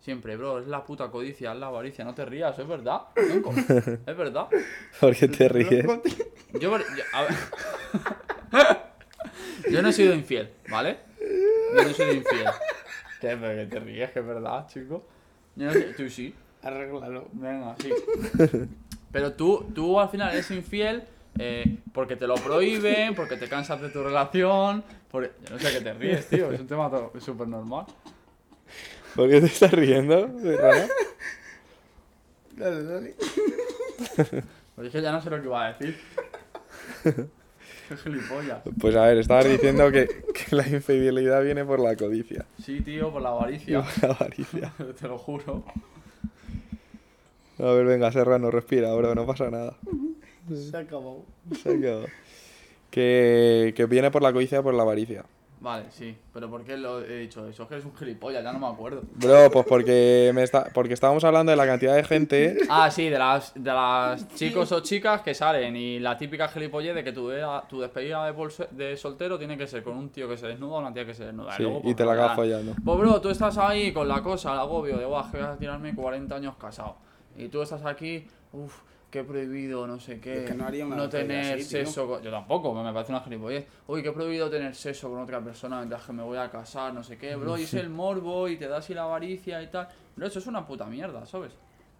Siempre, 0.00 0.36
bro, 0.36 0.60
es 0.60 0.66
la 0.68 0.84
puta 0.84 1.10
codicia, 1.10 1.52
es 1.52 1.58
la 1.58 1.66
avaricia. 1.66 2.04
No 2.04 2.14
te 2.14 2.24
rías, 2.24 2.58
es 2.58 2.66
verdad. 2.68 3.02
Nunca. 3.16 3.60
Es 4.06 4.16
verdad. 4.16 4.48
¿Por 5.00 5.14
qué 5.16 5.28
te 5.28 5.48
ríes? 5.48 5.84
Yo, 6.54 6.60
yo- 6.60 6.78
a 7.12 7.22
ver. 7.22 7.34
Yo 9.70 9.82
no 9.82 9.88
he 9.88 9.92
sido 9.92 10.14
infiel, 10.14 10.50
¿vale? 10.70 10.98
Yo 11.76 11.82
no 11.82 11.88
he 11.90 11.94
sido 11.94 12.12
infiel. 12.12 12.46
¿Qué? 13.20 13.36
Pero 13.36 13.54
que 13.56 13.66
te 13.66 13.80
ríes, 13.80 14.10
que 14.12 14.20
es 14.20 14.26
verdad, 14.26 14.66
chico. 14.68 15.04
Yo 15.56 15.66
no 15.66 15.72
sé- 15.72 15.92
tú 15.96 16.08
sí. 16.08 16.34
Arréglalo. 16.62 17.28
Venga, 17.32 17.74
sí. 17.78 17.90
Pero 19.12 19.32
tú, 19.32 19.70
tú 19.74 20.00
al 20.00 20.08
final 20.08 20.32
eres 20.32 20.50
infiel 20.50 21.02
eh, 21.38 21.78
porque 21.92 22.16
te 22.16 22.26
lo 22.26 22.34
prohíben, 22.36 23.14
porque 23.14 23.36
te 23.36 23.48
cansas 23.48 23.80
de 23.80 23.90
tu 23.90 24.02
relación. 24.02 24.82
Porque... 25.10 25.32
Yo 25.44 25.50
no 25.54 25.58
sé 25.58 25.72
qué 25.78 25.80
te 25.84 25.92
ríes, 25.94 26.28
tío. 26.28 26.50
Es 26.52 26.60
un 26.60 26.66
tema 26.66 26.90
súper 27.18 27.48
normal. 27.48 27.84
¿Por 29.14 29.28
qué 29.28 29.40
te 29.40 29.46
estás 29.46 29.72
riendo? 29.72 30.26
¿De 30.28 30.56
raro? 30.56 30.86
Dale, 32.56 32.82
dale. 32.84 33.14
Pues 34.74 34.86
es 34.86 34.92
que 34.92 35.02
ya 35.02 35.12
no 35.12 35.20
sé 35.20 35.30
lo 35.30 35.38
que 35.40 35.46
iba 35.46 35.64
a 35.66 35.72
decir. 35.72 35.98
Qué 37.02 37.96
gilipollas. 37.96 38.60
Pues 38.80 38.94
a 38.96 39.06
ver, 39.06 39.18
estabas 39.18 39.46
diciendo 39.48 39.90
que, 39.90 40.06
que 40.34 40.54
la 40.56 40.66
infidelidad 40.68 41.42
viene 41.42 41.64
por 41.64 41.80
la 41.80 41.96
codicia. 41.96 42.44
Sí, 42.62 42.80
tío, 42.80 43.10
por 43.12 43.22
la 43.22 43.30
Y 43.30 43.32
avaricia. 43.32 43.82
por 43.82 44.02
la 44.08 44.14
avaricia. 44.14 44.72
Te 45.00 45.08
lo 45.08 45.18
juro. 45.18 45.64
A 47.58 47.64
ver, 47.72 47.86
venga, 47.86 48.12
Serrano, 48.12 48.50
respira, 48.50 48.94
bro, 48.94 49.14
no 49.14 49.26
pasa 49.26 49.50
nada. 49.50 49.76
Se 50.70 50.76
acabó. 50.76 51.24
Se 51.62 51.80
quedado. 51.80 52.06
Que, 52.90 53.72
que 53.76 53.86
viene 53.86 54.10
por 54.10 54.22
la 54.22 54.32
codicia 54.32 54.60
y 54.60 54.62
por 54.62 54.74
la 54.74 54.82
avaricia. 54.82 55.24
Vale, 55.60 55.86
sí. 55.90 56.16
Pero 56.32 56.48
¿por 56.48 56.64
qué 56.64 56.76
lo 56.76 57.02
he 57.02 57.18
dicho 57.18 57.46
eso? 57.46 57.62
Es 57.64 57.68
que 57.68 57.74
eres 57.74 57.84
un 57.84 57.94
gilipollas, 57.96 58.42
ya 58.44 58.52
no 58.52 58.58
me 58.58 58.66
acuerdo. 58.66 59.02
Bro, 59.14 59.50
pues 59.50 59.66
porque, 59.66 60.30
me 60.34 60.42
está, 60.42 60.66
porque 60.72 60.94
estábamos 60.94 61.24
hablando 61.24 61.50
de 61.50 61.56
la 61.56 61.66
cantidad 61.66 61.94
de 61.94 62.04
gente. 62.04 62.58
Ah, 62.70 62.90
sí, 62.90 63.08
de 63.08 63.18
las, 63.18 63.52
de 63.54 63.72
las 63.72 64.28
chicos 64.34 64.70
o 64.72 64.80
chicas 64.80 65.22
que 65.22 65.34
salen 65.34 65.74
y 65.74 65.98
la 65.98 66.16
típica 66.16 66.48
gilipollez 66.48 66.94
de 66.94 67.02
que 67.02 67.12
tu, 67.12 67.30
tu 67.68 67.80
despedida 67.80 68.30
de, 68.70 68.96
soltero 68.96 69.38
tiene 69.38 69.56
que 69.56 69.66
ser 69.66 69.82
con 69.82 69.96
un 69.96 70.10
tío 70.10 70.28
que 70.28 70.36
se 70.36 70.46
desnuda 70.46 70.76
o 70.76 70.78
una 70.80 70.92
tía 70.92 71.06
que 71.06 71.14
se 71.14 71.24
desnuda. 71.24 71.56
Sí, 71.56 71.62
luego, 71.62 71.78
y 71.78 71.82
pues, 71.82 71.96
te 71.96 72.04
la 72.04 72.12
acabas 72.12 72.36
follando. 72.36 72.74
Pues 72.84 72.98
bro, 72.98 73.20
tú 73.20 73.30
estás 73.30 73.56
ahí 73.58 73.92
con 73.92 74.06
la 74.06 74.22
cosa, 74.22 74.52
el 74.52 74.58
agobio 74.58 74.98
de, 74.98 75.06
guau, 75.06 75.30
que 75.30 75.38
voy 75.38 75.46
a 75.46 75.56
tirarme 75.56 75.94
40 75.94 76.34
años 76.36 76.56
casado. 76.56 76.96
Y 77.36 77.48
tú 77.48 77.62
estás 77.62 77.84
aquí, 77.84 78.26
uff, 78.52 78.80
qué 79.10 79.24
prohibido, 79.24 79.86
no 79.86 79.98
sé 79.98 80.20
qué. 80.20 80.44
Es 80.44 80.50
que 80.50 80.54
no 80.54 81.08
tener 81.08 81.62
sexo 81.62 82.06
con... 82.06 82.22
Yo 82.22 82.30
tampoco, 82.30 82.74
me 82.74 82.92
parece 82.92 83.12
una 83.12 83.20
gilipollez. 83.22 83.66
Uy, 83.86 84.02
qué 84.02 84.12
prohibido 84.12 84.50
tener 84.50 84.74
sexo 84.74 85.08
con 85.08 85.20
otra 85.20 85.40
persona 85.40 85.78
mientras 85.78 86.04
que 86.04 86.12
me 86.12 86.22
voy 86.22 86.38
a 86.38 86.50
casar, 86.50 86.92
no 86.92 87.02
sé 87.02 87.16
qué, 87.16 87.36
bro. 87.36 87.56
Y 87.56 87.62
es 87.64 87.74
el 87.74 87.88
morbo 87.88 88.48
y 88.48 88.56
te 88.56 88.68
da 88.68 88.78
así 88.78 88.94
la 88.94 89.04
avaricia 89.04 89.62
y 89.62 89.68
tal. 89.68 89.88
Bro, 90.16 90.26
eso 90.26 90.38
es 90.38 90.46
una 90.46 90.66
puta 90.66 90.86
mierda, 90.86 91.24
¿sabes? 91.26 91.52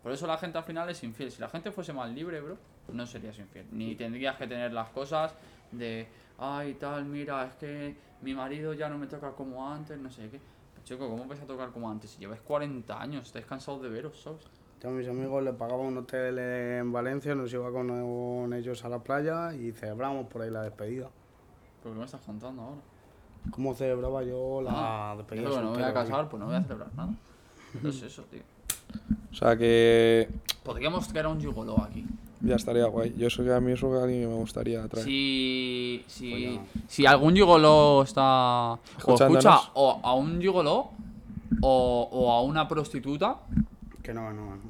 Por 0.03 0.13
eso 0.13 0.27
la 0.27 0.39
gente 0.39 0.59
al 0.59 0.65
final 0.65 0.89
es 0.91 1.03
infiel. 1.03 1.31
Si 1.31 1.41
la 1.41 1.49
gente 1.49 1.73
fuese 1.73 1.93
más 1.93 2.11
libre, 2.11 2.41
bro, 2.41 2.57
no 2.93 3.07
serías 3.07 3.39
infiel. 3.39 3.67
Ni 3.73 3.95
tendrías 3.95 4.37
que 4.37 4.47
tener 4.47 4.73
las 4.73 4.91
cosas 4.91 5.35
de, 5.73 6.09
ay, 6.39 6.75
tal, 6.75 7.05
mira, 7.05 7.47
es 7.47 7.55
que 7.55 7.97
mi 8.23 8.35
marido 8.35 8.75
ya 8.75 8.89
no 8.89 8.99
me 8.99 9.07
toca 9.07 9.33
como 9.33 9.69
antes, 9.69 9.99
no 9.99 10.11
sé 10.11 10.29
qué. 10.31 10.41
Chico, 10.85 11.09
¿cómo 11.09 11.27
vais 11.27 11.41
a 11.41 11.47
tocar 11.47 11.71
como 11.71 11.91
antes? 11.91 12.11
Si 12.11 12.21
lleváis 12.21 12.41
40 12.41 13.01
años, 13.01 13.27
estáis 13.27 13.45
cansados 13.45 13.83
de 13.83 13.89
veros, 13.91 14.21
¿sabes? 14.23 14.45
Yo 14.83 14.91
a 14.91 14.93
mis 14.93 15.09
amigos 15.09 15.43
les 15.43 15.55
pagaba 15.55 15.81
un 15.83 15.97
hotel 15.99 16.39
en 16.39 16.93
Valencia, 16.93 17.35
nos 17.35 17.53
iba 17.53 17.71
con, 17.73 17.89
con 17.89 18.53
ellos 18.53 18.85
a 18.85 18.89
la 18.89 19.01
playa 19.01 19.53
y 19.55 19.73
celebramos 19.73 20.27
por 20.29 20.43
ahí 20.43 20.51
la 20.51 20.63
despedida. 20.63 21.09
¿Pero 21.83 21.95
qué 21.95 21.99
me 21.99 22.05
estás 22.05 22.21
contando 22.21 22.63
ahora? 22.63 22.77
¿Cómo 23.51 23.75
celebraba 23.75 24.23
yo 24.23 24.61
la 24.63 24.71
Ah, 24.73 25.15
despedida? 25.17 25.51
que 25.51 25.57
no 25.57 25.71
me 25.71 25.79
voy 25.79 25.83
a 25.83 25.93
casar, 25.93 26.29
pues 26.29 26.39
no 26.41 26.47
voy 26.47 26.55
a 26.57 26.63
celebrar 26.63 26.91
nada. 26.95 27.13
No 27.83 27.89
es 27.91 28.03
eso, 28.03 28.23
tío. 28.31 28.43
O 29.33 29.35
sea 29.35 29.57
que 29.57 30.29
Podríamos 30.63 31.09
crear 31.09 31.27
un 31.27 31.41
gigolo 31.41 31.83
aquí. 31.83 32.05
ya 32.41 32.55
estaría 32.57 32.87
guay. 32.87 33.15
Yo 33.17 33.29
que 33.29 33.53
a 33.53 33.61
mí 33.61 33.73
eso 33.73 33.95
es 33.97 34.03
alguien 34.03 34.23
que 34.23 34.27
me 34.29 34.35
gustaría 34.35 34.87
traer. 34.87 35.05
Si, 35.07 36.05
si, 36.07 36.61
Pues 36.75 36.85
si 36.93 37.05
algún 37.07 37.35
gigolo 37.35 38.03
está. 38.03 38.73
O 38.75 39.15
escucha 39.15 39.59
o 39.75 40.01
a 40.03 40.15
un 40.15 40.41
gigolo 40.41 40.91
o, 41.63 42.09
o 42.13 42.33
a 42.33 42.43
una 42.43 42.69
prostituta 42.69 43.39
Que 44.09 44.15
no, 44.15 44.33
no, 44.33 44.57
no. 44.57 44.63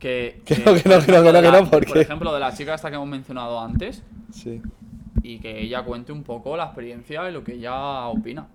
que. 0.00 0.40
Que 0.44 0.56
no, 0.56 0.74
que 0.74 0.88
no, 0.88 0.98
que 1.00 1.12
no, 1.12 1.22
que 1.22 1.32
no, 1.32 1.40
que 1.42 1.50
no, 1.62 1.70
¿por 1.70 1.96
ejemplo, 1.98 2.34
de 2.34 2.40
la 2.40 2.52
chica 2.52 2.74
esta 2.74 2.90
que 2.90 2.96
hemos 2.96 3.06
mencionado 3.06 3.60
antes 3.60 4.02
Sí. 4.32 4.60
y 5.22 5.38
que 5.38 5.60
ella 5.60 5.84
cuente 5.84 6.10
un 6.10 6.24
poco 6.24 6.56
la 6.56 6.64
experiencia 6.64 7.30
y 7.30 7.32
lo 7.32 7.44
que 7.44 7.52
ella 7.54 8.06
opina. 8.08 8.48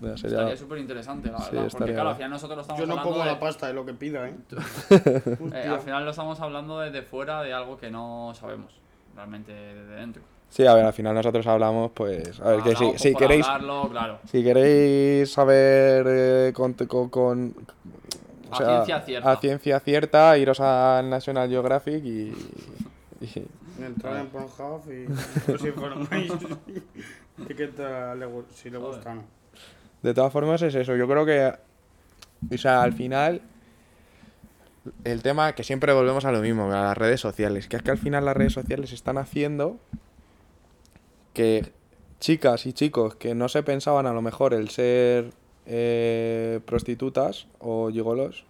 Ya 0.00 0.16
sería- 0.16 0.36
Estaría 0.38 0.56
súper 0.56 0.78
interesante, 0.78 1.28
la 1.28 1.38
Sí, 1.40 1.56
verdad. 1.56 1.68
Porque 1.76 1.92
claro, 1.92 2.10
al 2.10 2.14
final 2.14 2.30
nosotros 2.30 2.56
lo 2.56 2.62
estamos 2.62 2.80
Yo 2.80 2.86
no 2.86 2.92
hablando 2.92 3.10
pongo 3.10 3.24
de- 3.24 3.32
la 3.32 3.40
pasta 3.40 3.66
de 3.66 3.72
lo 3.74 3.84
que 3.84 3.94
pida, 3.94 4.28
¿eh? 4.28 4.34
eh, 5.54 5.66
al 5.68 5.80
final 5.80 6.04
lo 6.04 6.10
estamos 6.12 6.38
hablando 6.40 6.78
desde 6.78 7.02
fuera 7.02 7.42
de 7.42 7.52
algo 7.52 7.76
que 7.76 7.90
no 7.90 8.32
sabemos. 8.38 8.74
Realmente 9.16 9.52
desde 9.52 9.94
dentro. 9.96 10.22
Sí, 10.50 10.64
a 10.68 10.74
ver, 10.74 10.84
al 10.84 10.92
final 10.92 11.16
nosotros 11.16 11.44
hablamos, 11.48 11.90
pues. 11.92 12.38
A 12.40 12.50
ver, 12.50 12.60
que 12.62 12.76
si, 12.76 12.92
si 12.96 13.10
por 13.10 13.22
queréis. 13.22 13.44
hablarlo, 13.44 13.88
claro. 13.90 14.18
Si 14.30 14.40
queréis 14.44 15.32
saber 15.32 16.04
eh, 16.08 16.52
con, 16.54 16.74
con- 16.74 17.08
con- 17.08 17.54
A 18.54 18.84
ciencia 18.84 19.00
cierta. 19.00 19.30
a 19.32 19.36
ciencia 19.40 19.80
cierta, 19.80 20.38
iros 20.38 20.60
a 20.60 21.02
National 21.04 21.48
Geographic 21.48 22.04
y, 22.04 22.32
y- 23.20 23.46
Entrar 23.82 24.18
en 24.18 24.28
Pornhub 24.28 24.82
y 24.92 25.52
os 25.52 25.64
informáis 25.64 26.30
le 27.48 28.26
gu- 28.28 28.44
si 28.54 28.70
le 28.70 28.78
Joder. 28.78 28.94
gusta 28.96 29.10
o 29.10 29.14
no. 29.16 29.24
de 30.02 30.14
todas 30.14 30.32
formas 30.32 30.62
es 30.62 30.74
eso. 30.74 30.94
Yo 30.94 31.08
creo 31.08 31.26
que, 31.26 31.52
o 32.54 32.58
sea, 32.58 32.82
al 32.82 32.92
final 32.92 33.40
el 35.04 35.22
tema 35.22 35.54
que 35.54 35.64
siempre 35.64 35.92
volvemos 35.92 36.24
a 36.24 36.30
lo 36.32 36.40
mismo, 36.40 36.66
a 36.72 36.82
las 36.82 36.96
redes 36.98 37.20
sociales, 37.20 37.66
que 37.68 37.76
es 37.76 37.82
que 37.82 37.90
al 37.90 37.98
final 37.98 38.24
las 38.24 38.36
redes 38.36 38.52
sociales 38.52 38.92
están 38.92 39.18
haciendo 39.18 39.78
que 41.32 41.72
chicas 42.20 42.66
y 42.66 42.72
chicos 42.72 43.16
que 43.16 43.34
no 43.34 43.48
se 43.48 43.62
pensaban 43.62 44.06
a 44.06 44.12
lo 44.12 44.22
mejor 44.22 44.54
el 44.54 44.68
ser 44.70 45.30
eh, 45.66 46.60
prostitutas 46.66 47.46
o 47.58 47.90
gigolos 47.90 48.44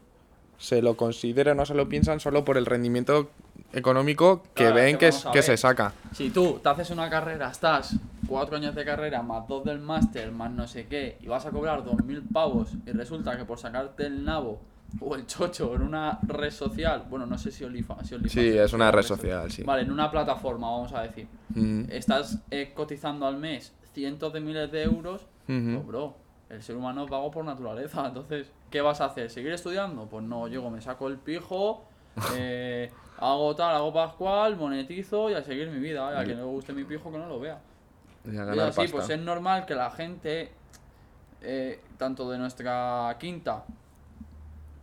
se 0.59 0.83
lo 0.83 0.97
consideren 0.97 1.59
o 1.61 1.67
se 1.67 1.75
lo 1.75 1.89
piensan 1.89 2.21
solo 2.21 2.45
por 2.45 2.57
el 2.57 2.67
rendimiento 2.67 3.31
económico 3.73 4.43
que 4.55 4.65
Claro, 4.65 4.75
ven 4.77 4.99
que 4.99 5.09
es- 5.09 5.25
que 5.33 5.43
se 5.43 5.57
saca. 5.57 5.93
Si 6.13 6.31
tú 6.31 6.61
te 6.63 6.69
haces 6.69 6.91
una 6.91 7.11
carrera, 7.11 7.51
estás 7.51 7.97
cuatro 8.29 8.57
años 8.57 8.75
de 8.75 8.85
carrera, 8.85 9.23
más 9.23 9.47
dos 9.49 9.65
del 9.65 9.81
máster, 9.81 10.31
más 10.33 10.51
no 10.51 10.67
sé 10.67 10.87
qué, 10.87 11.19
y 11.21 11.27
vas 11.27 11.45
a 11.47 11.51
cobrar 11.51 11.85
dos 11.85 12.03
mil 12.05 12.23
pavos, 12.23 12.69
y 12.87 12.93
resulta 12.93 13.37
que 13.37 13.45
por 13.45 13.59
sacarte 13.59 14.07
el 14.07 14.25
nabo 14.25 14.61
o 15.01 15.17
el 15.17 15.27
chocho 15.27 15.75
en 15.75 15.83
una 15.83 16.21
red 16.27 16.51
social, 16.53 17.05
bueno, 17.11 17.27
no 17.27 17.37
sé 17.37 17.51
si 17.51 17.65
OnlyFans. 17.65 18.09
Si 18.09 18.29
Sí, 18.29 18.49
es 18.57 18.73
una 18.73 18.91
red 18.93 19.03
social, 19.03 19.51
sí. 19.51 19.63
Vale, 19.65 19.83
en 19.83 19.91
una 19.91 20.11
plataforma, 20.11 20.71
vamos 20.71 20.93
a 20.93 21.03
decir. 21.03 21.27
Mm. 21.55 21.85
Estás 21.91 22.39
eh, 22.51 22.73
cotizando 22.75 23.27
al 23.27 23.37
mes 23.39 23.73
cientos 23.93 24.33
de 24.33 24.41
miles 24.41 24.71
de 24.71 24.83
euros, 24.85 25.23
pues, 25.47 25.87
bro, 25.87 26.17
el 26.55 26.63
ser 26.63 26.77
humano 26.77 27.05
es 27.05 27.11
vago 27.11 27.31
por 27.31 27.45
naturaleza. 27.45 28.07
Entonces, 28.09 28.53
¿qué 28.71 28.81
vas 28.81 29.01
a 29.01 29.07
hacer? 29.07 29.31
¿Seguir 29.31 29.53
estudiando? 29.53 30.07
Pues 30.09 30.25
no, 30.25 30.49
llego, 30.49 30.71
me 30.71 30.81
saco 30.81 31.09
el 31.09 31.19
pijo, 31.19 31.85
eh, 32.27 32.93
hago 33.19 33.55
tal, 33.57 33.75
hago 33.77 33.93
pascual, 33.93 34.57
monetizo 34.57 35.31
y 35.31 35.35
a 35.35 35.43
seguir 35.43 35.71
mi 35.71 35.79
vida. 35.81 36.19
A 36.19 36.25
quien 36.25 36.39
no 36.39 36.45
le 36.45 36.51
guste 36.51 36.73
mi 36.73 36.85
pijo, 36.85 37.11
que 37.13 37.19
no 37.19 37.27
lo 37.29 37.41
vea. 37.41 37.61
Y 38.25 38.37
a 38.39 38.45
Y 38.47 38.47
ganar 38.47 38.69
así, 38.69 38.75
pasta. 38.77 38.93
pues 38.93 39.11
es 39.11 39.21
normal 39.21 39.67
que 39.67 39.75
la 39.75 39.91
gente, 39.91 40.53
eh, 41.43 41.81
tanto 41.99 42.31
de 42.31 42.39
nuestra 42.39 43.17
quinta, 43.21 43.65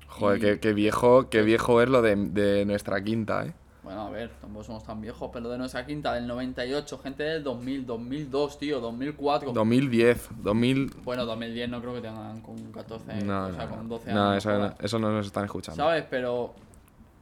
Joder, 0.07 0.37
y- 0.37 0.39
qué, 0.39 0.59
qué 0.59 0.73
viejo, 0.73 1.29
qué 1.29 1.41
viejo 1.41 1.81
es 1.81 1.89
lo 1.89 2.01
de, 2.03 2.15
de 2.15 2.65
nuestra 2.65 3.03
quinta, 3.03 3.45
¿eh? 3.45 3.53
Bueno, 3.83 4.01
a 4.07 4.09
ver, 4.11 4.29
tampoco 4.39 4.63
somos 4.63 4.83
tan 4.83 5.01
viejos, 5.01 5.29
pero 5.33 5.49
de 5.49 5.57
nuestra 5.57 5.85
quinta, 5.85 6.13
del 6.13 6.27
98, 6.27 6.99
gente 6.99 7.23
del 7.23 7.43
2000, 7.43 7.85
2002, 7.87 8.59
tío, 8.59 8.79
2004. 8.79 9.51
2010, 9.53 10.29
2000... 10.37 10.91
Bueno, 11.03 11.25
2010 11.25 11.69
no 11.69 11.81
creo 11.81 11.93
que 11.95 12.01
tengan 12.01 12.41
con 12.41 12.57
14, 12.71 13.23
No, 13.23 13.47
o 13.47 13.53
sea, 13.53 13.65
no, 13.65 13.69
con 13.71 13.83
no. 13.83 13.89
12 13.95 14.13
No, 14.13 14.29
años. 14.29 14.45
eso, 14.45 14.55
joder. 14.55 14.73
eso 14.79 14.99
no 14.99 15.11
nos 15.11 15.25
están 15.25 15.45
escuchando. 15.45 15.83
¿Sabes? 15.83 16.05
Pero, 16.09 16.53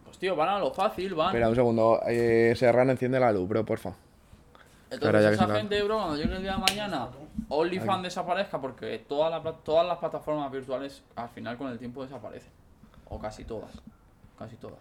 pues 0.04 0.17
tío, 0.17 0.36
van 0.36 0.50
a 0.50 0.60
lo 0.60 0.72
fácil, 0.72 1.13
van. 1.15 1.28
Espera 1.28 1.48
un 1.50 1.56
segundo, 1.56 2.02
eh, 2.08 2.54
Serrano, 2.58 2.91
enciende 2.91 3.19
la 3.22 3.32
luz, 3.32 3.48
bro, 3.48 3.63
porfa. 3.65 3.93
Entonces 4.91 5.08
espera, 5.08 5.22
ya 5.22 5.30
que 5.30 5.36
esa 5.36 5.45
se 5.45 5.52
la- 5.54 5.60
gente, 5.60 5.84
bro, 5.84 5.95
cuando 5.98 6.15
llegue 6.17 6.36
el 6.36 6.41
día 6.41 6.54
de 6.54 6.58
mañana, 6.58 7.08
OnlyFans 7.48 8.04
desaparezca 8.04 8.60
porque 8.60 9.06
todas 9.08 9.32
las, 9.32 9.41
pla- 9.41 9.56
todas 9.63 9.88
las 9.88 9.98
plataformas 10.00 10.52
virtuales 10.52 11.04
al 11.15 11.30
final 11.30 11.58
con 11.58 11.69
el 11.72 11.78
tiempo 11.80 12.04
desaparecen. 12.04 12.52
O 13.08 13.17
casi 13.19 13.45
todas. 13.45 13.72
Casi 14.38 14.56
todas. 14.58 14.78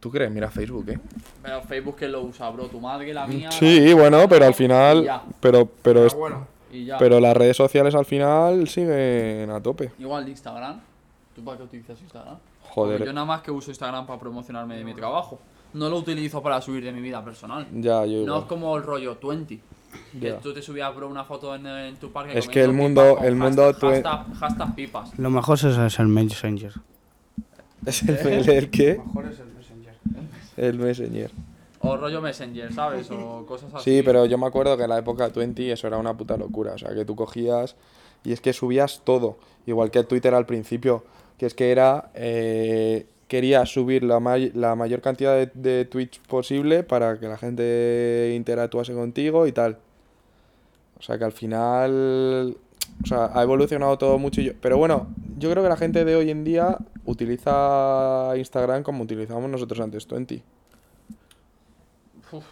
¿Tú 0.00 0.10
crees? 0.10 0.30
Mira 0.30 0.48
Facebook, 0.50 0.88
¿eh? 0.90 0.98
Pero 1.42 1.60
Facebook 1.62 1.96
que 1.96 2.08
lo 2.08 2.22
usa, 2.22 2.48
bro, 2.50 2.66
tu 2.66 2.80
madre, 2.80 3.12
la 3.12 3.26
mía. 3.26 3.50
Sí, 3.50 3.80
la- 3.88 3.94
bueno, 3.96 4.28
pero 4.28 4.44
al 4.44 4.52
Y 4.52 4.54
final... 4.54 5.04
ya. 5.04 5.22
Pero, 5.40 5.68
pero, 5.82 6.06
es- 6.06 6.14
bueno, 6.14 6.46
Y 6.72 6.84
ya. 6.84 6.98
pero 6.98 7.18
las 7.18 7.36
redes 7.36 7.56
sociales 7.56 7.94
al 7.96 8.04
final 8.04 8.68
siguen 8.68 9.50
a 9.50 9.60
tope. 9.60 9.90
Igual 9.98 10.24
de 10.24 10.30
Instagram. 10.30 10.80
¿Tú 11.34 11.42
para 11.44 11.56
qué 11.58 11.62
utilizas 11.64 12.00
Instagram? 12.00 12.36
Joder. 12.62 12.98
Porque 12.98 13.06
yo 13.08 13.12
nada 13.12 13.26
más 13.26 13.42
que 13.42 13.50
uso 13.50 13.70
Instagram 13.70 14.06
para 14.06 14.20
promocionarme 14.20 14.76
de 14.76 14.84
mi 14.84 14.94
trabajo. 14.94 15.40
No 15.74 15.88
lo 15.90 15.96
utilizo 15.98 16.42
para 16.42 16.60
subir 16.62 16.84
de 16.84 16.92
mi 16.92 17.00
vida 17.00 17.22
personal. 17.24 17.66
Ya, 17.74 18.04
yo 18.06 18.18
No 18.18 18.22
igual. 18.22 18.40
es 18.40 18.44
como 18.46 18.76
el 18.76 18.82
rollo 18.84 19.18
20. 19.22 19.58
Que 20.20 20.20
Ya. 20.28 20.38
tú 20.38 20.52
te 20.54 20.62
subías 20.62 20.94
bro 20.94 21.08
una 21.08 21.24
foto 21.24 21.54
en, 21.54 21.66
en 21.66 21.96
tu 21.96 22.12
parque. 22.12 22.38
Es 22.38 22.46
que 22.48 22.62
el 22.62 22.72
mundo- 22.72 23.18
el 23.22 23.34
mundo 23.36 23.64
hashtag, 23.72 23.90
hashtag, 24.04 24.34
hashtag 24.38 24.74
pipas. 24.74 25.18
lo 25.18 25.30
mejor 25.30 25.56
es, 25.56 25.98
el 25.98 26.06
Messenger. 26.08 26.72
¿Es 27.86 28.02
el, 28.02 28.16
el, 28.16 28.48
el 28.48 28.70
qué? 28.70 28.94
Lo 28.96 29.04
mejor 29.06 29.24
es 29.26 29.38
el 29.40 29.46
Messenger. 29.46 29.57
El 30.56 30.78
Messenger. 30.78 31.30
O 31.80 31.96
rollo 31.96 32.20
Messenger, 32.20 32.72
¿sabes? 32.72 33.08
O 33.10 33.44
cosas 33.46 33.72
así. 33.74 33.98
Sí, 33.98 34.02
pero 34.04 34.26
yo 34.26 34.36
me 34.38 34.46
acuerdo 34.46 34.76
que 34.76 34.82
en 34.82 34.88
la 34.90 34.98
época 34.98 35.28
20 35.28 35.70
eso 35.72 35.86
era 35.86 35.96
una 35.98 36.16
puta 36.16 36.36
locura. 36.36 36.72
O 36.72 36.78
sea, 36.78 36.92
que 36.94 37.04
tú 37.04 37.14
cogías 37.14 37.76
y 38.24 38.32
es 38.32 38.40
que 38.40 38.52
subías 38.52 39.02
todo. 39.04 39.38
Igual 39.66 39.90
que 39.92 40.02
Twitter 40.02 40.34
al 40.34 40.46
principio, 40.46 41.04
que 41.38 41.46
es 41.46 41.54
que 41.54 41.70
era... 41.70 42.10
Eh, 42.14 43.06
querías 43.28 43.68
subir 43.70 44.02
la, 44.04 44.20
may- 44.20 44.50
la 44.54 44.74
mayor 44.74 45.02
cantidad 45.02 45.34
de, 45.36 45.50
de 45.54 45.84
tweets 45.84 46.18
posible 46.18 46.82
para 46.82 47.20
que 47.20 47.28
la 47.28 47.36
gente 47.36 48.32
interactuase 48.34 48.94
contigo 48.94 49.46
y 49.46 49.52
tal. 49.52 49.76
O 50.98 51.02
sea, 51.02 51.16
que 51.18 51.24
al 51.24 51.32
final... 51.32 52.56
O 53.04 53.06
sea, 53.06 53.30
ha 53.34 53.42
evolucionado 53.42 53.96
todo 53.98 54.18
mucho. 54.18 54.40
y 54.40 54.44
yo- 54.46 54.52
pero 54.60 54.78
bueno, 54.78 55.06
yo 55.38 55.50
creo 55.50 55.62
que 55.62 55.68
la 55.68 55.76
gente 55.76 56.04
de 56.04 56.16
hoy 56.16 56.30
en 56.30 56.42
día 56.42 56.78
utiliza 57.10 58.32
Instagram 58.36 58.82
como 58.82 59.02
utilizábamos 59.04 59.50
nosotros 59.50 59.80
antes 59.80 60.06
20. 60.06 60.42
Uf, 62.32 62.44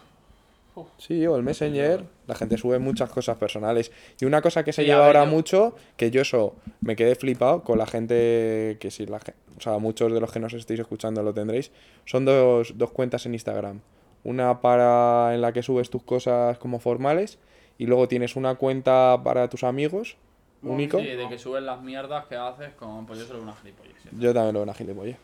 uf. 0.75 0.87
Sí, 0.99 1.27
o 1.27 1.37
el 1.37 1.43
Messenger, 1.43 2.05
la 2.27 2.35
gente 2.35 2.57
sube 2.57 2.79
muchas 2.79 3.11
cosas 3.11 3.37
personales. 3.37 3.93
Y 4.21 4.25
una 4.25 4.41
cosa 4.43 4.65
que 4.65 4.73
se 4.73 4.83
Sí, 4.83 4.89
lleva 4.89 5.07
ahora 5.07 5.25
yo- 5.25 5.31
mucho, 5.31 5.75
que 5.97 6.11
yo 6.11 6.23
eso 6.23 6.55
me 6.81 6.97
quedé 6.97 7.15
flipado 7.15 7.63
con 7.63 7.79
la 7.79 7.87
gente, 7.87 8.77
que 8.81 8.91
si 8.91 9.07
la 9.07 9.19
gente, 9.21 9.35
o 9.59 9.61
sea, 9.61 9.79
muchos 9.79 10.13
de 10.13 10.21
los 10.21 10.33
que 10.33 10.41
nos 10.41 10.53
estéis 10.55 10.81
escuchando 10.81 11.23
lo 11.23 11.35
tendréis, 11.35 11.71
son 12.05 12.25
dos, 12.25 12.73
dos 12.77 12.91
cuentas 12.93 13.27
en 13.27 13.35
Instagram. 13.35 13.81
Una 14.25 14.61
para 14.61 15.35
en 15.35 15.41
la 15.41 15.53
que 15.53 15.63
subes 15.63 15.91
tus 15.91 16.03
cosas 16.03 16.59
como 16.59 16.81
formales 16.81 17.39
y 17.79 17.87
luego 17.87 18.09
tienes 18.09 18.35
una 18.37 18.55
cuenta 18.57 19.21
para 19.23 19.49
tus 19.49 19.63
amigos, 19.63 20.17
único. 20.63 20.99
Sí, 20.99 21.07
de 21.07 21.29
que 21.29 21.39
subes 21.39 21.63
las 21.63 21.81
mierdas 21.83 22.27
que 22.27 22.37
haces 22.37 22.75
con. 22.75 23.07
Pues 23.07 23.19
yo 23.21 23.27
solo 23.27 23.43
una 23.43 23.55
gilipollez. 23.55 23.97
sí. 24.03 24.09
Yo 24.13 24.33
también 24.33 24.55
lo 24.55 24.61
veo 24.61 24.63
una 24.65 24.75
gilipollez. 24.75 25.19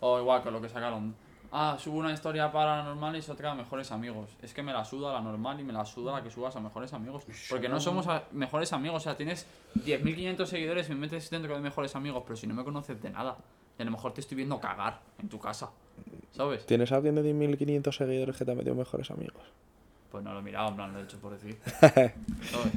O 0.00 0.18
igual 0.18 0.42
con 0.42 0.52
lo 0.52 0.60
que 0.60 0.68
sacaron. 0.68 1.14
Ah, 1.54 1.76
subo 1.78 1.98
una 1.98 2.14
historia 2.14 2.50
paranormal 2.50 3.14
y 3.14 3.30
otra 3.30 3.50
a 3.50 3.54
mejores 3.54 3.92
amigos. 3.92 4.30
Es 4.40 4.54
que 4.54 4.62
me 4.62 4.72
la 4.72 4.86
suda 4.86 5.12
la 5.12 5.20
normal 5.20 5.60
y 5.60 5.64
me 5.64 5.74
la 5.74 5.84
suda 5.84 6.12
la 6.12 6.22
que 6.22 6.30
subas 6.30 6.56
a 6.56 6.60
mejores 6.60 6.94
amigos. 6.94 7.24
Porque 7.50 7.68
no 7.68 7.78
somos 7.78 8.06
mejores 8.32 8.72
amigos. 8.72 9.02
O 9.02 9.04
sea, 9.04 9.16
tienes 9.18 9.46
10.500 9.76 10.46
seguidores 10.46 10.88
y 10.88 10.94
me 10.94 11.00
metes 11.00 11.28
dentro 11.28 11.54
de 11.54 11.60
mejores 11.60 11.94
amigos, 11.94 12.22
pero 12.26 12.36
si 12.36 12.46
no 12.46 12.54
me 12.54 12.64
conoces 12.64 13.00
de 13.02 13.10
nada. 13.10 13.36
Y 13.78 13.82
a 13.82 13.84
lo 13.84 13.90
mejor 13.90 14.14
te 14.14 14.22
estoy 14.22 14.36
viendo 14.36 14.58
cagar 14.58 15.00
en 15.18 15.28
tu 15.28 15.38
casa. 15.38 15.70
¿Sabes? 16.30 16.64
¿Tienes 16.64 16.90
alguien 16.90 17.16
de 17.16 17.22
10.500 17.22 17.92
seguidores 17.92 18.36
que 18.36 18.44
te 18.46 18.52
ha 18.52 18.54
metido 18.54 18.74
mejores 18.74 19.10
amigos? 19.10 19.42
Pues 20.12 20.22
no 20.22 20.34
lo 20.34 20.40
he 20.40 20.42
mirado, 20.42 20.68
en 20.68 20.76
plan, 20.76 20.92
lo 20.92 21.00
he 21.00 21.04
hecho 21.04 21.18
por 21.18 21.32
decir. 21.32 21.58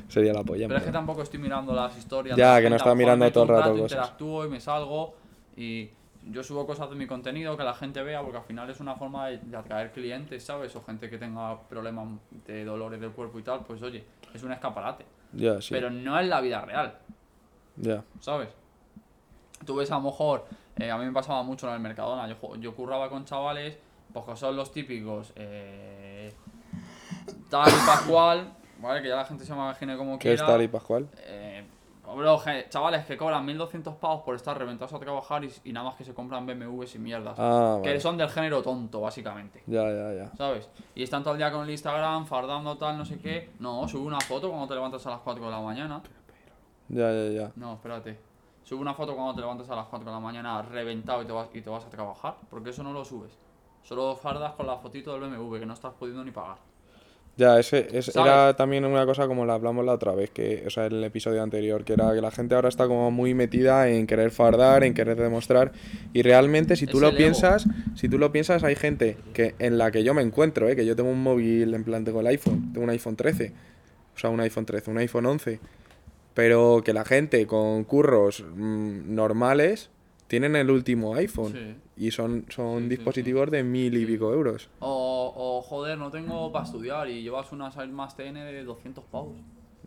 Sería 0.07 0.31
la 0.31 0.41
polla. 0.43 0.67
Pero 0.69 0.79
es 0.79 0.85
que 0.85 0.91
tampoco 0.91 1.21
estoy 1.21 1.37
mirando 1.39 1.73
las 1.73 1.97
historias. 1.97 2.37
Ya, 2.37 2.55
que 2.61 2.69
no 2.69 2.69
gente, 2.69 2.75
estás 2.77 2.87
a 2.87 2.89
lo 2.91 2.95
mejor 2.95 3.17
mirando 3.17 3.31
todo 3.33 3.43
el 3.43 3.49
rato 3.49 3.71
cosas. 3.71 3.91
interactúo 3.91 4.45
y 4.45 4.49
me 4.49 4.59
salgo 4.61 5.15
y 5.57 5.89
yo 6.31 6.41
subo 6.43 6.65
cosas 6.65 6.89
de 6.89 6.95
mi 6.95 7.05
contenido 7.07 7.57
que 7.57 7.63
la 7.63 7.73
gente 7.73 8.01
vea 8.01 8.21
porque 8.21 8.37
al 8.37 8.45
final 8.45 8.69
es 8.69 8.79
una 8.79 8.95
forma 8.95 9.27
de, 9.27 9.39
de 9.39 9.57
atraer 9.57 9.91
clientes, 9.91 10.43
¿sabes? 10.43 10.73
O 10.77 10.83
gente 10.83 11.09
que 11.09 11.17
tenga 11.17 11.59
problemas 11.67 12.07
de 12.47 12.63
dolores 12.63 13.01
del 13.01 13.11
cuerpo 13.11 13.37
y 13.37 13.43
tal, 13.43 13.59
pues 13.65 13.81
oye, 13.83 14.05
es 14.33 14.41
un 14.41 14.53
escaparate. 14.53 15.05
Sí. 15.59 15.67
Pero 15.71 15.89
no 15.89 16.17
es 16.17 16.27
la 16.27 16.39
vida 16.39 16.61
real, 16.61 16.95
Ya. 17.75 18.01
¿sabes? 18.21 18.47
Tú 19.65 19.75
ves 19.75 19.91
a 19.91 19.95
lo 19.95 20.01
mejor, 20.01 20.45
eh, 20.77 20.89
a 20.89 20.97
mí 20.97 21.05
me 21.05 21.11
pasaba 21.11 21.43
mucho 21.43 21.67
en 21.67 21.73
el 21.73 21.79
Mercadona, 21.81 22.27
yo, 22.29 22.55
yo 22.55 22.73
curraba 22.73 23.09
con 23.09 23.25
chavales, 23.25 23.77
pues 24.13 24.25
que 24.25 24.35
son 24.37 24.55
los 24.55 24.71
típicos, 24.71 25.33
eh, 25.35 26.31
tal 27.49 27.69
y 27.69 27.85
pascual, 27.85 28.53
¿vale? 28.79 29.01
Que 29.01 29.09
ya 29.09 29.15
la 29.15 29.25
gente 29.25 29.45
se 29.45 29.53
imagine 29.53 29.97
como 29.97 30.19
¿Qué 30.19 30.33
es 30.33 30.39
quiera. 30.39 30.53
tal 30.53 30.61
y 30.61 30.67
Pascual? 30.67 31.07
Eh, 31.17 31.65
bro, 32.15 32.41
chavales 32.69 33.05
que 33.05 33.17
cobran 33.17 33.45
1200 33.45 33.95
pavos 33.95 34.21
por 34.23 34.35
estar 34.35 34.57
reventados 34.57 34.93
a 34.93 34.99
trabajar 34.99 35.43
y, 35.43 35.51
y 35.63 35.73
nada 35.73 35.87
más 35.87 35.95
que 35.95 36.03
se 36.03 36.13
compran 36.13 36.45
BMWs 36.45 36.95
y 36.95 36.99
mierdas. 36.99 37.35
Ah, 37.37 37.79
que 37.81 37.89
vale. 37.89 37.99
son 37.99 38.17
del 38.17 38.29
género 38.29 38.61
tonto, 38.61 39.01
básicamente. 39.01 39.63
Ya, 39.65 39.83
ya, 39.91 40.13
ya. 40.13 40.31
¿Sabes? 40.37 40.69
Y 40.93 41.03
están 41.03 41.23
todo 41.23 41.33
el 41.33 41.39
día 41.39 41.51
con 41.51 41.63
el 41.63 41.69
Instagram, 41.71 42.25
fardando 42.25 42.77
tal, 42.77 42.97
no 42.97 43.05
sé 43.05 43.17
qué. 43.17 43.51
No, 43.59 43.87
sube 43.87 44.05
una 44.05 44.19
foto 44.21 44.49
cuando 44.49 44.67
te 44.67 44.75
levantas 44.75 45.05
a 45.07 45.11
las 45.11 45.19
4 45.19 45.43
de 45.45 45.51
la 45.51 45.59
mañana. 45.61 46.01
Ya, 46.89 47.11
ya, 47.11 47.29
ya. 47.29 47.51
No, 47.55 47.73
espérate. 47.73 48.19
Sube 48.63 48.79
una 48.79 48.93
foto 48.93 49.15
cuando 49.15 49.33
te 49.35 49.41
levantas 49.41 49.69
a 49.69 49.75
las 49.75 49.85
4 49.87 50.05
de 50.05 50.11
la 50.13 50.19
mañana 50.19 50.61
reventado 50.61 51.21
y 51.21 51.25
te 51.25 51.31
vas, 51.31 51.49
y 51.53 51.61
te 51.61 51.69
vas 51.69 51.85
a 51.85 51.89
trabajar. 51.89 52.35
Porque 52.49 52.69
eso 52.69 52.83
no 52.83 52.93
lo 52.93 53.03
subes. 53.03 53.37
Solo 53.83 54.15
fardas 54.15 54.53
con 54.53 54.65
la 54.67 54.77
fotito 54.77 55.11
del 55.17 55.29
BMW 55.29 55.59
que 55.59 55.65
no 55.65 55.73
estás 55.73 55.93
pudiendo 55.93 56.23
ni 56.23 56.31
pagar. 56.31 56.57
Ya, 57.37 57.59
ese, 57.59 57.87
es- 57.91 58.05
¿Sabes? 58.05 58.31
era 58.31 58.55
también 58.55 58.85
una 58.85 59.05
cosa 59.05 59.27
como 59.27 59.45
la 59.45 59.55
hablamos 59.55 59.83
la 59.85 59.91
otra 59.93 60.15
vez, 60.15 60.29
que, 60.29 60.63
o 60.65 60.69
sea, 60.69 60.85
en 60.85 60.93
el 60.93 61.03
episodio 61.03 61.43
anterior, 61.43 61.83
que 61.83 61.91
era 61.93 62.13
que 62.13 62.21
la 62.21 62.31
gente 62.31 62.55
ahora 62.55 62.69
está 62.69 62.87
como 62.87 63.11
muy 63.11 63.33
metida 63.33 63.89
en 63.89 64.07
querer 64.07 64.31
fardar, 64.31 64.85
en 64.85 64.93
querer 64.93 65.17
demostrar, 65.19 65.73
y 66.13 66.21
realmente 66.21 66.77
si 66.77 66.85
tú 66.87 66.97
Es 66.97 67.01
lo 67.01 67.07
ego. 67.09 67.17
piensas, 67.17 67.65
si 67.95 68.07
tú 68.07 68.17
lo 68.17 68.31
piensas, 68.31 68.63
hay 68.63 68.75
gente 68.75 69.17
que 69.33 69.53
en 69.59 69.77
la 69.77 69.91
que 69.91 70.03
yo 70.05 70.13
me 70.13 70.21
encuentro, 70.21 70.69
¿eh? 70.69 70.77
que 70.77 70.85
yo 70.85 70.95
tengo 70.95 71.09
un 71.09 71.21
móvil, 71.21 71.73
en 71.73 71.83
plan, 71.83 72.05
tengo 72.05 72.21
el 72.21 72.27
iPhone, 72.27 72.71
tengo 72.71 72.85
un 72.85 72.89
iPhone 72.91 73.17
13, 73.17 73.51
o 74.15 74.17
sea, 74.19 74.29
un 74.29 74.39
iPhone 74.39 74.65
13, 74.65 74.91
un 74.91 74.97
iPhone 74.99 75.25
11, 75.25 75.59
pero 76.33 76.81
que 76.85 76.93
la 76.93 77.03
gente 77.03 77.45
con 77.47 77.83
curros 77.83 78.45
mm, 78.55 79.13
normales 79.13 79.89
tienen 80.27 80.55
el 80.55 80.69
último 80.71 81.15
iPhone, 81.15 81.51
Sí. 81.51 81.75
Y 81.97 82.11
son, 82.11 82.45
son 82.49 82.77
Sí, 82.77 82.83
sí, 82.83 82.89
dispositivos 82.89 83.49
de 83.51 83.63
mil 83.63 83.95
y 83.97 84.05
pico 84.05 84.31
euros. 84.33 84.69
O, 84.79 85.33
o 85.35 85.61
joder, 85.61 85.97
no 85.97 86.11
tengo 86.11 86.51
para 86.51 86.65
estudiar 86.65 87.09
y 87.09 87.21
llevas 87.23 87.51
una 87.51 87.69
Air 87.69 87.89
Max 87.89 88.15
TN 88.15 88.33
de 88.33 88.63
200 88.63 89.03
pavos. 89.05 89.35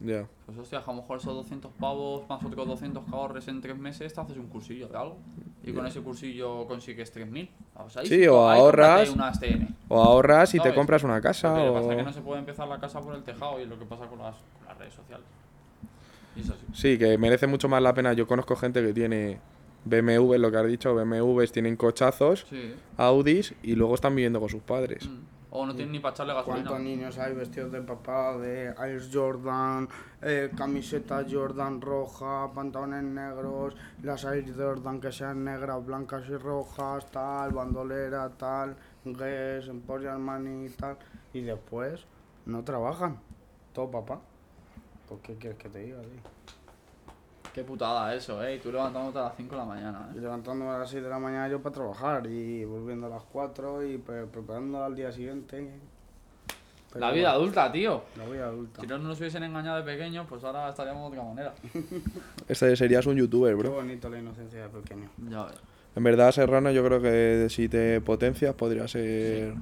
Ya. 0.00 0.28
Pues 0.46 0.56
hostia, 0.56 0.78
a 0.78 0.86
lo 0.86 0.94
mejor 0.94 1.18
esos 1.18 1.34
200 1.34 1.72
pavos 1.72 2.22
más 2.28 2.42
otros 2.44 2.66
200 2.68 3.04
que 3.04 3.11
ahorres 3.11 3.48
en 3.48 3.61
3 3.61 3.76
meses 3.76 4.14
te 4.14 4.20
haces 4.20 4.36
un 4.36 4.46
cursillo 4.46 4.86
de 4.88 4.96
algo. 4.96 5.16
Y 5.64 5.72
con 5.72 5.84
ese 5.86 6.00
cursillo 6.00 6.66
consigues 6.68 7.12
3.000. 7.14 7.48
O 7.74 7.90
sea, 7.90 8.02
ahí 8.02 8.09
Sí, 8.09 8.26
o 8.28 8.48
ahorras. 8.48 9.11
unas 9.11 9.38
TN. 9.40 9.74
O 9.88 10.00
ahorras 10.02 10.54
y 10.54 10.61
te 10.61 10.72
compras 10.72 11.02
una 11.02 11.20
casa. 11.20 11.50
Lo 11.59 11.62
que 11.64 11.68
o... 11.70 11.74
pasa 11.74 11.90
es 11.90 11.96
que 11.96 12.02
no 12.04 12.12
se 12.12 12.20
puede 12.20 12.38
empezar 12.38 12.68
la 12.68 12.78
casa 12.78 13.00
por 13.00 13.14
el 13.16 13.24
tejado 13.24 13.61
y 13.61 13.66
lo 13.66 13.76
que 13.78 13.84
pasa 13.86 14.06
con 14.06 14.20
las, 14.20 14.36
con 14.36 14.68
las 14.68 14.78
redes 14.78 14.94
sociales. 14.94 15.26
Y 16.36 16.40
es 16.42 16.48
así. 16.50 16.64
Sí, 16.72 16.96
que 16.96 17.18
merece 17.18 17.48
mucho 17.48 17.68
más 17.68 17.82
la 17.82 17.92
pena. 17.92 18.12
Yo 18.12 18.26
conozco 18.28 18.54
gente 18.54 18.80
que 18.80 18.92
tiene 18.92 19.40
BMW, 19.89 20.36
lo 20.36 20.51
que 20.51 20.57
has 20.57 20.66
dicho, 20.66 20.95
BMWs, 20.95 21.53
tienen 21.53 21.76
cochazos, 21.76 22.47
Sí. 22.49 22.74
Audis 22.97 23.55
y 23.62 23.74
luego 23.74 23.95
están 23.95 24.14
viviendo 24.14 24.41
con 24.41 24.49
sus 24.49 24.62
padres. 24.62 25.09
Mm. 25.09 25.39
O 25.51 25.64
no 25.64 25.74
tienen 25.74 25.93
ni 25.93 25.99
para 25.99 26.14
echarle 26.14 26.34
gasolina. 26.34 26.68
¿Cuántos 26.68 26.84
niños 26.84 27.16
hay 27.16 27.34
vestidos 27.34 27.72
de 27.72 27.80
papá, 27.80 28.36
de 28.36 28.66
Air 28.66 29.03
Jordan, 29.11 29.89
eh, 30.20 30.51
camiseta 30.55 31.24
Jordan 31.28 31.80
roja, 31.80 32.53
pantalones 32.53 33.03
negros, 33.03 33.74
las 34.03 34.24
Air 34.24 34.55
Jordan 34.55 35.01
que 35.01 35.11
sean 35.11 35.45
negras, 35.45 35.84
blancas 35.86 36.24
y 36.28 36.36
rojas, 36.36 37.11
tal, 37.11 37.53
bandolera, 37.53 38.28
tal, 38.36 38.76
Guess, 39.07 39.68
Emporio 39.68 40.12
Armani 40.12 40.66
y 40.66 40.68
tal, 40.68 40.99
y 41.32 41.41
después 41.41 42.05
no 42.45 42.62
trabajan, 42.62 43.18
todo 43.72 43.91
papá. 43.91 44.20
¿Por 45.09 45.20
qué 45.20 45.34
quieres 45.36 45.59
que 45.59 45.70
te 45.70 45.78
diga, 45.78 46.03
tío? 46.03 46.38
Qué 47.55 47.64
putada 47.64 48.14
eso, 48.14 48.42
eh. 48.44 48.57
Y 48.57 48.59
tú 48.59 48.70
levantándote 48.70 49.18
a 49.18 49.22
las 49.22 49.36
5 49.36 49.55
de 49.55 49.61
la 49.61 49.64
mañana, 49.66 50.09
Y 50.14 50.18
eh. 50.18 50.20
levantándome 50.20 50.70
a 50.70 50.78
las 50.78 50.90
6 50.90 51.03
de 51.03 51.09
la 51.09 51.18
mañana 51.18 51.49
yo 51.49 51.61
para 51.61 51.74
trabajar 51.74 52.26
y 52.26 52.64
volviendo 52.64 53.07
a 53.07 53.11
las 53.11 53.22
4 53.24 53.84
y 53.86 53.99
pre- 53.99 54.26
preparando 54.26 54.82
al 54.84 54.94
día 54.94 55.11
siguiente. 55.12 55.68
Pero 56.92 57.01
La 57.07 57.12
vida 57.12 57.32
adulta, 57.32 57.70
tío. 57.70 58.03
La 58.16 58.24
vida 58.26 58.46
adulta. 58.46 58.80
Si 58.80 58.86
no 58.86 58.99
nos 58.99 59.18
hubiesen 59.18 59.42
engañado 59.42 59.76
de 59.76 59.82
pequeños, 59.82 60.26
pues 60.28 60.42
ahora 60.44 60.68
estaríamos 60.70 61.11
de 61.12 61.18
otra 61.18 61.28
manera. 61.28 61.55
Este 62.49 62.74
serías 62.76 63.05
un 63.07 63.16
youtuber, 63.16 63.55
Qué 63.55 63.61
bro. 63.61 63.72
bonito 63.72 64.09
la 64.09 64.18
inocencia 64.18 64.62
de 64.62 64.68
pequeño. 64.70 65.11
Ya 65.28 65.44
ves. 65.44 65.55
En 65.96 66.03
verdad, 66.05 66.30
Serrano, 66.32 66.70
yo 66.70 66.82
creo 66.84 67.03
que 67.03 67.49
si 67.51 67.68
te 67.68 68.01
potencias 68.01 68.55
podría 68.55 68.86
ser. 68.88 69.55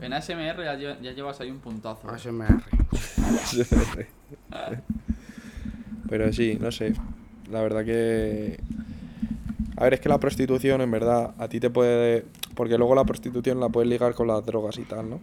En 0.00 0.12
ASMR 0.12 0.64
ya, 0.64 0.74
lle- 0.76 1.00
ya 1.00 1.12
llevas 1.12 1.40
ahí 1.40 1.50
un 1.50 1.58
puntazo. 1.60 2.08
eh. 2.08 2.12
ASMR. 2.14 2.62
Pero 6.08 6.32
sí, 6.32 6.58
no 6.60 6.70
sé. 6.72 6.94
La 7.50 7.62
verdad 7.62 7.84
que. 7.84 8.58
A 9.76 9.84
ver, 9.84 9.94
es 9.94 10.00
que 10.00 10.08
la 10.08 10.18
prostitución, 10.18 10.80
en 10.80 10.90
verdad, 10.90 11.34
a 11.38 11.48
ti 11.48 11.60
te 11.60 11.70
puede. 11.70 12.24
Porque 12.54 12.78
luego 12.78 12.94
la 12.94 13.04
prostitución 13.04 13.60
la 13.60 13.68
puedes 13.68 13.88
ligar 13.90 14.14
con 14.14 14.26
las 14.28 14.44
drogas 14.44 14.78
y 14.78 14.82
tal, 14.84 15.10
¿no? 15.10 15.20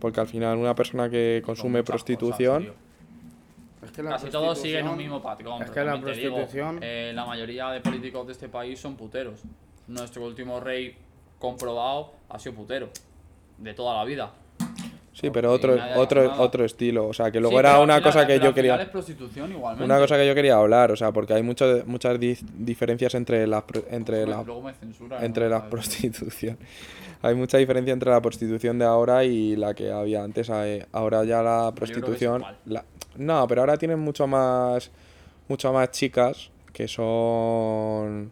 Porque 0.00 0.20
al 0.20 0.26
final, 0.26 0.56
una 0.58 0.74
persona 0.74 1.08
que 1.10 1.42
Con 1.44 1.54
consume 1.54 1.82
prostitución. 1.84 2.64
cosas, 2.64 2.74
tío. 2.74 3.86
Es 3.86 3.92
que 3.92 4.02
la 4.02 4.10
Casi 4.10 4.28
todos 4.30 4.58
siguen 4.58 4.88
un 4.88 4.96
mismo 4.96 5.22
patrón. 5.22 5.62
Es 5.62 5.70
pero 5.70 5.74
que 5.74 5.84
la 5.84 5.92
digo, 5.92 6.34
prostitución. 6.36 6.78
eh, 6.82 7.12
la 7.14 7.24
mayoría 7.26 7.68
de 7.70 7.80
políticos 7.80 8.26
de 8.26 8.32
este 8.32 8.48
país 8.48 8.80
son 8.80 8.96
puteros. 8.96 9.42
Nuestro 9.86 10.24
último 10.24 10.58
rey 10.58 10.96
comprobado 11.38 12.14
ha 12.28 12.38
sido 12.38 12.54
putero. 12.56 12.88
De 13.58 13.74
toda 13.74 13.96
la 13.96 14.04
vida. 14.04 14.32
Sí, 15.18 15.30
pero 15.30 15.50
Y 15.52 15.54
otro, 15.54 15.76
otro, 15.96 16.34
otro 16.42 16.64
estilo. 16.66 17.06
O 17.08 17.14
sea, 17.14 17.30
que 17.30 17.40
luego 17.40 17.56
Sí, 17.56 17.60
era 17.60 17.70
pero 17.72 17.84
una 17.84 17.94
final- 17.94 18.02
cosa 18.12 18.20
que 18.26 18.32
pero 18.34 18.42
yo 18.44 18.48
al 18.50 18.54
quería. 18.54 18.72
final 18.74 18.86
es 18.86 18.92
prostitución 18.92 19.50
igualmente. 19.52 19.84
Una 19.84 19.98
cosa 19.98 20.16
que 20.18 20.26
yo 20.26 20.34
quería 20.34 20.56
hablar, 20.56 20.92
o 20.92 20.96
sea, 20.96 21.10
porque 21.12 21.32
hay 21.32 21.42
mucho, 21.42 21.82
muchas 21.86 22.20
di- 22.20 22.36
diferencias 22.52 23.14
entre 23.14 23.46
las 23.46 23.64
entre 23.90 24.26
Luego- 24.26 24.40
la, 24.40 24.44
luego 24.46 24.62
me 24.62 24.74
censuran, 24.74 25.24
entre 25.24 25.48
¿no? 25.48 25.70
prostitución. 25.70 26.58
Hay 27.22 27.34
mucha 27.34 27.56
diferencia 27.56 27.94
entre 27.94 28.10
la 28.10 28.20
prostitución 28.20 28.78
de 28.78 28.84
ahora 28.84 29.24
y 29.24 29.56
la 29.56 29.72
que 29.72 29.90
había 29.90 30.22
antes. 30.22 30.50
Ahora 30.92 31.24
ya 31.24 31.42
la 31.42 31.72
prostitución. 31.74 32.44
la- 32.66 32.84
no, 33.16 33.46
pero 33.48 33.62
ahora 33.62 33.78
tienen 33.78 33.98
mucho 33.98 34.26
más, 34.26 34.90
mucho 35.48 35.72
más 35.72 35.90
chicas 35.92 36.50
que 36.74 36.86
son, 36.88 38.30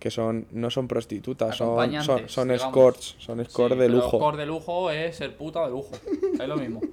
que 0.00 0.10
son, 0.10 0.46
no 0.50 0.70
son 0.70 0.88
prostitutas, 0.88 1.56
son, 1.56 2.02
son, 2.02 2.28
son 2.28 2.50
escorts, 2.50 3.16
son 3.18 3.36
Sí, 3.36 3.42
escorts 3.42 3.78
de 3.78 3.88
lujo. 3.88 4.16
Escort 4.16 4.38
de 4.38 4.46
lujo 4.46 4.90
es 4.90 5.16
ser 5.16 5.36
puta 5.36 5.64
de 5.64 5.70
lujo. 5.70 5.90
Es 6.32 6.48
lo 6.48 6.56
mismo. 6.56 6.80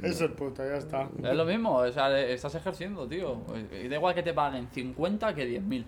Es 0.00 0.22
puta, 0.38 0.64
ya 0.64 0.76
está. 0.76 1.08
Es 1.22 1.34
lo 1.34 1.44
mismo, 1.44 1.74
o 1.78 1.92
sea, 1.92 2.18
estás 2.20 2.54
ejerciendo, 2.54 3.06
tío. 3.06 3.38
Y 3.84 3.88
da 3.88 3.96
igual 3.96 4.14
que 4.14 4.22
te 4.22 4.32
paguen 4.32 4.68
50 4.68 5.34
que 5.34 5.60
10.000. 5.60 5.84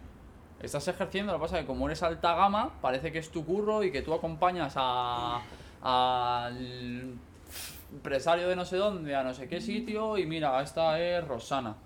Estás 0.61 0.89
ejerciendo, 0.89 1.33
lo 1.33 1.39
que 1.39 1.43
pasa 1.43 1.59
es 1.59 1.63
que 1.63 1.67
como 1.69 1.87
eres 1.87 2.03
alta 2.03 2.35
gama, 2.35 2.73
parece 2.83 3.13
que 3.13 3.21
es 3.21 3.31
tu 3.31 3.47
curro 3.47 3.85
y 3.85 3.93
que 3.93 4.03
tú 4.03 4.13
acompañas 4.13 4.75
a 4.77 5.41
al 5.81 7.15
empresario 7.93 8.49
de 8.49 8.57
no 8.57 8.65
sé 8.65 8.77
dónde, 8.79 9.15
a 9.15 9.23
no 9.23 9.33
sé 9.33 9.49
qué 9.49 9.61
sitio, 9.61 10.19
y 10.19 10.27
mira, 10.27 10.61
esta 10.63 10.99
es 11.01 11.27
Rosana. 11.27 11.77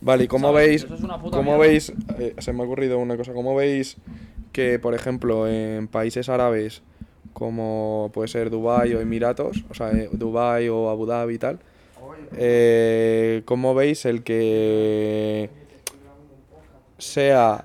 Vale, 0.00 0.24
¿y 0.24 0.28
¿Sabes? 0.52 0.66
veis? 0.66 0.84
Eso 0.84 0.94
es 0.94 1.02
una 1.02 1.20
puta 1.20 1.36
¿Cómo 1.36 1.52
mierda. 1.56 1.66
veis? 1.68 1.92
eh, 2.18 2.34
se 2.38 2.52
me 2.52 2.62
ha 2.62 2.66
ocurrido 2.66 2.98
una 2.98 3.16
cosa. 3.16 3.32
¿Cómo 3.32 3.54
veis 3.54 3.96
que, 4.52 4.78
por 4.78 4.94
ejemplo, 4.94 5.48
en 5.48 5.88
países 5.88 6.28
árabes 6.28 6.82
como 7.32 8.10
puede 8.12 8.28
ser 8.28 8.50
Dubai 8.50 8.94
o 8.94 9.00
Emiratos, 9.00 9.64
o 9.70 9.74
sea, 9.74 9.92
eh, 9.92 10.08
Dubai 10.12 10.68
o 10.68 10.88
Abu 10.90 11.06
Dhabi 11.06 11.34
y 11.34 11.38
tal, 11.38 11.60
eh, 12.36 13.42
¿cómo 13.44 13.74
veis 13.74 14.04
el 14.06 14.22
que 14.24 15.48
sea... 16.98 17.64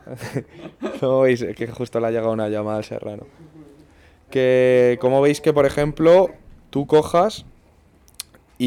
¿Cómo 0.99 1.21
veis? 1.21 1.41
Es 1.41 1.55
que 1.55 1.67
justo 1.67 1.99
le 1.99 2.07
ha 2.07 2.11
llegado 2.11 2.31
una 2.31 2.49
llamada 2.49 2.77
al 2.77 2.84
serrano. 2.84 3.25
Que, 4.29 4.97
¿cómo 5.01 5.21
veis 5.21 5.41
que, 5.41 5.53
por 5.53 5.65
ejemplo, 5.65 6.29
tú 6.69 6.86
cojas 6.86 7.45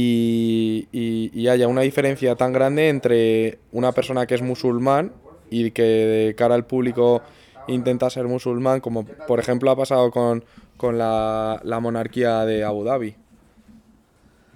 y, 0.00 0.88
y- 0.92 1.30
y 1.32 1.48
haya 1.48 1.68
una 1.68 1.80
diferencia 1.80 2.34
tan 2.36 2.52
grande 2.52 2.88
entre 2.88 3.58
una 3.72 3.92
persona 3.92 4.26
que 4.26 4.34
es 4.34 4.42
musulmán 4.42 5.12
y 5.50 5.70
que 5.70 5.82
de 5.82 6.34
cara 6.34 6.54
al 6.54 6.66
público 6.66 7.22
intenta 7.68 8.10
ser 8.10 8.26
musulmán, 8.26 8.80
como 8.80 9.04
por 9.06 9.40
ejemplo 9.40 9.70
ha 9.70 9.76
pasado 9.76 10.10
con, 10.10 10.44
con 10.76 10.98
la, 10.98 11.60
la 11.64 11.80
monarquía 11.80 12.44
de 12.44 12.62
Abu 12.64 12.84
Dhabi. 12.84 13.14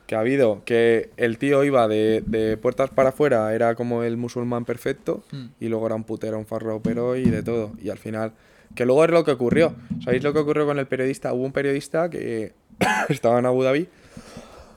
Que 0.06 0.16
ha 0.16 0.20
habido, 0.20 0.62
que 0.64 1.10
el 1.16 1.38
tío 1.38 1.62
iba 1.64 1.86
de, 1.86 2.22
de 2.26 2.56
puertas 2.56 2.90
para 2.90 3.10
afuera, 3.10 3.54
era 3.54 3.76
como 3.76 4.02
el 4.02 4.16
musulmán 4.16 4.64
perfecto, 4.64 5.22
y 5.60 5.68
luego 5.68 5.86
era 5.86 5.94
un 5.94 6.02
putero, 6.04 6.36
un 6.38 6.46
farropero 6.46 7.16
y 7.16 7.30
de 7.30 7.42
todo. 7.44 7.72
Y 7.80 7.90
al 7.90 7.98
final, 7.98 8.32
que 8.74 8.84
luego 8.84 9.04
es 9.04 9.10
lo 9.10 9.24
que 9.24 9.30
ocurrió. 9.30 9.72
¿Sabéis 10.04 10.24
lo 10.24 10.32
que 10.32 10.40
ocurrió 10.40 10.66
con 10.66 10.78
el 10.80 10.86
periodista? 10.86 11.32
Hubo 11.32 11.44
un 11.44 11.52
periodista 11.52 12.10
que 12.10 12.52
estaba 13.08 13.38
en 13.38 13.46
Abu 13.46 13.62
Dhabi 13.62 13.88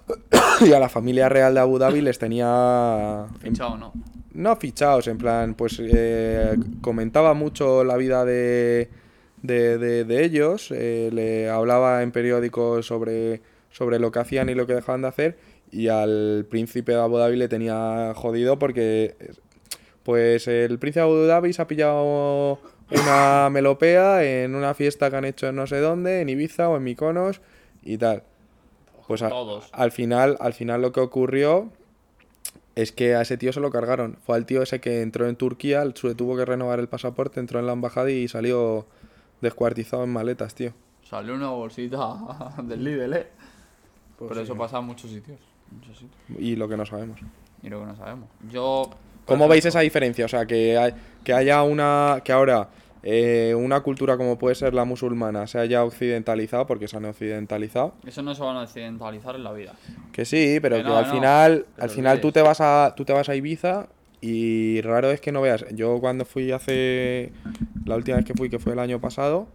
y 0.65 0.71
a 0.73 0.79
la 0.79 0.89
familia 0.89 1.29
real 1.29 1.53
de 1.53 1.59
Abu 1.59 1.77
Dhabi 1.79 2.01
les 2.01 2.19
tenía 2.19 3.25
en- 3.43 3.51
Fichado, 3.51 3.77
¿no? 3.77 3.93
no 4.33 4.55
fichados, 4.55 5.07
en 5.07 5.17
plan, 5.17 5.53
pues 5.53 5.79
eh, 5.79 6.55
comentaba 6.81 7.33
mucho 7.33 7.83
la 7.83 7.97
vida 7.97 8.25
de, 8.25 8.89
de, 9.41 9.77
de- 9.77 10.03
de 10.05 10.23
ellos, 10.25 10.69
eh, 10.71 11.09
le 11.13 11.49
hablaba 11.49 12.01
en 12.03 12.11
periódicos 12.11 12.85
sobre, 12.87 13.41
sobre 13.69 13.99
lo 13.99 14.11
que 14.11 14.19
hacían 14.19 14.49
y 14.49 14.55
lo 14.55 14.65
que 14.67 14.73
dejaban 14.73 15.03
de 15.03 15.07
hacer, 15.07 15.37
y 15.71 15.87
al 15.87 16.45
príncipe 16.49 16.93
de 16.93 16.99
Abu 16.99 17.17
Dhabi 17.17 17.35
le 17.37 17.47
tenía 17.47 18.13
jodido 18.15 18.57
porque, 18.59 19.15
pues 20.03 20.47
el 20.47 20.79
príncipe 20.79 21.01
de 21.01 21.05
Abu 21.05 21.15
Dhabi 21.25 21.53
se 21.53 21.61
ha 21.61 21.67
pillado 21.67 22.59
una 22.91 23.49
melopea 23.51 24.23
en 24.23 24.55
una 24.55 24.73
fiesta 24.73 25.09
que 25.09 25.15
han 25.15 25.25
hecho 25.25 25.47
en 25.47 25.55
no 25.55 25.67
sé 25.67 25.77
dónde, 25.79 26.21
en 26.21 26.29
Ibiza 26.29 26.69
o 26.69 26.77
en 26.77 26.83
Mykonos 26.83 27.41
y 27.83 27.97
tal. 27.97 28.23
Pues 29.07 29.21
a- 29.21 29.29
Todos. 29.29 29.69
al 29.71 29.91
final, 29.91 30.37
al 30.39 30.53
final 30.53 30.81
lo 30.81 30.91
que 30.91 30.99
ocurrió 30.99 31.69
es 32.75 32.91
que 32.91 33.15
a 33.15 33.21
ese 33.21 33.37
tío 33.37 33.53
se 33.53 33.59
lo 33.59 33.69
cargaron. 33.69 34.17
Fue 34.25 34.35
al 34.35 34.45
tío 34.45 34.61
ese 34.63 34.79
que 34.81 35.01
entró 35.01 35.27
en 35.27 35.35
Turquía, 35.35 35.83
se 35.95 36.15
tuvo 36.15 36.35
que 36.35 36.45
renovar 36.45 36.79
el 36.79 36.87
pasaporte, 36.87 37.39
entró 37.39 37.59
en 37.59 37.67
la 37.67 37.73
embajada 37.73 38.09
y 38.09 38.27
salió 38.27 38.85
descuartizado 39.41 40.03
en 40.03 40.11
maletas, 40.11 40.55
tío. 40.55 40.73
Salió 41.07 41.35
una 41.35 41.49
bolsita 41.49 42.17
del 42.63 42.83
Lidl, 42.83 43.13
¿eh? 43.13 43.27
Pues 44.17 44.29
Pero 44.29 44.35
sí. 44.41 44.43
eso 44.45 44.57
pasa 44.57 44.79
en 44.79 44.85
muchos 44.85 45.11
sitios. 45.11 45.39
en 45.71 45.77
muchos 45.79 45.97
sitios. 45.99 46.39
Y 46.39 46.55
lo 46.55 46.67
que 46.67 46.77
no 46.77 46.85
sabemos. 46.85 47.19
Y 47.61 47.69
lo 47.69 47.79
que 47.81 47.85
no 47.85 47.95
sabemos. 47.95 48.29
Yo. 48.49 48.89
¿Cómo 49.25 49.47
veis 49.47 49.65
esa 49.65 49.79
diferencia? 49.81 50.25
O 50.25 50.27
sea, 50.27 50.45
que, 50.45 50.77
hay- 50.77 50.93
que 51.23 51.33
haya 51.33 51.61
una. 51.63 52.21
que 52.23 52.31
ahora 52.31 52.69
eh, 53.03 53.53
una 53.57 53.81
cultura 53.81 54.15
como 54.15 54.37
puede 54.37 54.55
ser 54.55 54.73
la 54.73 54.85
musulmana 54.85 55.45
se 55.45 55.59
haya 55.59 55.83
occidentalizado, 55.83 56.65
porque 56.65 56.87
se 56.87 56.95
han 56.97 57.05
occidentalizado. 57.05 57.95
Eso 58.05 58.21
no 58.21 58.33
se 58.33 58.41
van 58.41 58.55
a 58.55 58.61
occidentalizar 58.61 59.35
en 59.35 59.43
la 59.43 59.51
vida. 59.51 59.73
Que 60.13 60.23
sí, 60.23 60.59
pero 60.61 60.77
Que 60.77 60.83
al 60.83 61.05
no, 61.07 61.11
final, 61.11 61.65
al 61.77 61.89
final 61.89 62.21
tú 62.21 62.31
te 62.31 62.41
vas 62.41 62.61
a, 62.61 62.93
tú 62.95 63.03
te 63.03 63.11
vas 63.11 63.27
a 63.27 63.35
Ibiza 63.35 63.87
y 64.21 64.79
raro 64.81 65.11
es 65.11 65.19
que 65.19 65.33
no 65.33 65.41
veas. 65.41 65.65
Yo 65.71 65.99
cuando 65.99 66.23
fui 66.23 66.51
hace 66.51 67.33
la 67.85 67.97
última 67.97 68.17
vez 68.17 68.25
que 68.25 68.33
fui, 68.33 68.49
que 68.49 68.57
fue 68.59 68.71
el 68.71 68.79
año 68.79 69.01
pasado, 69.01 69.47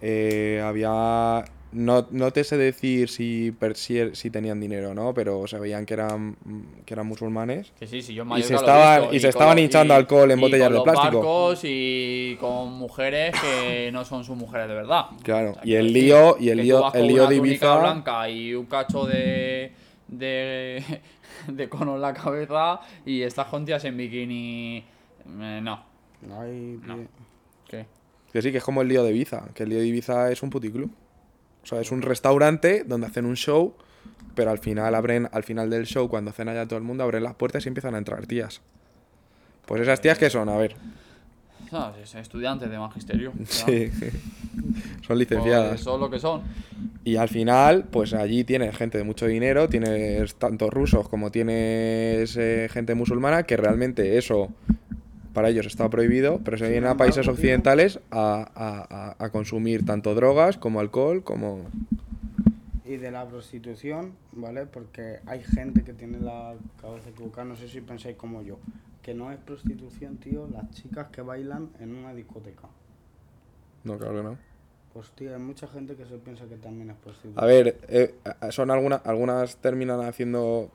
eh, 0.00 0.62
había 0.64 1.44
no, 1.72 2.06
no 2.10 2.30
te 2.32 2.44
sé 2.44 2.56
decir 2.56 3.08
si, 3.08 3.50
per- 3.52 3.76
si, 3.76 4.14
si 4.14 4.30
tenían 4.30 4.60
dinero, 4.60 4.94
¿no? 4.94 5.12
Pero 5.14 5.46
se 5.46 5.58
veían 5.58 5.86
que 5.86 5.94
eran 5.94 6.36
que 6.84 6.94
eran 6.94 7.06
musulmanes. 7.06 7.72
Que 7.78 7.86
sí, 7.86 8.02
sí, 8.02 8.14
yo 8.14 8.22
en 8.24 8.32
Y 8.38 8.42
se 8.42 8.54
estaban- 8.54 9.00
visto, 9.00 9.14
y 9.14 9.18
se 9.20 9.26
con 9.26 9.28
estaban 9.30 9.58
hinchando 9.58 9.94
alcohol 9.94 10.30
en 10.30 10.38
y 10.38 10.42
botellas 10.42 10.68
con 10.68 10.72
de 10.72 10.76
los 10.78 10.84
plástico. 10.84 11.16
barcos 11.18 11.60
y 11.64 12.36
con 12.40 12.72
mujeres 12.74 13.34
que 13.40 13.90
no 13.92 14.04
son 14.04 14.24
sus 14.24 14.36
mujeres 14.36 14.68
de 14.68 14.74
verdad. 14.74 15.06
Claro, 15.22 15.50
O 15.52 15.54
sea, 15.54 15.62
y 15.64 15.74
el 15.74 15.92
lío- 15.92 16.36
y 16.38 16.50
el 16.50 16.58
lío- 16.60 16.92
el 16.94 17.06
lío 17.06 17.22
una 17.22 17.30
de 17.30 17.36
Ibiza- 17.36 17.80
blanca 17.80 18.28
y 18.28 18.54
un 18.54 18.66
cacho 18.66 19.04
de 19.06 19.72
de 20.08 20.82
de 21.48 21.68
cono 21.68 21.94
en 21.96 22.02
la 22.02 22.12
cabeza 22.12 22.80
y 23.06 23.22
estás 23.22 23.46
con 23.46 23.64
tías 23.64 23.84
en 23.84 23.96
bikini. 23.96 24.84
Eh, 25.40 25.60
no, 25.62 25.84
Ahí, 26.38 26.78
No. 26.86 26.98
¿qué? 27.68 27.86
Que 28.32 28.42
sí, 28.42 28.52
que 28.52 28.58
es 28.58 28.64
como 28.64 28.82
el 28.82 28.88
lío 28.88 29.02
de 29.04 29.10
Ibiza, 29.10 29.48
que 29.54 29.62
el 29.64 29.70
lío 29.70 29.78
de 29.78 29.86
Ibiza 29.86 30.30
es 30.30 30.42
un 30.42 30.50
puticlub. 30.50 30.90
O 31.62 31.66
sea, 31.66 31.80
es 31.80 31.92
un 31.92 32.02
restaurante 32.02 32.84
donde 32.84 33.06
hacen 33.06 33.24
un 33.24 33.36
show, 33.36 33.74
pero 34.34 34.50
al 34.50 34.58
final 34.58 34.94
abren, 34.94 35.28
al 35.32 35.44
final 35.44 35.70
del 35.70 35.86
show, 35.86 36.08
cuando 36.08 36.32
cena 36.32 36.54
ya 36.54 36.66
todo 36.66 36.78
el 36.78 36.84
mundo, 36.84 37.04
abren 37.04 37.22
las 37.22 37.34
puertas 37.34 37.64
y 37.64 37.68
empiezan 37.68 37.94
a 37.94 37.98
entrar 37.98 38.26
tías. 38.26 38.60
Pues 39.66 39.82
esas 39.82 40.00
tías 40.00 40.18
que 40.18 40.28
son, 40.28 40.48
a 40.48 40.56
ver, 40.56 40.74
No, 41.70 41.94
es 42.02 42.14
estudiantes 42.14 42.70
de 42.70 42.78
magisterio. 42.78 43.32
ya. 43.38 43.44
sí, 43.44 43.90
son 45.06 45.18
licenciadas. 45.18 45.80
son 45.80 46.00
lo 46.00 46.10
que 46.10 46.18
son. 46.18 46.42
Y 47.04 47.16
al 47.16 47.28
final, 47.28 47.84
pues 47.90 48.14
allí 48.14 48.44
tienes 48.44 48.76
gente 48.76 48.98
de 48.98 49.04
mucho 49.04 49.26
dinero, 49.26 49.68
tienes 49.68 50.34
tanto 50.36 50.70
rusos 50.70 51.08
como 51.08 51.30
tienes 51.30 52.36
eh, 52.36 52.68
gente 52.70 52.94
musulmana, 52.94 53.44
que 53.44 53.56
realmente 53.56 54.18
eso 54.18 54.50
para 55.32 55.48
ellos 55.48 55.66
está 55.66 55.88
prohibido, 55.88 56.40
pero 56.44 56.58
se 56.58 56.68
vienen 56.68 56.90
a 56.90 56.96
países 56.96 57.26
occidentales 57.28 58.00
a, 58.10 58.48
a- 58.54 59.24
a- 59.24 59.30
consumir 59.30 59.84
tanto 59.86 60.14
drogas 60.14 60.58
como 60.58 60.80
alcohol, 60.80 61.22
como... 61.24 61.60
Y 62.84 62.96
de 62.96 63.10
la 63.10 63.26
prostitución, 63.26 64.12
¿vale? 64.32 64.66
Porque 64.66 65.20
hay 65.26 65.42
gente 65.42 65.82
que 65.82 65.92
tiene 65.94 66.18
la 66.20 66.54
cabeza 66.80 67.08
equivocada, 67.10 67.44
no 67.46 67.56
sé 67.56 67.68
si 67.68 67.80
pensáis 67.80 68.16
como 68.16 68.42
yo, 68.42 68.58
que 69.02 69.14
no 69.14 69.30
es 69.32 69.38
prostitución, 69.38 70.16
tío, 70.18 70.48
las 70.52 70.70
chicas 70.72 71.08
que 71.08 71.22
bailan 71.22 71.70
en 71.80 71.94
una 71.94 72.12
discoteca. 72.12 72.68
No, 73.84 73.96
claro 73.98 74.16
que 74.16 74.22
no. 74.22 74.36
Pues 74.92 75.08
tío, 75.12 75.34
hay 75.34 75.40
mucha 75.40 75.66
gente 75.68 75.94
que 75.94 76.04
se 76.04 76.16
piensa 76.18 76.44
que 76.44 76.56
también 76.56 76.90
es 76.90 76.96
prostitución. 76.96 77.42
A 77.42 77.46
ver, 77.46 77.78
eh, 77.88 78.14
son 78.50 78.70
algunas, 78.70 79.00
algunas 79.06 79.56
terminan 79.56 80.00
haciendo, 80.02 80.70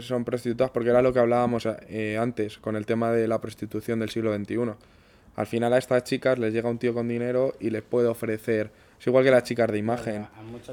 son 0.00 0.24
prostitutas 0.24 0.70
porque 0.70 0.90
era 0.90 1.02
lo 1.02 1.12
que 1.12 1.18
hablábamos 1.18 1.66
eh, 1.88 2.16
antes 2.18 2.58
con 2.58 2.76
el 2.76 2.86
tema 2.86 3.12
de 3.12 3.28
la 3.28 3.40
prostitución 3.40 4.00
del 4.00 4.10
siglo 4.10 4.34
XXI. 4.36 4.56
Al 5.36 5.46
final 5.46 5.72
a 5.72 5.78
estas 5.78 6.02
chicas 6.04 6.38
les 6.38 6.52
llega 6.52 6.68
un 6.68 6.78
tío 6.78 6.92
con 6.94 7.06
dinero 7.06 7.54
y 7.60 7.70
les 7.70 7.82
puede 7.82 8.08
ofrecer, 8.08 8.70
es 8.98 9.06
igual 9.06 9.22
que 9.24 9.30
las 9.30 9.44
chicas 9.44 9.70
de 9.70 9.78
imagen. 9.78 10.26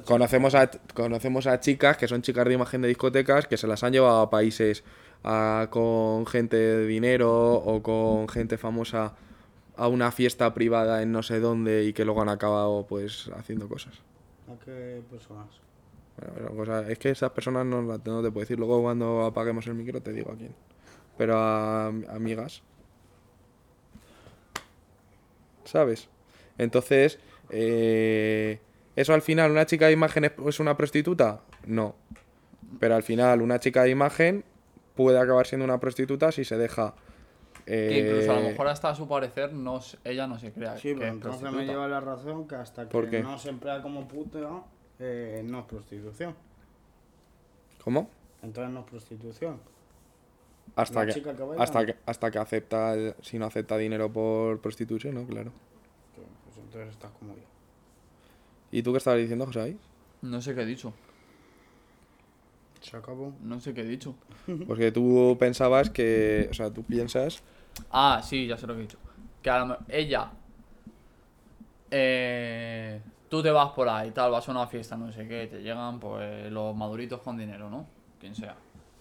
Conocemos 0.06 0.56
a, 0.56 0.72
conocemos 0.94 1.46
a 1.46 1.60
chicas 1.60 1.98
que 1.98 2.08
son 2.08 2.22
chicas 2.24 2.46
de 2.46 2.54
imagen 2.54 2.82
de 2.82 2.88
discotecas 2.88 3.48
que 3.48 3.58
se 3.58 3.68
las 3.68 3.84
han 3.84 3.94
llevado 3.94 4.22
a 4.22 4.30
países 4.32 4.84
a- 5.24 5.68
con 5.70 6.26
gente 6.26 6.58
de 6.58 6.88
dinero 6.88 7.54
o 7.54 7.84
con 7.84 8.28
gente 8.28 8.58
famosa 8.58 9.14
a 9.78 9.88
una 9.88 10.12
fiesta 10.12 10.52
privada 10.54 11.02
en 11.04 11.12
no 11.12 11.22
sé 11.22 11.40
dónde 11.40 11.84
y 11.84 11.94
que 11.94 12.06
luego 12.06 12.22
han 12.24 12.30
acabado 12.30 12.86
pues 12.88 13.30
haciendo 13.38 13.68
cosas. 13.68 13.94
¿A 14.48 14.64
qué 14.64 15.02
personas? 15.12 15.48
Bueno, 16.18 16.34
pero 16.36 16.56
cosa- 16.56 16.90
es 16.90 16.98
que 16.98 17.10
esas 17.10 17.32
personas 17.32 17.66
no, 17.66 17.82
la- 17.82 17.98
no 18.06 18.22
te 18.22 18.32
puedo 18.32 18.40
decir. 18.42 18.58
Luego 18.58 18.82
cuando 18.82 19.26
apaguemos 19.26 19.68
el 19.68 19.76
micro 19.76 20.02
te 20.02 20.14
digo 20.14 20.32
a 20.32 20.36
quién. 20.36 20.56
Pero 21.18 21.38
a, 21.38 21.88
amigas. 21.88 22.62
¿Sabes? 25.64 26.08
Entonces, 26.58 27.20
eh, 27.50 28.60
¿eso 28.96 29.14
al 29.14 29.22
final 29.22 29.52
una 29.52 29.66
chica 29.66 29.88
de 29.88 29.94
imagen 29.94 30.26
es, 30.26 30.32
es 30.48 30.60
una 30.60 30.78
prostituta? 30.78 31.42
No. 31.66 31.96
Pero 32.80 32.96
al 32.96 33.04
final 33.04 33.42
una 33.42 33.60
chica 33.60 33.84
de 33.84 33.90
imagen 33.90 34.44
puede 34.96 35.20
acabar 35.20 35.46
siendo 35.48 35.66
una 35.66 35.80
prostituta 35.80 36.32
si 36.32 36.46
se 36.46 36.58
deja... 36.58 36.94
Que 37.66 37.98
incluso 38.00 38.32
a 38.32 38.36
lo 38.36 38.42
eh, 38.42 38.50
mejor 38.52 38.68
hasta 38.68 38.90
a 38.90 38.96
su 38.96 39.08
parecer 39.08 39.52
no, 39.52 39.80
ella 40.04 40.28
no 40.28 40.38
se 40.38 40.52
crea 40.52 40.78
Sí, 40.78 40.90
que 40.90 40.96
pero 40.96 41.06
es 41.08 41.14
entonces 41.14 41.52
me 41.52 41.66
lleva 41.66 41.88
la 41.88 42.00
razón 42.00 42.48
que 42.48 42.54
hasta 42.54 42.88
¿Por 42.88 43.10
que 43.10 43.24
no 43.24 43.40
se 43.40 43.50
emplea 43.50 43.82
como 43.82 44.08
puta, 44.08 44.40
eh, 45.00 45.42
no 45.46 45.60
es 45.60 45.66
prostitución. 45.66 46.36
¿Cómo? 47.84 48.10
Entonces 48.42 48.74
no 48.74 48.80
es 48.82 48.86
prostitución. 48.86 49.60
Hasta 50.76 51.06
que, 51.06 51.14
chica 51.14 51.36
que 51.36 51.44
baila, 51.44 51.64
hasta 51.64 51.86
que 51.86 51.96
hasta 52.06 52.32
que 52.32 52.40
acepta, 52.40 52.96
si 53.22 53.38
no 53.40 53.46
acepta 53.46 53.78
dinero 53.78 54.12
por 54.12 54.60
prostitución, 54.60 55.14
¿no? 55.16 55.26
Claro. 55.26 55.52
Que, 56.16 56.22
Pues 56.46 56.58
entonces 56.58 56.90
estás 56.92 57.12
como 57.20 57.34
yo. 57.36 57.44
¿Y 58.72 58.82
tú 58.84 58.92
qué 58.92 58.98
estabas 58.98 59.20
diciendo, 59.20 59.46
José? 59.46 59.62
ahí? 59.62 59.80
No 60.22 60.42
sé 60.42 60.54
qué 60.56 60.62
he 60.62 60.66
dicho. 60.66 60.94
Se 62.82 62.98
acabó. 62.98 63.34
No 63.42 63.60
sé 63.62 63.74
qué 63.74 63.82
he 63.82 63.86
dicho. 63.86 64.16
Porque 64.68 64.92
tú 64.92 65.38
pensabas 65.40 65.90
que, 65.90 66.48
o 66.50 66.54
sea, 66.54 66.72
tú 66.72 66.84
piensas, 66.84 67.42
Ah, 67.92 68.22
sí, 68.24 68.48
ya 68.48 68.58
sé 68.58 68.68
lo 68.68 68.74
que 68.74 68.80
he 68.80 68.84
dicho. 68.84 68.98
Que 69.42 69.50
a 69.50 69.60
lo 69.60 69.66
me- 69.68 69.78
ella. 69.90 70.32
Eh, 71.92 73.00
tú 73.30 73.42
te 73.42 73.52
vas 73.52 73.72
por 73.72 73.90
ahí, 73.90 74.12
tal, 74.12 74.32
vas 74.32 74.48
a 74.48 74.52
una 74.52 74.68
fiesta, 74.68 74.96
no 74.96 75.12
sé 75.12 75.28
qué, 75.28 75.48
te 75.48 75.62
llegan 75.62 76.00
pues 76.00 76.52
los 76.52 76.76
maduritos 76.76 77.22
con 77.22 77.38
dinero, 77.38 77.70
¿no? 77.70 77.86
Quien 78.20 78.36
sea. 78.36 78.56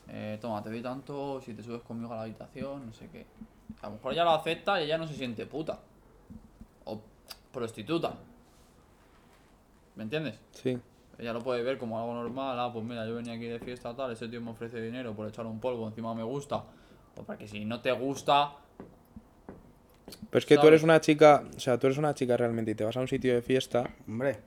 Eh, 0.08 0.38
toma, 0.40 0.62
te 0.62 0.70
doy 0.70 0.82
tanto 0.82 1.40
si 1.40 1.54
te 1.54 1.62
subes 1.62 1.82
conmigo 1.82 2.12
a 2.12 2.16
la 2.16 2.22
habitación, 2.22 2.86
no 2.86 2.92
sé 2.92 3.08
qué. 3.08 3.26
A 3.82 3.86
lo 3.86 3.92
mejor 3.92 4.12
ella 4.12 4.24
lo 4.24 4.30
acepta 4.32 4.80
y 4.80 4.84
ella 4.84 4.98
no 4.98 5.06
se 5.06 5.14
siente 5.14 5.46
puta. 5.46 5.78
O 6.84 7.00
prostituta. 7.52 8.14
¿Me 9.96 10.02
entiendes? 10.02 10.38
sí, 10.50 10.78
Ella 11.18 11.32
lo 11.32 11.40
puede 11.40 11.62
ver 11.62 11.78
como 11.78 11.98
algo 11.98 12.14
normal, 12.14 12.58
ah, 12.58 12.70
pues 12.72 12.84
mira, 12.84 13.06
yo 13.06 13.14
venía 13.14 13.34
aquí 13.34 13.46
de 13.46 13.60
fiesta 13.60 13.94
tal, 13.94 14.10
ese 14.12 14.26
tío 14.28 14.40
me 14.40 14.50
ofrece 14.50 14.80
dinero 14.80 15.14
por 15.14 15.28
echar 15.28 15.46
un 15.46 15.60
polvo, 15.60 15.86
encima 15.86 16.14
me 16.14 16.24
gusta. 16.24 16.64
Pues 17.14 17.26
para 17.26 17.38
que 17.38 17.46
si 17.46 17.64
no 17.64 17.80
te 17.80 17.92
gusta, 17.92 18.56
pero 20.34 20.40
es 20.40 20.46
que 20.46 20.56
tú 20.56 20.62
¿Sabes? 20.62 20.72
eres 20.72 20.82
una 20.82 21.00
chica, 21.00 21.44
o 21.56 21.60
sea, 21.60 21.78
tú 21.78 21.86
eres 21.86 21.96
una 21.96 22.12
chica 22.12 22.36
realmente 22.36 22.72
y 22.72 22.74
te 22.74 22.82
vas 22.82 22.96
a 22.96 23.00
un 23.00 23.06
sitio 23.06 23.36
de 23.36 23.40
fiesta, 23.40 23.88
Hombre, 24.08 24.38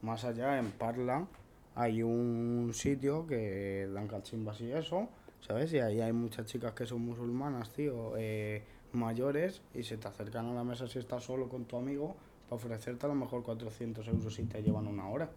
más 0.00 0.24
allá 0.24 0.58
en 0.58 0.70
Parla 0.70 1.26
hay 1.74 2.02
un 2.02 2.70
sitio 2.72 3.26
que 3.26 3.90
dan 3.92 4.08
cachimbas 4.08 4.58
y 4.62 4.72
eso, 4.72 5.10
¿sabes? 5.46 5.70
Y 5.74 5.80
ahí 5.80 6.00
hay 6.00 6.14
muchas 6.14 6.46
chicas 6.46 6.72
que 6.72 6.86
son 6.86 7.02
musulmanas, 7.02 7.68
tío, 7.74 8.14
eh, 8.16 8.62
mayores, 8.92 9.60
y 9.74 9.82
se 9.82 9.98
te 9.98 10.08
acercan 10.08 10.46
a 10.46 10.54
la 10.54 10.64
mesa 10.64 10.88
si 10.88 10.98
estás 10.98 11.24
solo 11.24 11.50
con 11.50 11.66
tu 11.66 11.76
amigo 11.76 12.16
para 12.48 12.56
ofrecerte 12.56 13.04
a 13.04 13.10
lo 13.10 13.16
mejor 13.16 13.42
400 13.42 14.08
euros 14.08 14.34
si 14.34 14.44
te 14.44 14.62
llevan 14.62 14.86
una 14.86 15.10
hora, 15.10 15.28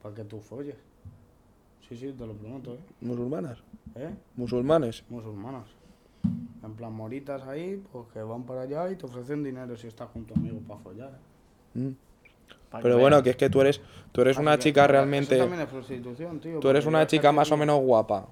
para 0.00 0.14
que 0.14 0.22
tú 0.22 0.38
folles. 0.38 0.76
Sí, 1.88 1.96
sí, 1.96 2.12
te 2.12 2.24
lo 2.24 2.34
prometo, 2.34 2.74
¿eh? 2.76 2.80
musulmanas, 3.00 3.58
¿Eh? 3.96 4.14
musulmanes. 4.36 5.02
Musulmanas. 5.08 5.81
En 6.64 6.74
plan, 6.74 6.92
moritas 6.92 7.42
ahí, 7.42 7.82
pues 7.92 8.06
que 8.12 8.22
van 8.22 8.44
para 8.44 8.62
allá 8.62 8.90
y 8.90 8.96
te 8.96 9.06
ofrecen 9.06 9.42
dinero 9.42 9.76
si 9.76 9.88
estás 9.88 10.08
con 10.10 10.24
tu 10.24 10.34
amigo 10.34 10.58
para 10.66 10.80
follar. 10.80 11.18
Mm. 11.74 11.88
para 12.70 12.82
Pero 12.82 12.96
que 12.96 13.00
bueno, 13.00 13.22
que 13.22 13.30
es 13.30 13.36
que 13.36 13.50
tú 13.50 13.60
eres, 13.60 13.80
tú 14.12 14.20
eres 14.22 14.38
una 14.38 14.56
que, 14.56 14.62
chica 14.64 14.82
eso 14.84 14.92
realmente, 14.92 15.36
también 15.36 15.60
es 15.62 15.68
prostitución, 15.68 16.40
tío. 16.40 16.60
tú 16.60 16.68
eres 16.70 16.86
una 16.86 17.06
chica 17.06 17.32
más 17.32 17.48
o 17.50 17.54
no- 17.54 17.58
menos 17.58 17.80
guapa. 17.80 18.26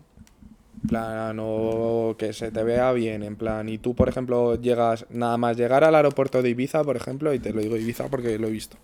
En 0.83 0.89
plan, 0.89 1.37
o 1.41 2.15
que 2.17 2.33
se 2.33 2.51
te 2.51 2.63
vea 2.63 2.91
bien, 2.93 3.23
en 3.23 3.37
plan, 3.37 3.69
y 3.69 3.77
tú, 3.77 3.95
por 3.95 4.09
ejemplo, 4.09 4.55
llegas, 4.55 5.05
nada 5.11 5.37
más 5.37 5.57
llegar 5.59 5.85
al 5.85 5.95
aeropuerto 5.95 6.41
de 6.41 6.49
Ibiza, 6.51 6.83
por 6.85 6.97
ejemplo, 6.97 7.35
y 7.35 7.39
te 7.39 7.53
lo 7.53 7.61
digo 7.61 7.77
Ibiza 7.77 8.09
porque 8.09 8.39
lo 8.39 8.49
he 8.49 8.51
visto. 8.51 8.77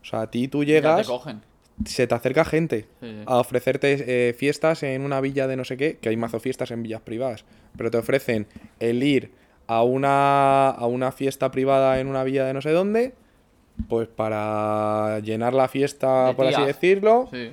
O 0.00 0.04
sea, 0.04 0.20
a 0.22 0.30
ti 0.30 0.46
tú 0.46 0.62
Ya 0.62 0.66
te 0.66 0.72
llegas, 0.74 1.06
cogen. 1.08 1.40
Se 1.84 2.06
te 2.06 2.14
acerca 2.14 2.44
gente 2.44 2.82
Sí, 3.00 3.06
sí. 3.10 3.22
a 3.26 3.36
ofrecerte 3.38 4.28
eh, 4.28 4.32
fiestas 4.34 4.82
en 4.82 5.02
una 5.02 5.20
villa 5.20 5.46
de 5.46 5.56
no 5.56 5.64
sé 5.64 5.76
qué, 5.76 5.96
que 5.98 6.08
hay 6.08 6.16
mazo 6.16 6.40
fiestas 6.40 6.70
en 6.70 6.82
villas 6.82 7.00
privadas, 7.02 7.44
pero 7.76 7.90
te 7.90 7.98
ofrecen 7.98 8.46
el 8.80 9.02
ir 9.02 9.32
a 9.66 9.82
una, 9.82 10.70
a 10.70 10.86
una 10.86 11.12
fiesta 11.12 11.50
privada 11.50 12.00
en 12.00 12.06
una 12.08 12.24
villa 12.24 12.44
de 12.46 12.54
no 12.54 12.60
sé 12.62 12.70
dónde, 12.70 13.14
pues 13.88 14.08
para 14.08 15.20
llenar 15.20 15.54
la 15.54 15.68
fiesta, 15.68 16.28
De 16.28 16.34
por 16.34 16.46
así 16.46 16.62
decirlo, 16.62 17.28
Sí. 17.30 17.50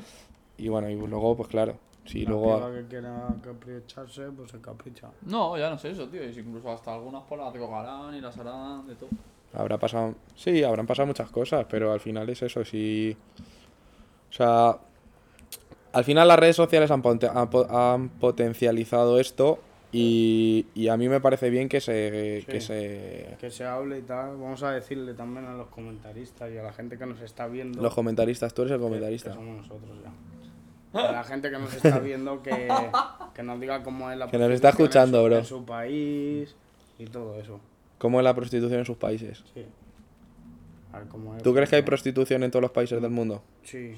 y 0.58 0.70
bueno, 0.70 0.90
y 0.90 0.96
luego, 0.96 1.36
pues 1.38 1.50
claro, 1.50 1.78
si 2.06 2.26
luego... 2.26 2.72
que 2.74 2.86
quiera 2.88 3.28
capricharse, 3.44 4.24
pues 4.36 4.52
se 4.52 4.60
capricha. 4.62 5.10
No, 5.24 5.58
ya 5.58 5.70
no 5.70 5.78
sé 5.78 5.92
eso, 5.92 6.08
tío. 6.08 6.24
y 6.24 6.34
si 6.34 6.40
incluso 6.40 6.72
hasta 6.72 6.94
algunas 6.94 7.24
por 7.24 7.38
las 7.40 7.52
te 7.54 7.60
cogerán 7.60 8.16
y 8.16 8.22
las 8.22 8.38
harán, 8.38 8.88
de 8.88 8.96
todo. 8.96 9.10
Habrá 9.54 9.78
pasado. 9.78 10.16
Sí, 10.36 10.64
habrán 10.64 10.86
pasado 10.86 11.08
muchas 11.08 11.30
cosas, 11.32 11.66
pero 11.70 11.92
al 11.94 12.00
final 12.00 12.30
es 12.30 12.42
eso. 12.42 12.64
Si. 12.66 13.16
O 13.40 13.55
sea. 14.36 14.78
Al 15.94 16.04
final 16.04 16.28
las 16.28 16.38
redes 16.38 16.56
sociales 16.58 16.92
han, 16.92 17.02
ponte- 17.02 17.30
han 17.34 17.50
po- 17.50 17.68
han 17.70 18.10
potencializado 18.10 19.18
esto 19.20 19.60
Y, 19.94 20.66
y 20.76 20.90
a 20.90 20.98
mí 20.98 21.08
me 21.08 21.22
parece 21.22 21.50
bien 21.50 21.70
que 21.70 21.80
se, 21.80 22.44
que 22.46 22.60
se... 22.60 23.38
Que 23.40 23.50
se 23.50 23.64
hable 23.64 24.00
y 24.00 24.02
tal. 24.02 24.32
Vamos 24.36 24.62
a 24.64 24.72
decirle 24.72 25.14
también 25.14 25.46
a 25.46 25.54
los 25.54 25.68
comentaristas 25.70 26.52
y 26.52 26.58
a 26.58 26.64
la 26.64 26.74
gente 26.74 26.98
que 26.98 27.06
nos 27.06 27.22
está 27.22 27.48
viendo. 27.48 27.82
Los 27.82 27.94
comentaristas, 27.96 28.54
tú 28.54 28.64
eres 28.64 28.74
el 28.74 28.82
comentarista. 28.82 29.30
Que 29.30 29.36
somos 29.38 29.56
nosotros 29.56 29.98
ya. 30.04 31.00
A 31.00 31.12
la 31.14 31.24
gente 31.24 31.50
que 31.50 31.58
nos 31.58 31.74
está 31.74 32.00
viendo 32.00 32.42
que, 32.44 32.68
que 33.34 33.44
nos 33.44 33.58
diga 33.62 33.84
cómo 33.84 34.12
es 34.12 34.18
la 34.18 34.28
Que 34.28 34.38
nos 34.38 34.52
está 34.52 34.70
escuchando, 34.70 35.20
en 35.20 35.24
su, 35.24 35.30
bro. 35.30 35.38
en 35.38 35.46
su 35.46 35.66
país 35.66 36.56
y 37.00 37.06
todo 37.06 37.40
eso. 37.40 37.62
¿Cómo 37.98 38.20
es 38.20 38.26
la 38.26 38.34
prostitución 38.34 38.80
en 38.80 38.86
sus 38.86 38.98
países? 38.98 39.44
Sí. 39.54 39.66
A 40.96 41.00
ver 41.00 41.08
cómo 41.10 41.36
es. 41.36 41.44
¿Tú 41.44 41.54
crees 41.54 41.70
que 41.70 41.76
hay 41.76 41.82
prostitución 41.82 42.44
en 42.44 42.52
todos 42.52 42.62
los 42.62 42.72
países 42.72 43.02
del 43.02 43.12
mundo? 43.12 43.44
Sí. 43.64 43.94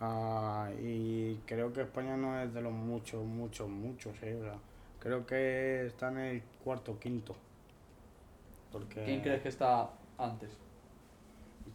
Ah, 0.00 0.68
y 0.82 1.36
creo 1.46 1.72
que 1.72 1.82
España 1.82 2.16
no 2.16 2.40
es 2.42 2.52
de 2.54 2.62
los 2.62 2.72
muchos, 2.72 3.24
muchos, 3.24 3.68
muchos, 3.68 4.12
eh. 4.22 4.36
o 4.40 4.44
sea, 4.44 4.54
creo 4.98 5.26
que 5.26 5.86
está 5.86 6.08
en 6.08 6.18
el 6.18 6.42
cuarto 6.64 6.98
quinto. 6.98 7.36
Porque, 8.72 9.04
¿Quién 9.04 9.20
crees 9.20 9.42
que 9.42 9.48
está 9.48 9.90
antes? 10.18 10.50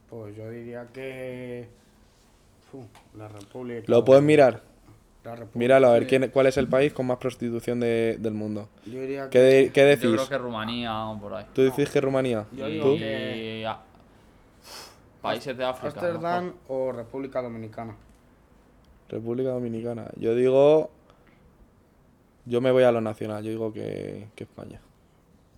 Pues 0.10 0.36
yo 0.36 0.50
diría 0.50 0.88
que. 0.94 1.68
La 3.18 3.30
República. 3.30 3.84
¿Lo 3.88 4.04
puedes 4.04 4.22
mirar? 4.24 4.62
La 5.24 5.32
República. 5.32 5.58
Míralo, 5.60 5.88
a 5.88 5.94
ver 5.94 6.04
Sí. 6.04 6.10
quién, 6.10 6.30
cuál 6.30 6.48
es 6.48 6.58
el 6.58 6.68
país 6.68 6.92
con 6.92 7.06
más 7.08 7.18
prostitución 7.20 7.80
de- 7.80 8.18
del 8.20 8.34
mundo. 8.34 8.68
Yo 8.86 9.00
diría 9.00 9.30
¿Qué, 9.30 9.40
que. 9.40 9.40
de- 9.40 9.72
qué 9.72 9.82
Yo 9.82 9.88
decís? 9.88 10.12
creo 10.12 10.28
que 10.30 10.38
Rumanía 10.38 11.06
o 11.08 11.18
por 11.20 11.36
ahí. 11.36 11.46
¿Tú 11.54 11.62
decís 11.62 11.90
que 11.90 12.02
Rumanía? 12.02 12.46
Yo 12.52 12.68
digo 12.68 12.92
¿Tú? 12.92 12.98
que- 12.98 13.66
ah, 13.66 13.82
países 15.26 15.57
de 15.57 15.63
África. 15.65 15.88
Ámsterdam 15.88 16.53
o 16.67 16.91
República 16.91 17.41
Dominicana. 17.41 17.95
República 19.09 19.49
Dominicana. 19.49 20.09
Yo 20.17 20.36
digo... 20.36 20.89
Yo 22.47 22.61
me 22.61 22.71
voy 22.71 22.84
a 22.84 22.91
lo 22.91 23.01
nacional, 23.01 23.43
yo 23.43 23.49
digo 23.49 23.73
que, 23.73 24.28
que 24.36 24.43
España. 24.43 24.80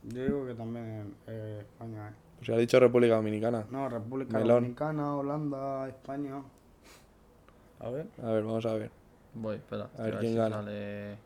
Yo 0.03 0.24
digo 0.24 0.45
que 0.45 0.53
también 0.53 1.13
eh, 1.28 1.59
España. 1.59 2.09
eh. 2.09 2.13
Pues 2.38 2.49
ha 2.49 2.55
dicho 2.57 2.80
República 2.80 3.15
Dominicana. 3.15 3.65
No, 3.70 3.89
República 3.89 4.38
Melón. 4.38 4.55
Dominicana, 4.57 5.15
Holanda, 5.15 5.88
España. 5.89 6.41
A 7.80 7.89
ver. 7.89 8.07
A 8.24 8.32
ver, 8.32 8.43
vamos 8.43 8.65
a 8.65 8.74
ver. 8.74 8.89
Voy, 9.34 9.57
espera. 9.57 9.89
A 9.97 10.03
ver 10.03 10.13
si 10.13 10.20
quién 10.20 10.36
gana. 10.36 10.55
sale 10.55 11.18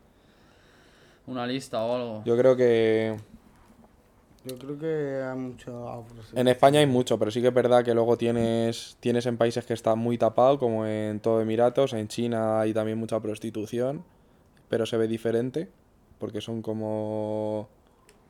una 1.28 1.46
lista 1.46 1.84
o 1.84 1.94
algo. 1.94 2.22
Yo 2.24 2.36
creo 2.36 2.56
que 2.56 3.16
Yo 4.44 4.58
creo 4.58 4.78
que 4.78 5.22
hay 5.22 5.38
mucha 5.38 5.70
en 6.34 6.48
España 6.48 6.80
hay 6.80 6.86
mucho, 6.86 7.18
pero 7.18 7.30
sí 7.30 7.40
que 7.40 7.48
es 7.48 7.54
verdad 7.54 7.84
que 7.84 7.94
luego 7.94 8.16
tienes, 8.16 8.96
tienes 8.98 9.26
en 9.26 9.36
países 9.36 9.64
que 9.64 9.72
está 9.74 9.94
muy 9.94 10.18
tapado, 10.18 10.58
como 10.58 10.84
en 10.84 11.20
todo 11.20 11.40
Emiratos, 11.40 11.92
en 11.92 12.08
China 12.08 12.60
hay 12.60 12.72
también 12.74 12.98
mucha 12.98 13.20
prostitución, 13.20 14.04
pero 14.68 14.84
se 14.84 14.96
ve 14.96 15.06
diferente, 15.06 15.70
porque 16.18 16.40
son 16.40 16.60
como... 16.60 17.68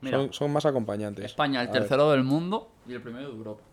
Mira. 0.01 0.17
Son, 0.17 0.33
son 0.33 0.51
más 0.51 0.65
acompañantes. 0.65 1.25
España, 1.25 1.61
el 1.61 1.69
A 1.69 1.71
ver, 1.71 1.81
tercero 1.81 2.11
del 2.11 2.23
mundo 2.23 2.69
y 2.87 2.93
el 2.93 3.01
primero 3.01 3.29
de 3.29 3.35
Europa. 3.35 3.63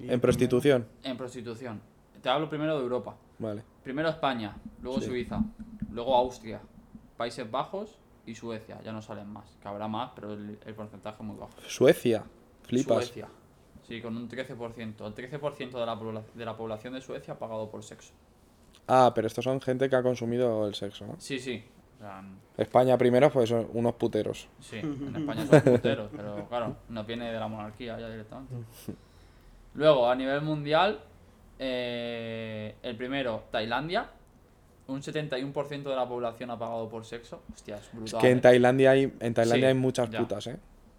En 0.00 0.20
prostitución, 0.20 0.86
En 1.02 1.16
prostitución. 1.16 1.80
Te 2.20 2.28
hablo 2.28 2.48
primero 2.50 2.76
de 2.76 2.82
Europa. 2.82 3.16
vale. 3.38 3.62
Primero 3.82 4.08
España, 4.10 4.54
luego 4.82 5.00
Sí. 5.00 5.06
Suiza, 5.06 5.40
luego 5.90 6.14
Austria, 6.14 6.60
Países 7.16 7.50
Bajos 7.50 7.99
y 8.26 8.34
Suecia. 8.34 8.80
Ya 8.82 8.92
no 8.92 9.02
salen 9.02 9.28
más. 9.28 9.56
Que 9.62 9.68
habrá 9.68 9.88
más, 9.88 10.10
pero 10.14 10.32
el, 10.34 10.58
el 10.64 10.74
porcentaje 10.74 11.16
es 11.20 11.24
muy 11.26 11.36
bajo. 11.36 11.50
Suecia, 11.66 12.24
flipas. 12.62 13.04
Suecia. 13.06 13.28
Sí, 13.86 14.00
con 14.00 14.16
un 14.16 14.28
13%. 14.28 14.78
El 14.78 15.14
13% 15.14 15.70
de 15.72 15.86
la, 15.86 16.22
de 16.34 16.44
la 16.44 16.56
población 16.56 16.94
de 16.94 17.00
Suecia 17.00 17.34
ha 17.34 17.38
pagado 17.38 17.70
por 17.70 17.82
sexo. 17.82 18.12
Ah, 18.86 19.12
pero 19.14 19.26
estos 19.26 19.44
son 19.44 19.60
gente 19.60 19.88
que 19.88 19.96
ha 19.96 20.02
consumido 20.02 20.66
el 20.66 20.74
sexo, 20.74 21.06
¿no? 21.06 21.16
Sí, 21.18 21.38
sí. 21.38 21.64
O 21.98 22.02
sea, 22.02 22.20
n- 22.20 22.36
España 22.56 22.96
primero, 22.96 23.30
pues 23.30 23.48
son 23.48 23.68
unos 23.72 23.94
puteros. 23.94 24.48
sí, 24.60 24.78
en 24.78 25.14
España 25.16 25.46
son 25.46 25.60
puteros, 25.60 26.10
pero 26.16 26.48
claro, 26.48 26.76
no 26.88 27.04
viene 27.04 27.30
de 27.32 27.38
la 27.38 27.46
monarquía 27.48 27.98
ya 27.98 28.08
directamente. 28.08 28.54
Luego, 29.74 30.08
a 30.08 30.14
nivel 30.14 30.40
mundial, 30.42 31.00
eh, 31.58 32.74
el 32.82 32.96
primero, 32.96 33.44
Tailandia. 33.50 34.10
Un 34.90 35.02
71% 35.02 35.82
de 35.84 35.96
la 35.96 36.08
población 36.08 36.50
ha 36.50 36.58
pagado 36.58 36.88
por 36.88 37.04
sexo. 37.04 37.40
Hostia, 37.52 37.76
es 37.76 37.82
Es 37.84 37.92
brutal. 37.94 38.20
que 38.20 38.30
en 38.30 38.38
¿eh? 38.38 38.40
Tailandia 38.40 38.90
hay, 38.90 39.12
en 39.20 39.34
Tailandia 39.34 39.66
Sí, 39.68 39.74
hay 39.74 39.74
muchas 39.74 40.10
ya. 40.10 40.18
putas, 40.20 40.46
¿eh? 40.48 40.56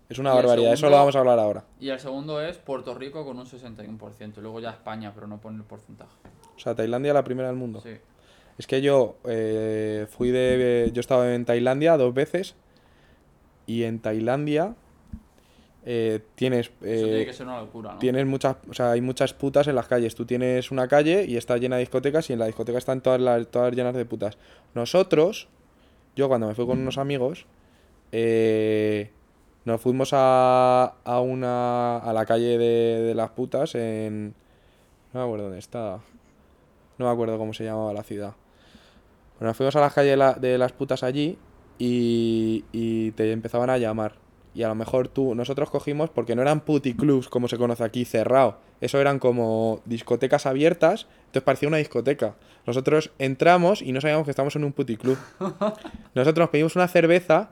Es 0.10 0.20
una 0.20 0.34
barbaridad, 0.34 0.74
eso 0.74 0.88
lo 0.88 0.90
segundo- 0.90 0.98
vamos 0.98 1.16
a 1.16 1.20
hablar 1.20 1.40
ahora. 1.40 1.64
Y 1.80 1.90
el 1.90 2.00
segundo 2.00 2.42
es 2.42 2.58
Puerto 2.58 2.94
Rico 2.94 3.24
con 3.26 3.40
un 3.40 3.46
61%. 3.46 4.40
Y 4.40 4.42
luego 4.42 4.60
ya 4.60 4.72
España, 4.72 5.12
pero 5.16 5.26
no 5.28 5.40
pone 5.40 5.58
el 5.58 5.64
porcentaje. 5.64 6.12
O 6.56 6.60
sea, 6.60 6.76
Tailandia 6.76 7.14
la 7.14 7.24
primera 7.24 7.48
del 7.48 7.58
mundo. 7.58 7.80
Sí. 7.82 7.92
Es 8.58 8.68
que 8.68 8.82
yo 8.82 9.16
eh, 9.26 10.08
fui 10.10 10.30
de... 10.32 10.90
Yo 10.94 11.00
he 11.00 11.02
estado 11.02 11.30
en 11.30 11.46
Tailandia 11.46 11.96
dos 11.98 12.14
veces 12.14 12.56
y 13.66 13.84
en 13.84 14.00
Tailandia 14.00 14.76
eh, 15.86 16.20
tienes... 16.36 16.68
Eso 16.68 16.76
tiene 16.82 17.22
eh, 17.22 17.26
que 17.26 17.34
ser 17.34 17.48
una 17.48 17.60
locura, 17.60 17.94
¿no? 17.94 18.00
Tienes 18.00 18.26
muchas, 18.26 18.58
o 18.70 18.74
sea, 18.74 18.92
hay 18.92 19.02
muchas 19.02 19.34
putas 19.34 19.68
en 19.68 19.76
las 19.76 19.88
calles. 19.88 20.16
Tú 20.16 20.26
tienes 20.26 20.72
una 20.72 20.88
calle 20.88 21.26
y 21.28 21.38
está 21.38 21.58
llena 21.58 21.78
de 21.78 21.82
discotecas 21.82 22.30
y 22.30 22.34
en 22.34 22.40
la 22.40 22.46
discoteca 22.46 22.78
están 22.78 23.02
todas 23.02 23.20
las, 23.22 23.48
todas 23.48 23.74
llenas 23.76 23.96
de 23.96 24.06
putas. 24.06 24.38
Nosotros, 24.76 25.48
yo 26.16 26.28
cuando 26.28 26.48
me 26.48 26.56
fui 26.56 26.66
con 26.66 26.80
unos 26.80 26.98
amigos, 26.98 27.46
eh, 28.12 29.12
nos 29.66 29.80
fuimos 29.82 30.10
a, 30.14 30.96
a 31.04 31.20
una 31.22 31.98
a 31.98 32.14
la 32.14 32.26
calle 32.26 32.58
de, 32.58 33.02
de 33.02 33.16
las 33.16 33.30
putas 33.32 33.76
en 33.76 34.34
no 35.14 35.20
me 35.20 35.26
acuerdo 35.26 35.44
dónde 35.46 35.60
está. 35.60 36.00
No 36.98 37.06
me 37.06 37.12
acuerdo 37.12 37.38
cómo 37.38 37.54
se 37.54 37.64
llamaba 37.64 37.94
la 37.94 38.04
ciudad. 38.04 38.34
Bueno, 39.40 39.50
nos 39.50 39.58
fuimos 39.58 39.76
a 39.76 39.82
la 39.82 39.90
calle 39.90 40.12
de, 40.12 40.18
la- 40.18 40.34
de 40.34 40.58
las 40.58 40.72
putas 40.72 41.04
allí 41.04 41.38
y, 41.80 42.64
y 42.72 43.12
te 43.12 43.32
empezaban 43.32 43.70
a 43.70 43.78
llamar. 43.78 44.14
Y 44.54 44.64
a 44.64 44.68
lo 44.68 44.76
mejor 44.76 45.08
tú, 45.08 45.34
nosotros 45.34 45.70
cogimos, 45.70 46.10
porque 46.10 46.36
no 46.36 46.42
eran 46.42 46.60
puticlubs 46.62 47.30
como 47.30 47.48
se 47.48 47.58
conoce 47.58 47.84
aquí, 47.84 48.04
cerrado. 48.04 48.58
Eso 48.82 49.00
eran 49.00 49.18
como 49.20 49.82
discotecas 49.86 50.46
abiertas, 50.46 51.08
entonces 51.22 51.44
parecía 51.44 51.70
una 51.70 51.78
discoteca. 51.78 52.36
Nosotros 52.68 53.12
entramos 53.18 53.82
y 53.82 53.92
no 53.94 54.02
sabíamos 54.02 54.26
que 54.26 54.32
estábamos 54.32 54.56
en 54.58 54.66
un 54.66 54.74
puticlub. 54.74 55.18
Nosotros 56.16 56.44
nos 56.44 56.50
pedimos 56.50 56.76
una 56.76 56.88
cerveza 56.88 57.50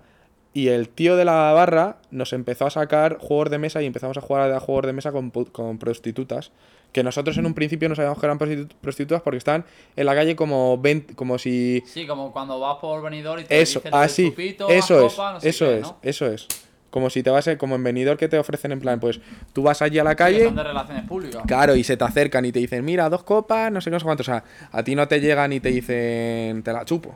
y 0.54 0.68
el 0.70 0.89
tío 0.89 1.16
de 1.16 1.26
la 1.26 1.54
barra 1.54 1.97
nos 2.12 2.34
empezó 2.34 2.66
a 2.66 2.70
sacar 2.70 3.18
juegos 3.20 3.50
de 3.50 3.60
mesa 3.60 3.82
y 3.82 3.86
empezamos 3.86 4.18
a 4.18 4.22
jugar 4.22 4.52
a 4.52 4.60
juegos 4.60 4.88
de 4.88 4.93
mesa 4.93 5.12
con, 5.12 5.30
con 5.30 5.78
prostitutas. 5.78 6.52
Que 6.91 7.04
nosotros 7.04 7.38
en 7.38 7.45
un 7.45 7.54
principio 7.54 7.88
no 7.88 7.95
sabíamos 7.95 8.20
que 8.20 8.26
eran 8.26 8.39
prostitu- 8.39 8.74
prostitutas 8.82 9.22
porque 9.22 9.38
estaban 9.38 9.64
en 9.95 10.06
la 10.08 10.16
calle 10.16 10.36
como 10.36 10.78
20, 10.80 11.16
como 11.16 11.38
si... 11.38 11.84
Sí, 11.86 12.08
como 12.08 12.32
cuando 12.34 12.60
vas 12.60 12.78
por 12.80 13.02
venidor 13.04 13.39
y 13.39 13.43
te 13.45 13.62
Eso, 13.62 13.80
dicen 13.80 13.93
así, 13.93 14.30
chupito, 14.32 14.68
eso 14.70 15.06
es, 15.06 15.18
no 15.18 15.39
sé 15.39 15.50
eso 15.50 15.66
qué, 15.66 15.76
es, 15.78 15.82
¿no? 15.84 15.97
eso 16.02 16.26
es. 16.26 16.47
Como 16.90 17.10
si 17.10 17.22
te 17.22 17.30
vas, 17.30 17.48
a- 17.48 17.58
como 17.58 17.76
en 17.76 17.84
venidor 17.84 18.18
que 18.18 18.28
te 18.28 18.38
ofrecen 18.40 18.72
en 18.72 18.80
plan, 18.80 19.00
pues 19.00 19.20
tú 19.54 19.62
vas 19.64 19.82
allí 19.82 20.00
a 20.00 20.04
la 20.04 20.16
calle... 20.16 20.46
son 20.46 20.56
de 20.56 20.64
relaciones 20.64 21.04
públicas. 21.06 21.44
Claro, 21.46 21.76
y 21.76 21.84
se 21.84 21.98
te 21.98 22.04
acercan 22.04 22.46
y 22.46 22.52
te 22.52 22.60
dicen, 22.60 22.84
mira, 22.84 23.10
dos 23.10 23.24
copas, 23.24 23.72
no 23.72 23.80
sé 23.82 23.90
no 23.92 24.00
sé 24.00 24.06
cuánto. 24.06 24.22
O 24.22 24.26
sea, 24.26 24.44
a 24.72 24.84
ti 24.84 24.96
no 24.96 25.08
te 25.08 25.20
llegan 25.22 25.54
y 25.54 25.60
te 25.60 25.70
dicen, 25.70 26.64
te 26.64 26.74
la 26.74 26.86
chupo. 26.86 27.14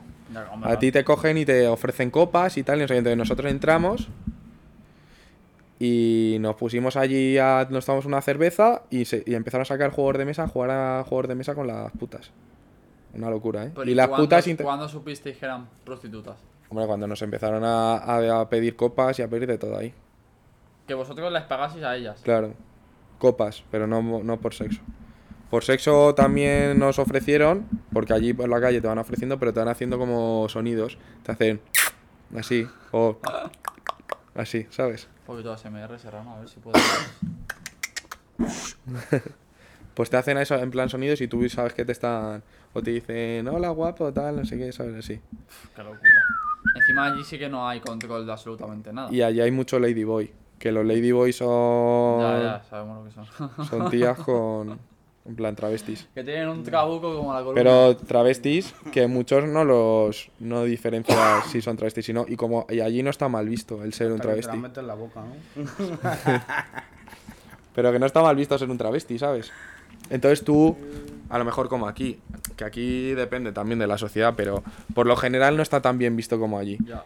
Hombre, 0.52 0.70
A 0.70 0.78
ti 0.78 0.90
te 0.92 1.04
cogen 1.04 1.38
y 1.38 1.44
te 1.44 1.66
ofrecen 1.68 2.10
copas 2.10 2.56
y 2.56 2.62
tal. 2.62 2.78
Y 2.78 2.82
no 2.82 2.88
sé 2.88 2.94
qué. 2.94 2.98
Entonces 2.98 3.18
nosotros 3.18 3.50
entramos 3.50 4.08
y 5.78 6.36
nos 6.40 6.54
pusimos 6.56 6.96
allí, 6.96 7.36
a, 7.38 7.66
nos 7.70 7.84
tomamos 7.84 8.06
una 8.06 8.22
cerveza 8.22 8.82
y, 8.90 9.04
se, 9.04 9.22
y 9.26 9.34
empezaron 9.34 9.62
a 9.62 9.66
sacar 9.66 9.90
juegos 9.90 10.18
de 10.18 10.24
mesa, 10.24 10.44
a 10.44 10.48
jugar 10.48 10.70
a 10.70 11.04
juegos 11.04 11.28
de 11.28 11.34
mesa 11.34 11.54
con 11.54 11.66
las 11.66 11.90
putas. 11.92 12.30
Una 13.12 13.30
locura, 13.30 13.64
¿eh? 13.66 13.70
Pero 13.74 13.90
y 13.90 13.94
las 13.94 14.08
putas... 14.08 14.44
¿Cuándo 14.62 14.88
supisteis 14.88 15.36
que 15.36 15.44
eran 15.44 15.66
prostitutas? 15.84 16.36
Hombre, 16.74 16.88
cuando 16.88 17.06
nos 17.06 17.22
empezaron 17.22 17.62
a, 17.62 17.98
a- 17.98 18.40
a 18.40 18.48
pedir 18.48 18.74
copas 18.74 19.16
y 19.20 19.22
a 19.22 19.28
pedir 19.28 19.46
de 19.46 19.58
todo 19.58 19.78
ahí. 19.78 19.94
Que 20.88 20.94
vosotros 20.94 21.32
les 21.32 21.44
pagaseis 21.44 21.84
a 21.84 21.94
ellas. 21.94 22.20
Claro. 22.24 22.52
Copas, 23.20 23.62
pero 23.70 23.86
no, 23.86 24.02
no 24.02 24.40
por 24.40 24.54
sexo. 24.54 24.80
Por 25.50 25.62
sexo 25.62 26.16
también 26.16 26.76
nos 26.80 26.98
ofrecieron, 26.98 27.68
porque 27.92 28.12
allí 28.12 28.32
por 28.34 28.48
la 28.48 28.60
calle 28.60 28.80
te 28.80 28.88
van 28.88 28.98
ofreciendo, 28.98 29.38
pero 29.38 29.52
te 29.52 29.60
van 29.60 29.68
haciendo 29.68 29.98
como 29.98 30.48
sonidos. 30.48 30.98
Te 31.22 31.30
hacen 31.30 31.60
así, 32.36 32.66
o 32.90 33.18
así, 34.34 34.66
¿sabes? 34.70 35.06
Un 35.20 35.26
poquito 35.26 35.50
de 35.50 35.54
ASMR, 35.54 35.96
Serrano, 36.00 36.34
a 36.34 36.40
ver 36.40 36.48
si 36.48 36.58
puedo. 36.58 36.76
Pues 39.94 40.10
te 40.10 40.16
hacen 40.16 40.36
eso 40.38 40.56
en 40.56 40.72
plan 40.72 40.88
sonidos 40.88 41.20
y 41.20 41.28
tú 41.28 41.48
sabes 41.48 41.72
que 41.72 41.84
te 41.84 41.92
están. 41.92 42.42
O 42.72 42.82
te 42.82 42.90
dicen, 42.90 43.46
hola 43.46 43.68
guapo, 43.68 44.12
tal, 44.12 44.34
no 44.34 44.44
sé 44.44 44.58
qué, 44.58 44.72
¿sabes? 44.72 44.96
Así. 44.96 45.20
Qué 45.76 45.82
locura. 45.84 46.10
Encima 46.74 47.06
allí 47.06 47.24
sí 47.24 47.38
que 47.38 47.48
no 47.48 47.68
hay 47.68 47.80
control 47.80 48.26
de 48.26 48.32
absolutamente 48.32 48.92
nada. 48.92 49.12
Y 49.12 49.22
allí 49.22 49.40
hay 49.40 49.50
mucho 49.50 49.78
ladyboy. 49.78 50.30
Que 50.58 50.72
los 50.72 50.84
ladyboys 50.84 51.36
son. 51.36 52.20
Ya, 52.20 52.42
ya, 52.42 52.62
sabemos 52.68 52.98
lo 52.98 53.04
que 53.04 53.10
son. 53.10 53.66
Son 53.68 53.90
tías 53.90 54.18
con. 54.18 54.78
En 55.26 55.36
plan 55.36 55.56
travestis. 55.56 56.06
que 56.14 56.22
tienen 56.22 56.50
un 56.50 56.62
trabuco 56.62 57.16
como 57.16 57.32
la 57.32 57.38
columna. 57.38 57.54
Pero 57.54 57.96
travestis 57.96 58.74
que 58.92 59.06
muchos 59.06 59.48
no 59.48 59.64
los 59.64 60.30
no 60.38 60.64
diferencias 60.64 61.46
si 61.46 61.62
son 61.62 61.78
travestis, 61.78 62.04
sino 62.04 62.26
y 62.28 62.36
como 62.36 62.66
y 62.68 62.80
allí 62.80 63.02
no 63.02 63.08
está 63.08 63.30
mal 63.30 63.48
visto 63.48 63.82
el 63.82 63.94
ser 63.94 64.12
un 64.12 64.20
Hasta 64.20 64.34
que 64.34 64.42
te 64.42 64.46
la 64.46 64.52
travesti. 64.52 64.80
en 64.80 64.86
la 64.86 64.94
boca, 64.94 65.22
¿no? 65.22 66.42
Pero 67.74 67.90
que 67.90 67.98
no 67.98 68.04
está 68.04 68.20
mal 68.20 68.36
visto 68.36 68.58
ser 68.58 68.68
un 68.68 68.76
travesti, 68.76 69.18
¿sabes? 69.18 69.50
Entonces 70.10 70.44
tú, 70.44 70.76
a 71.28 71.38
lo 71.38 71.44
mejor 71.44 71.68
como 71.68 71.88
aquí, 71.88 72.18
que 72.56 72.64
aquí 72.64 73.14
depende 73.14 73.52
también 73.52 73.78
de 73.78 73.86
la 73.86 73.98
sociedad, 73.98 74.34
pero 74.36 74.62
por 74.94 75.06
lo 75.06 75.16
general 75.16 75.56
no 75.56 75.62
está 75.62 75.80
tan 75.80 75.98
bien 75.98 76.16
visto 76.16 76.38
como 76.38 76.58
allí. 76.58 76.78
Ya. 76.86 77.04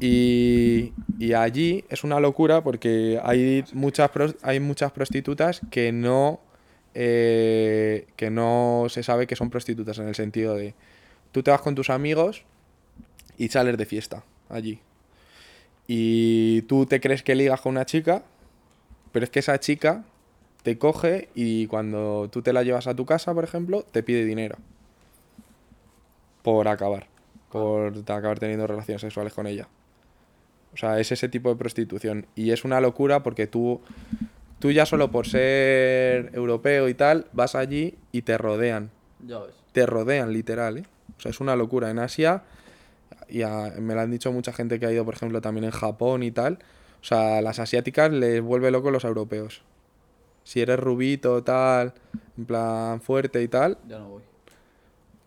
Y, 0.00 0.94
y 1.18 1.34
allí 1.34 1.84
es 1.90 2.04
una 2.04 2.20
locura 2.20 2.62
porque 2.62 3.20
hay 3.22 3.64
muchas, 3.74 4.10
hay 4.42 4.58
muchas 4.58 4.92
prostitutas 4.92 5.60
que 5.70 5.92
no, 5.92 6.40
eh, 6.94 8.06
que 8.16 8.30
no 8.30 8.86
se 8.88 9.02
sabe 9.02 9.26
que 9.26 9.36
son 9.36 9.50
prostitutas 9.50 9.98
en 9.98 10.08
el 10.08 10.14
sentido 10.14 10.54
de 10.54 10.74
tú 11.32 11.42
te 11.42 11.50
vas 11.50 11.60
con 11.60 11.74
tus 11.74 11.90
amigos 11.90 12.44
y 13.36 13.48
sales 13.48 13.76
de 13.76 13.86
fiesta 13.86 14.24
allí. 14.48 14.80
Y 15.86 16.62
tú 16.62 16.86
te 16.86 17.00
crees 17.00 17.22
que 17.22 17.34
ligas 17.34 17.60
con 17.60 17.72
una 17.72 17.84
chica, 17.84 18.22
pero 19.12 19.24
es 19.24 19.30
que 19.30 19.40
esa 19.40 19.58
chica 19.60 20.04
te 20.62 20.78
coge 20.78 21.28
y 21.34 21.66
cuando 21.66 22.28
tú 22.30 22.42
te 22.42 22.52
la 22.52 22.62
llevas 22.62 22.86
a 22.86 22.94
tu 22.94 23.06
casa, 23.06 23.32
por 23.34 23.44
ejemplo, 23.44 23.82
te 23.90 24.02
pide 24.02 24.24
dinero. 24.24 24.56
Por 26.42 26.68
acabar. 26.68 27.06
Por 27.50 27.98
acabar 27.98 28.38
teniendo 28.38 28.66
relaciones 28.66 29.00
sexuales 29.00 29.32
con 29.34 29.46
ella. 29.46 29.68
O 30.72 30.76
sea, 30.76 31.00
es 31.00 31.10
ese 31.12 31.28
tipo 31.28 31.48
de 31.50 31.56
prostitución. 31.56 32.26
Y 32.34 32.52
es 32.52 32.64
una 32.64 32.80
locura 32.80 33.22
porque 33.22 33.46
tú, 33.46 33.80
tú 34.58 34.70
ya 34.70 34.86
solo 34.86 35.10
por 35.10 35.26
ser 35.26 36.30
europeo 36.34 36.88
y 36.88 36.94
tal, 36.94 37.26
vas 37.32 37.54
allí 37.54 37.96
y 38.12 38.22
te 38.22 38.38
rodean. 38.38 38.90
Ya 39.26 39.38
ves. 39.40 39.54
Te 39.72 39.86
rodean, 39.86 40.32
literal, 40.32 40.78
¿eh? 40.78 40.84
O 41.18 41.20
sea, 41.20 41.30
es 41.30 41.40
una 41.40 41.56
locura. 41.56 41.90
En 41.90 41.98
Asia, 41.98 42.44
y 43.28 43.42
a- 43.42 43.74
me 43.78 43.94
lo 43.94 44.00
han 44.00 44.10
dicho 44.10 44.32
mucha 44.32 44.52
gente 44.52 44.78
que 44.80 44.86
ha 44.86 44.92
ido, 44.92 45.04
por 45.04 45.14
ejemplo, 45.14 45.40
también 45.40 45.64
en 45.64 45.70
Japón 45.72 46.22
y 46.22 46.30
tal. 46.30 46.58
O 47.02 47.04
sea, 47.04 47.38
a 47.38 47.42
las 47.42 47.58
asiáticas 47.58 48.10
les 48.12 48.40
vuelve 48.40 48.70
loco 48.70 48.90
los 48.90 49.04
europeos. 49.04 49.62
Si 50.50 50.60
eres 50.60 50.80
rubito, 50.80 51.44
tal, 51.44 51.92
en 52.36 52.44
plan 52.44 53.00
fuerte 53.00 53.40
y 53.40 53.46
tal, 53.46 53.78
Ya 53.86 54.00
no 54.00 54.08
voy. 54.08 54.22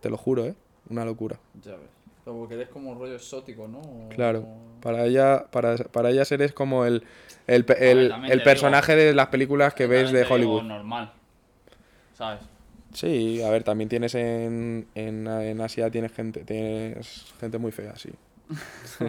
te 0.02 0.10
lo 0.10 0.18
juro, 0.18 0.44
¿eh? 0.46 0.54
Una 0.90 1.06
locura. 1.06 1.40
Ya 1.64 1.72
ves. 1.78 1.88
Pero 2.26 2.36
porque 2.40 2.56
eres 2.56 2.68
como 2.68 2.92
un 2.92 3.00
rollo 3.00 3.16
exótico, 3.16 3.66
¿no? 3.70 3.80
O- 3.80 4.10
Claro. 4.10 4.46
Para 4.82 5.06
ella, 5.06 5.46
para, 5.50 5.78
para 5.78 6.10
ellas 6.10 6.30
eres 6.34 6.52
como 6.52 6.84
el, 6.84 7.06
el, 7.48 7.64
ver, 7.64 8.12
el- 8.30 8.42
personaje 8.44 8.98
de 8.98 9.14
las 9.14 9.28
películas 9.28 9.74
que 9.74 9.88
ves 9.88 10.12
de 10.12 10.26
Hollywood. 10.30 10.64
normal. 10.64 11.14
¿Sabes? 12.18 12.42
Sí, 12.92 13.42
a 13.42 13.50
ver, 13.50 13.64
también 13.64 13.88
tienes 13.88 14.16
en, 14.16 14.88
en, 14.94 15.26
en 15.26 15.62
Asia 15.62 15.90
tienes 15.90 16.12
gente, 16.12 16.44
tienes 16.44 17.34
gente 17.40 17.58
muy 17.60 17.72
fea, 17.72 17.96
sí. 17.96 18.10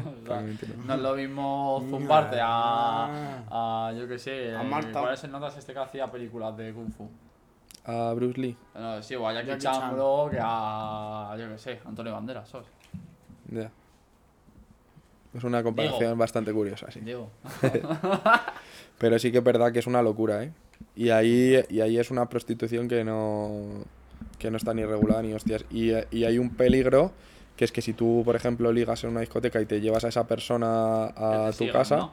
No 0.87 0.95
es 0.95 1.01
lo 1.01 1.15
mismo 1.15 1.85
zumbarte 1.91 2.39
a, 2.41 3.43
a 3.51 3.93
yo 3.93 4.09
qué 4.09 4.19
sé, 4.19 4.55
A 4.55 4.63
Marta. 4.63 5.01
¿cuál 5.01 5.15
es 5.15 5.25
el 5.25 5.33
notas 5.33 5.57
este 5.57 5.73
que 5.73 5.79
hacía 5.79 6.11
películas 6.11 6.57
de 6.57 6.73
Kung 6.73 6.93
Fu? 6.93 7.09
A 7.85 8.13
Bruce 8.15 8.41
Lee. 8.41 8.57
No, 8.75 9.03
sí, 9.03 9.15
o 9.15 9.29
a 9.29 9.35
Jackie, 9.35 9.49
Jackie 9.49 9.63
Chan, 9.65 9.93
bro, 9.95 10.29
que 10.31 10.39
a, 10.41 11.37
yo 11.39 11.49
qué 11.51 11.59
sé, 11.59 11.81
Antonio 11.85 12.13
Banderas, 12.13 12.49
¿sabes? 12.49 12.67
Ya. 13.51 13.71
Es 15.35 15.45
una 15.45 15.63
comparación 15.63 16.17
bastante 16.17 16.53
curiosa, 16.53 16.91
sí. 16.91 17.01
Diego. 17.01 17.29
Pero 18.99 19.19
sí 19.19 19.33
que 19.33 19.39
es 19.39 19.45
verdad 19.45 19.73
que 19.73 19.81
es 19.81 19.87
una 19.87 20.01
locura, 20.01 20.45
¿eh? 20.45 20.53
Y 20.97 21.11
ahí, 21.11 21.63
y 21.69 21.81
ahí 21.81 21.99
es 21.99 22.11
una 22.11 22.29
prostitución 22.29 22.89
que 22.89 23.05
no, 23.05 23.51
que 24.39 24.51
no 24.51 24.57
está 24.57 24.73
ni 24.73 24.85
regulada 24.85 25.23
ni 25.23 25.35
hostias. 25.35 25.65
Y, 25.71 25.91
y 26.17 26.25
hay 26.25 26.39
un 26.39 26.51
peligro 26.51 27.13
que 27.57 27.65
es 27.65 27.73
que 27.73 27.83
si 27.83 27.93
tú, 27.93 28.23
por 28.25 28.37
ejemplo, 28.37 28.73
ligas 28.73 29.05
en 29.05 29.11
una 29.11 29.21
discoteca 29.21 29.61
y 29.61 29.67
te 29.67 29.81
llevas 29.81 30.05
a 30.05 30.09
esa 30.09 30.27
persona 30.27 31.07
a 31.07 31.51
tu 31.53 31.59
sigan, 31.59 31.73
casa, 31.73 31.97
¿no? 31.97 32.13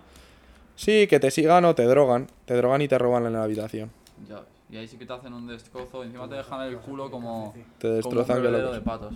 sí, 0.75 1.07
que 1.07 1.19
te 1.19 1.31
sigan 1.31 1.65
o 1.65 1.75
te 1.75 1.83
drogan. 1.83 2.27
Te 2.45 2.55
drogan 2.55 2.81
y 2.81 2.87
te 2.87 2.97
roban 2.97 3.25
en 3.25 3.33
la 3.33 3.43
habitación. 3.43 3.91
Ya. 4.29 4.41
Y 4.69 4.77
ahí 4.77 4.87
sí 4.87 4.97
que 4.97 5.05
te 5.05 5.13
hacen 5.13 5.33
un 5.33 5.47
destrozo, 5.47 6.03
encima 6.03 6.29
te 6.29 6.35
dejan 6.35 6.61
el 6.61 6.77
culo 6.77 7.11
como, 7.11 7.53
Te 7.77 7.87
como 7.87 7.91
un 7.91 7.97
destrozan 7.97 8.41
que 8.41 8.47
de 8.49 8.81
patos. 8.81 9.15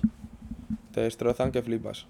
Te 0.92 1.02
destrozan 1.02 1.52
que 1.52 1.62
flipas. 1.62 2.08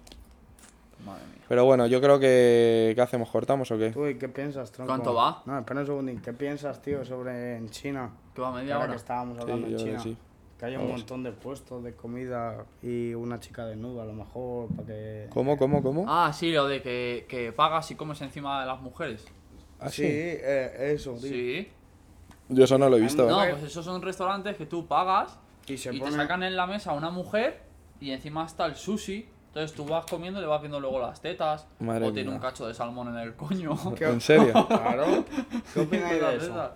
Madre 1.04 1.24
mía. 1.26 1.44
Pero 1.48 1.64
bueno, 1.64 1.86
yo 1.86 2.00
creo 2.00 2.18
que... 2.18 2.92
¿Qué 2.96 3.00
hacemos? 3.00 3.28
¿Cortamos 3.30 3.70
o 3.70 3.78
qué? 3.78 3.90
¿Tú 3.90 4.06
y 4.06 4.16
qué 4.16 4.28
piensas, 4.28 4.72
tronco? 4.72 4.90
¿Cuánto 4.90 5.14
va? 5.14 5.42
No, 5.46 5.58
espera 5.58 5.80
un 5.80 5.86
segundín. 5.86 6.20
¿Qué 6.20 6.32
piensas, 6.32 6.82
tío, 6.82 7.04
sobre 7.04 7.56
en 7.56 7.70
China? 7.70 8.10
¿Qué 8.34 8.42
va 8.42 8.50
media 8.50 8.74
Ahora 8.74 8.86
hora? 8.86 8.94
que 8.94 8.98
estábamos 8.98 9.38
hablando 9.38 9.66
en 9.68 9.76
China. 9.76 10.00
sí. 10.00 10.16
Que 10.58 10.64
haya 10.66 10.78
un 10.80 10.88
montón 10.90 11.22
de 11.22 11.32
puestos 11.32 11.84
de 11.84 11.94
comida 11.94 12.64
y 12.82 13.12
una 13.12 13.38
chica 13.40 13.66
desnuda, 13.66 14.04
a 14.04 14.06
lo 14.06 14.14
mejor, 14.14 14.68
para 14.74 14.86
que... 14.88 15.26
¿Cómo, 15.30 15.58
cómo, 15.58 15.82
cómo? 15.82 16.06
Ah, 16.08 16.32
sí, 16.32 16.50
lo 16.50 16.66
de 16.66 16.80
que, 16.80 17.26
que 17.28 17.52
pagas 17.52 17.90
y 17.90 17.94
comes 17.94 18.22
encima 18.22 18.60
de 18.62 18.66
las 18.66 18.80
mujeres. 18.80 19.26
¿Ah, 19.78 19.90
sí, 19.90 20.02
sí? 20.02 20.08
eh, 20.08 20.92
eso, 20.94 21.12
tío. 21.12 21.28
Sí. 21.28 21.68
Yo 22.48 22.64
eso 22.64 22.78
no 22.78 22.88
lo 22.88 22.96
he 22.96 23.00
visto. 23.00 23.28
No, 23.28 23.44
¿eh? 23.44 23.50
pues 23.50 23.64
esos 23.64 23.84
son 23.84 24.00
restaurantes 24.00 24.56
que 24.56 24.64
tú 24.64 24.86
pagas 24.86 25.38
Y 25.66 25.74
y, 25.74 25.78
se 25.78 25.90
te 25.90 25.98
pone... 25.98 26.12
sacan 26.12 26.42
en 26.42 26.56
la 26.56 26.66
mesa 26.66 26.92
una 26.94 27.10
mujer 27.10 27.60
y 28.00 28.12
encima 28.12 28.46
está 28.46 28.64
el 28.64 28.76
sushi. 28.76 29.28
Entonces 29.48 29.76
tú 29.76 29.84
vas 29.84 30.06
comiendo 30.06 30.38
y 30.38 30.42
le 30.42 30.48
vas 30.48 30.60
viendo 30.62 30.80
luego 30.80 31.00
las 31.00 31.20
tetas. 31.20 31.66
Madre 31.80 32.06
o 32.06 32.12
tiene 32.12 32.28
mía. 32.30 32.36
un 32.36 32.40
cacho 32.42 32.66
de 32.66 32.72
salmón 32.72 33.08
en 33.08 33.16
el 33.18 33.34
coño. 33.36 33.76
¿Qué- 33.94 34.04
¿En 34.06 34.20
serio? 34.22 34.52
Claro. 34.68 35.24
¿Qué 35.74 35.80
opináis 35.80 36.12
de 36.20 36.36
eso? 36.36 36.46
esas. 36.46 36.70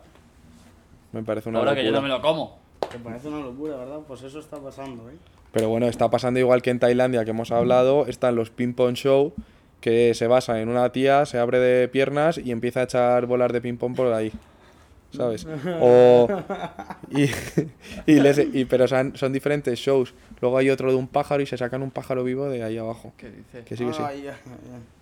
Me 1.12 1.22
parece 1.22 1.48
una 1.48 1.58
Ahora 1.60 1.74
que 1.74 1.84
yo 1.84 1.90
no 1.92 2.00
locura. 2.02 2.18
me 2.18 2.22
lo 2.22 2.22
como. 2.22 2.59
Que 2.90 2.98
parece 2.98 3.28
una 3.28 3.40
locura, 3.40 3.76
¿verdad? 3.76 4.00
Pues 4.06 4.22
eso 4.22 4.38
está 4.40 4.58
pasando, 4.58 5.08
¿eh? 5.10 5.14
Pero 5.52 5.68
bueno, 5.68 5.86
está 5.88 6.10
pasando 6.10 6.38
igual 6.40 6.62
que 6.62 6.70
en 6.70 6.78
Tailandia 6.78 7.24
que 7.24 7.30
hemos 7.30 7.50
hablado, 7.50 8.06
están 8.06 8.36
los 8.36 8.50
ping 8.50 8.72
pong 8.72 8.94
show 8.94 9.32
que 9.80 10.14
se 10.14 10.26
basa 10.26 10.60
en 10.60 10.68
una 10.68 10.92
tía, 10.92 11.26
se 11.26 11.38
abre 11.38 11.58
de 11.58 11.88
piernas 11.88 12.38
y 12.38 12.52
empieza 12.52 12.80
a 12.80 12.82
echar 12.84 13.26
bolas 13.26 13.52
de 13.52 13.60
ping 13.60 13.76
pong 13.76 13.94
por 13.96 14.12
ahí. 14.12 14.32
¿Sabes? 15.12 15.44
O 15.80 16.28
y, 17.10 17.24
y 18.06 18.20
les- 18.20 18.38
y- 18.54 18.64
pero 18.64 18.86
son, 18.86 19.16
son 19.16 19.32
diferentes 19.32 19.76
shows. 19.78 20.14
Luego 20.40 20.56
hay 20.56 20.70
otro 20.70 20.88
de 20.90 20.96
un 20.96 21.08
pájaro 21.08 21.42
y 21.42 21.46
se 21.46 21.56
sacan 21.58 21.82
un 21.82 21.90
pájaro 21.90 22.22
vivo 22.22 22.48
de 22.48 22.62
ahí 22.62 22.78
abajo. 22.78 23.12
¿Qué 23.16 23.28
dices? 23.30 23.64
Que 23.64 23.76
sí, 23.76 23.84
que 23.86 23.92
sí. 23.92 24.02
Ya. 24.22 24.36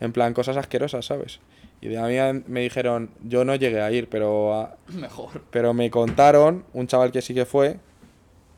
En 0.00 0.12
plan, 0.14 0.32
cosas 0.32 0.56
asquerosas, 0.56 1.04
¿sabes? 1.04 1.40
Y 1.80 1.88
de 1.88 1.98
a 1.98 2.32
mí 2.32 2.42
me 2.48 2.60
dijeron, 2.62 3.10
yo 3.22 3.44
no 3.44 3.54
llegué 3.54 3.80
a 3.80 3.90
ir, 3.92 4.08
pero, 4.08 4.54
a- 4.54 4.76
Mejor. 4.88 5.42
pero 5.50 5.72
me 5.74 5.90
contaron, 5.90 6.64
un 6.72 6.86
chaval 6.86 7.12
que 7.12 7.22
sí 7.22 7.34
que 7.34 7.44
fue, 7.44 7.78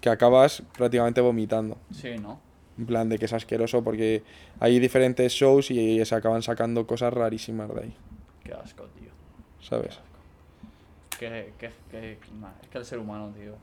que 0.01 0.09
acabas 0.09 0.63
prácticamente 0.77 1.21
vomitando. 1.21 1.77
Sí, 1.93 2.17
¿no? 2.19 2.41
En 2.79 2.87
plan 2.87 3.09
de 3.11 3.19
que 3.19 3.27
es 3.27 3.33
asqueroso 3.35 3.85
porque 3.85 4.23
hay 4.59 4.79
diferentes 4.79 5.33
shows 5.33 5.71
y 5.71 6.03
se 6.05 6.15
acaban 6.15 6.43
sacando 6.43 6.87
cosas 6.87 7.13
rarísimas 7.13 7.69
de 7.75 7.81
ahí, 7.83 7.97
Qué 8.43 8.55
asco, 8.55 8.85
tío. 8.99 9.11
¿sabes? 9.61 9.99
Que, 11.19 11.53
que, 11.59 11.71
que, 11.91 12.19
nah, 12.41 12.49
es 12.63 12.69
que 12.69 12.79
el 12.79 12.85
ser 12.87 12.99
humano, 12.99 13.31
tío. 13.39 13.55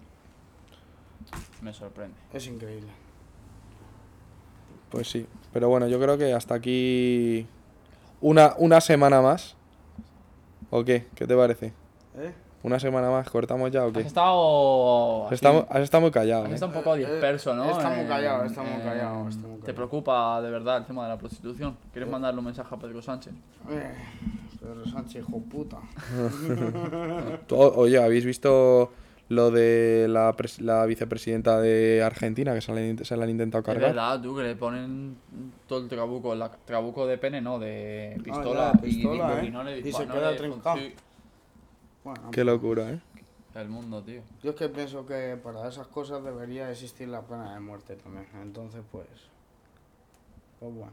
Me 1.63 1.73
sorprende. 1.73 2.15
Es 2.31 2.45
increíble. 2.45 2.91
Pues 4.91 5.09
sí. 5.09 5.25
Pero 5.51 5.67
bueno, 5.69 5.87
yo 5.87 5.99
creo 5.99 6.17
que 6.19 6.31
hasta 6.33 6.53
aquí 6.53 7.47
una, 8.21 8.53
una 8.57 8.81
semana 8.81 9.21
más. 9.21 9.55
¿O 10.69 10.83
qué? 10.83 11.07
¿Qué 11.15 11.25
te 11.25 11.35
parece? 11.35 11.67
¿Eh? 12.17 12.33
¿Una 12.63 12.79
semana 12.79 13.09
más? 13.09 13.29
¿Cortamos 13.29 13.71
ya 13.71 13.85
o 13.85 13.87
Has 13.87 13.93
qué? 13.93 14.01
estado. 14.01 15.25
Has 15.27 15.31
estado, 15.33 15.67
has 15.69 15.81
estado 15.81 16.01
muy 16.01 16.11
callado, 16.11 16.45
has 16.45 16.51
¿eh? 16.51 16.53
estado 16.55 16.71
un 16.71 16.77
poco 16.83 16.95
Eh, 16.95 17.03
eh, 17.03 17.11
disperso, 17.11 17.53
¿no? 17.53 17.69
está 17.69 17.89
muy 17.89 18.05
callado, 18.05 18.43
está 18.43 18.63
muy 18.63 18.81
callado, 18.81 19.29
está 19.29 19.47
muy 19.47 19.59
¿Te 19.61 19.73
preocupa 19.73 20.41
de 20.41 20.49
verdad 20.51 20.77
el 20.79 20.85
tema 20.85 21.03
de 21.03 21.09
la 21.09 21.17
prostitución? 21.17 21.77
¿Quieres 21.93 22.09
mandarle 22.09 22.39
un 22.39 22.45
mensaje 22.45 22.73
a 22.73 22.77
Pedro 22.77 23.01
Sánchez? 23.01 23.33
Eh, 23.69 23.93
Pedro 24.59 24.85
Sánchez, 24.85 25.23
hijo 25.27 25.39
puta. 25.39 25.77
Oye, 27.51 28.03
¿habéis 28.03 28.25
visto 28.25 28.91
lo 29.29 29.51
de 29.51 30.07
la, 30.09 30.33
pres- 30.37 30.59
la 30.61 30.85
vicepresidenta 30.85 31.59
de 31.59 32.01
Argentina 32.03 32.53
que 32.53 32.61
se 32.61 32.73
la, 32.73 32.79
han- 32.81 33.03
se 33.03 33.17
la 33.17 33.23
han 33.25 33.29
intentado 33.29 33.59
Es 33.61 33.65
cargar? 33.65 33.89
verdad, 33.89 34.21
tú, 34.21 34.35
que 34.35 34.43
le 34.43 34.55
ponen 34.55 35.17
todo 35.67 35.79
el 35.83 35.89
trabuco, 35.89 36.33
la, 36.35 36.49
trabuco 36.51 37.05
de 37.07 37.17
pene, 37.17 37.41
¿no? 37.41 37.59
De 37.59 38.19
pistola. 38.23 38.71
ya, 38.73 38.81
pistola, 38.81 39.43
y, 39.43 39.47
¿eh? 39.47 39.51
no 39.51 39.63
le 39.63 39.79
Y 39.79 39.83
dispa- 39.83 39.97
se 39.97 40.05
no 40.05 40.13
queda 40.13 40.35
trincado. 40.35 40.77
Bueno, 42.03 42.31
Qué 42.31 42.43
locura, 42.43 42.89
¿eh? 42.91 42.99
el 43.55 43.69
mundo, 43.69 44.03
tío. 44.03 44.21
yo 44.43 44.51
es 44.51 44.55
que 44.55 44.69
pienso 44.69 45.05
que 45.07 45.35
para 45.43 45.67
esas 45.67 45.87
cosas 45.87 46.23
debería 46.23 46.69
existir 46.71 47.07
la 47.07 47.21
pena 47.21 47.53
de 47.55 47.59
muerte 47.59 47.95
también. 47.95 48.27
Entonces, 48.41 48.81
pues. 48.91 49.07
Pues 50.59 50.73
bueno. 50.73 50.91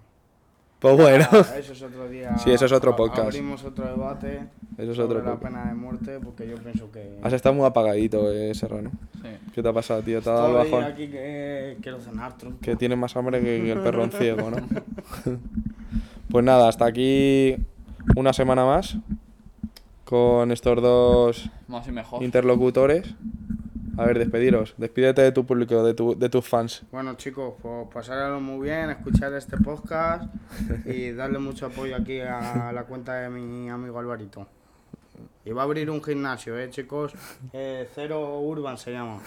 Pues 0.85 0.97
bueno, 0.99 1.27
Ah, 1.33 1.59
Eso 1.59 1.73
es 1.73 1.81
otro 1.83 2.07
día. 2.11 2.37
Sí, 2.37 2.51
eso 2.51 2.67
es 2.67 2.73
otro 2.73 2.95
podcast. 2.95 3.29
Abrimos 3.29 3.65
otro 3.65 3.87
debate 3.87 4.41
eso 4.77 4.91
es 4.91 4.97
sobre 4.99 5.19
otro 5.21 5.31
la 5.31 5.37
poco. 5.37 5.45
pena 5.47 5.65
de 5.65 5.75
muerte 5.75 6.21
porque 6.23 6.47
yo 6.47 6.57
pienso 6.57 6.91
que. 6.93 7.19
Has 7.23 7.33
estado 7.33 7.55
muy 7.55 7.65
apagadito, 7.65 8.31
eh, 8.31 8.55
Serrano. 8.55 8.91
Sí. 9.23 9.29
¿Qué 9.55 9.63
te 9.63 9.69
ha 9.71 9.73
pasado, 9.73 10.03
tío? 10.03 10.21
¿Te 10.21 10.29
ha 10.29 10.35
dado 10.35 10.61
Estoy 10.61 10.73
bajón? 10.81 10.93
aquí 10.93 11.09
que 11.09 11.79
quiero 11.81 12.01
cenar, 12.01 12.37
tronco. 12.37 12.59
Que 12.61 12.77
tienes 12.77 12.99
más 12.99 13.17
hambre 13.17 13.41
que, 13.41 13.73
el 13.73 13.79
perro 13.81 14.05
en 14.05 14.11
ciego, 14.13 14.51
¿no? 14.51 14.59
pues 16.31 16.45
nada, 16.45 16.69
hasta 16.69 16.85
aquí 16.85 17.57
una 18.15 18.35
semana 18.35 18.67
más 18.67 18.99
con 20.05 20.53
estos 20.53 20.83
dos 20.83 21.51
Más 21.67 21.89
y 21.89 21.93
mejor. 21.93 22.23
interlocutores. 22.23 23.15
A 23.97 24.05
ver, 24.05 24.19
despediros. 24.19 24.75
Despídete 24.77 25.23
de 25.23 25.33
tu 25.33 25.45
público, 25.47 25.85
de, 25.85 25.95
tu, 25.95 26.19
de 26.19 26.29
tus 26.29 26.47
fans. 26.47 26.83
Bueno 26.91 27.15
chicos, 27.15 27.55
pues 27.63 27.87
pasáralo 27.93 28.41
muy 28.41 28.67
bien, 28.69 28.91
escuchar 28.91 29.33
este 29.35 29.57
podcast 29.59 30.25
y 30.85 31.11
darle 31.13 31.39
mucho 31.39 31.67
apoyo 31.67 31.95
aquí 31.97 32.21
a 32.21 32.73
la 32.73 32.85
cuenta 32.85 33.15
de 33.15 33.29
mi 33.31 33.69
amigo 33.71 33.99
Alvarito. 33.99 34.47
Y 35.45 35.51
va 35.53 35.63
a 35.63 35.65
abrir 35.65 35.91
un 35.91 36.03
gimnasio, 36.03 36.59
eh 36.59 36.71
chicos, 36.71 37.13
eh, 37.53 37.89
Cero 37.95 38.41
Urban 38.41 38.79
se 38.79 38.93
llama. 38.93 39.21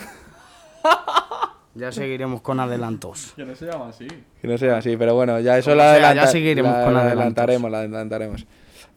Ya 1.76 1.92
seguiremos 1.92 2.42
con 2.42 2.60
adelantos. 2.60 3.34
Que 3.36 3.46
no 3.46 3.56
se 3.56 3.68
llama 3.68 3.90
así. 3.90 4.08
Que 4.42 4.48
no 4.48 4.58
sea 4.58 4.78
así, 4.78 4.98
pero 4.98 5.14
bueno, 5.14 5.40
ya 5.40 5.60
eso 5.60 5.76
la, 5.76 5.96
sea, 5.96 6.16
ya 6.16 6.26
seguiremos 6.26 6.72
la- 6.72 6.84
con 6.84 6.94
la 6.96 7.02
adelantaremos, 7.04 7.70
la 7.70 7.78
adelantaremos. 7.82 8.48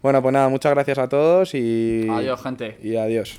Bueno, 0.01 0.23
pues 0.23 0.33
nada, 0.33 0.49
muchas 0.49 0.73
gracias 0.73 0.97
a 0.97 1.07
todos 1.07 1.55
y. 1.55 2.09
Adiós, 2.11 2.43
gente. 2.43 2.79
Y 2.83 2.97
adiós. 2.97 3.39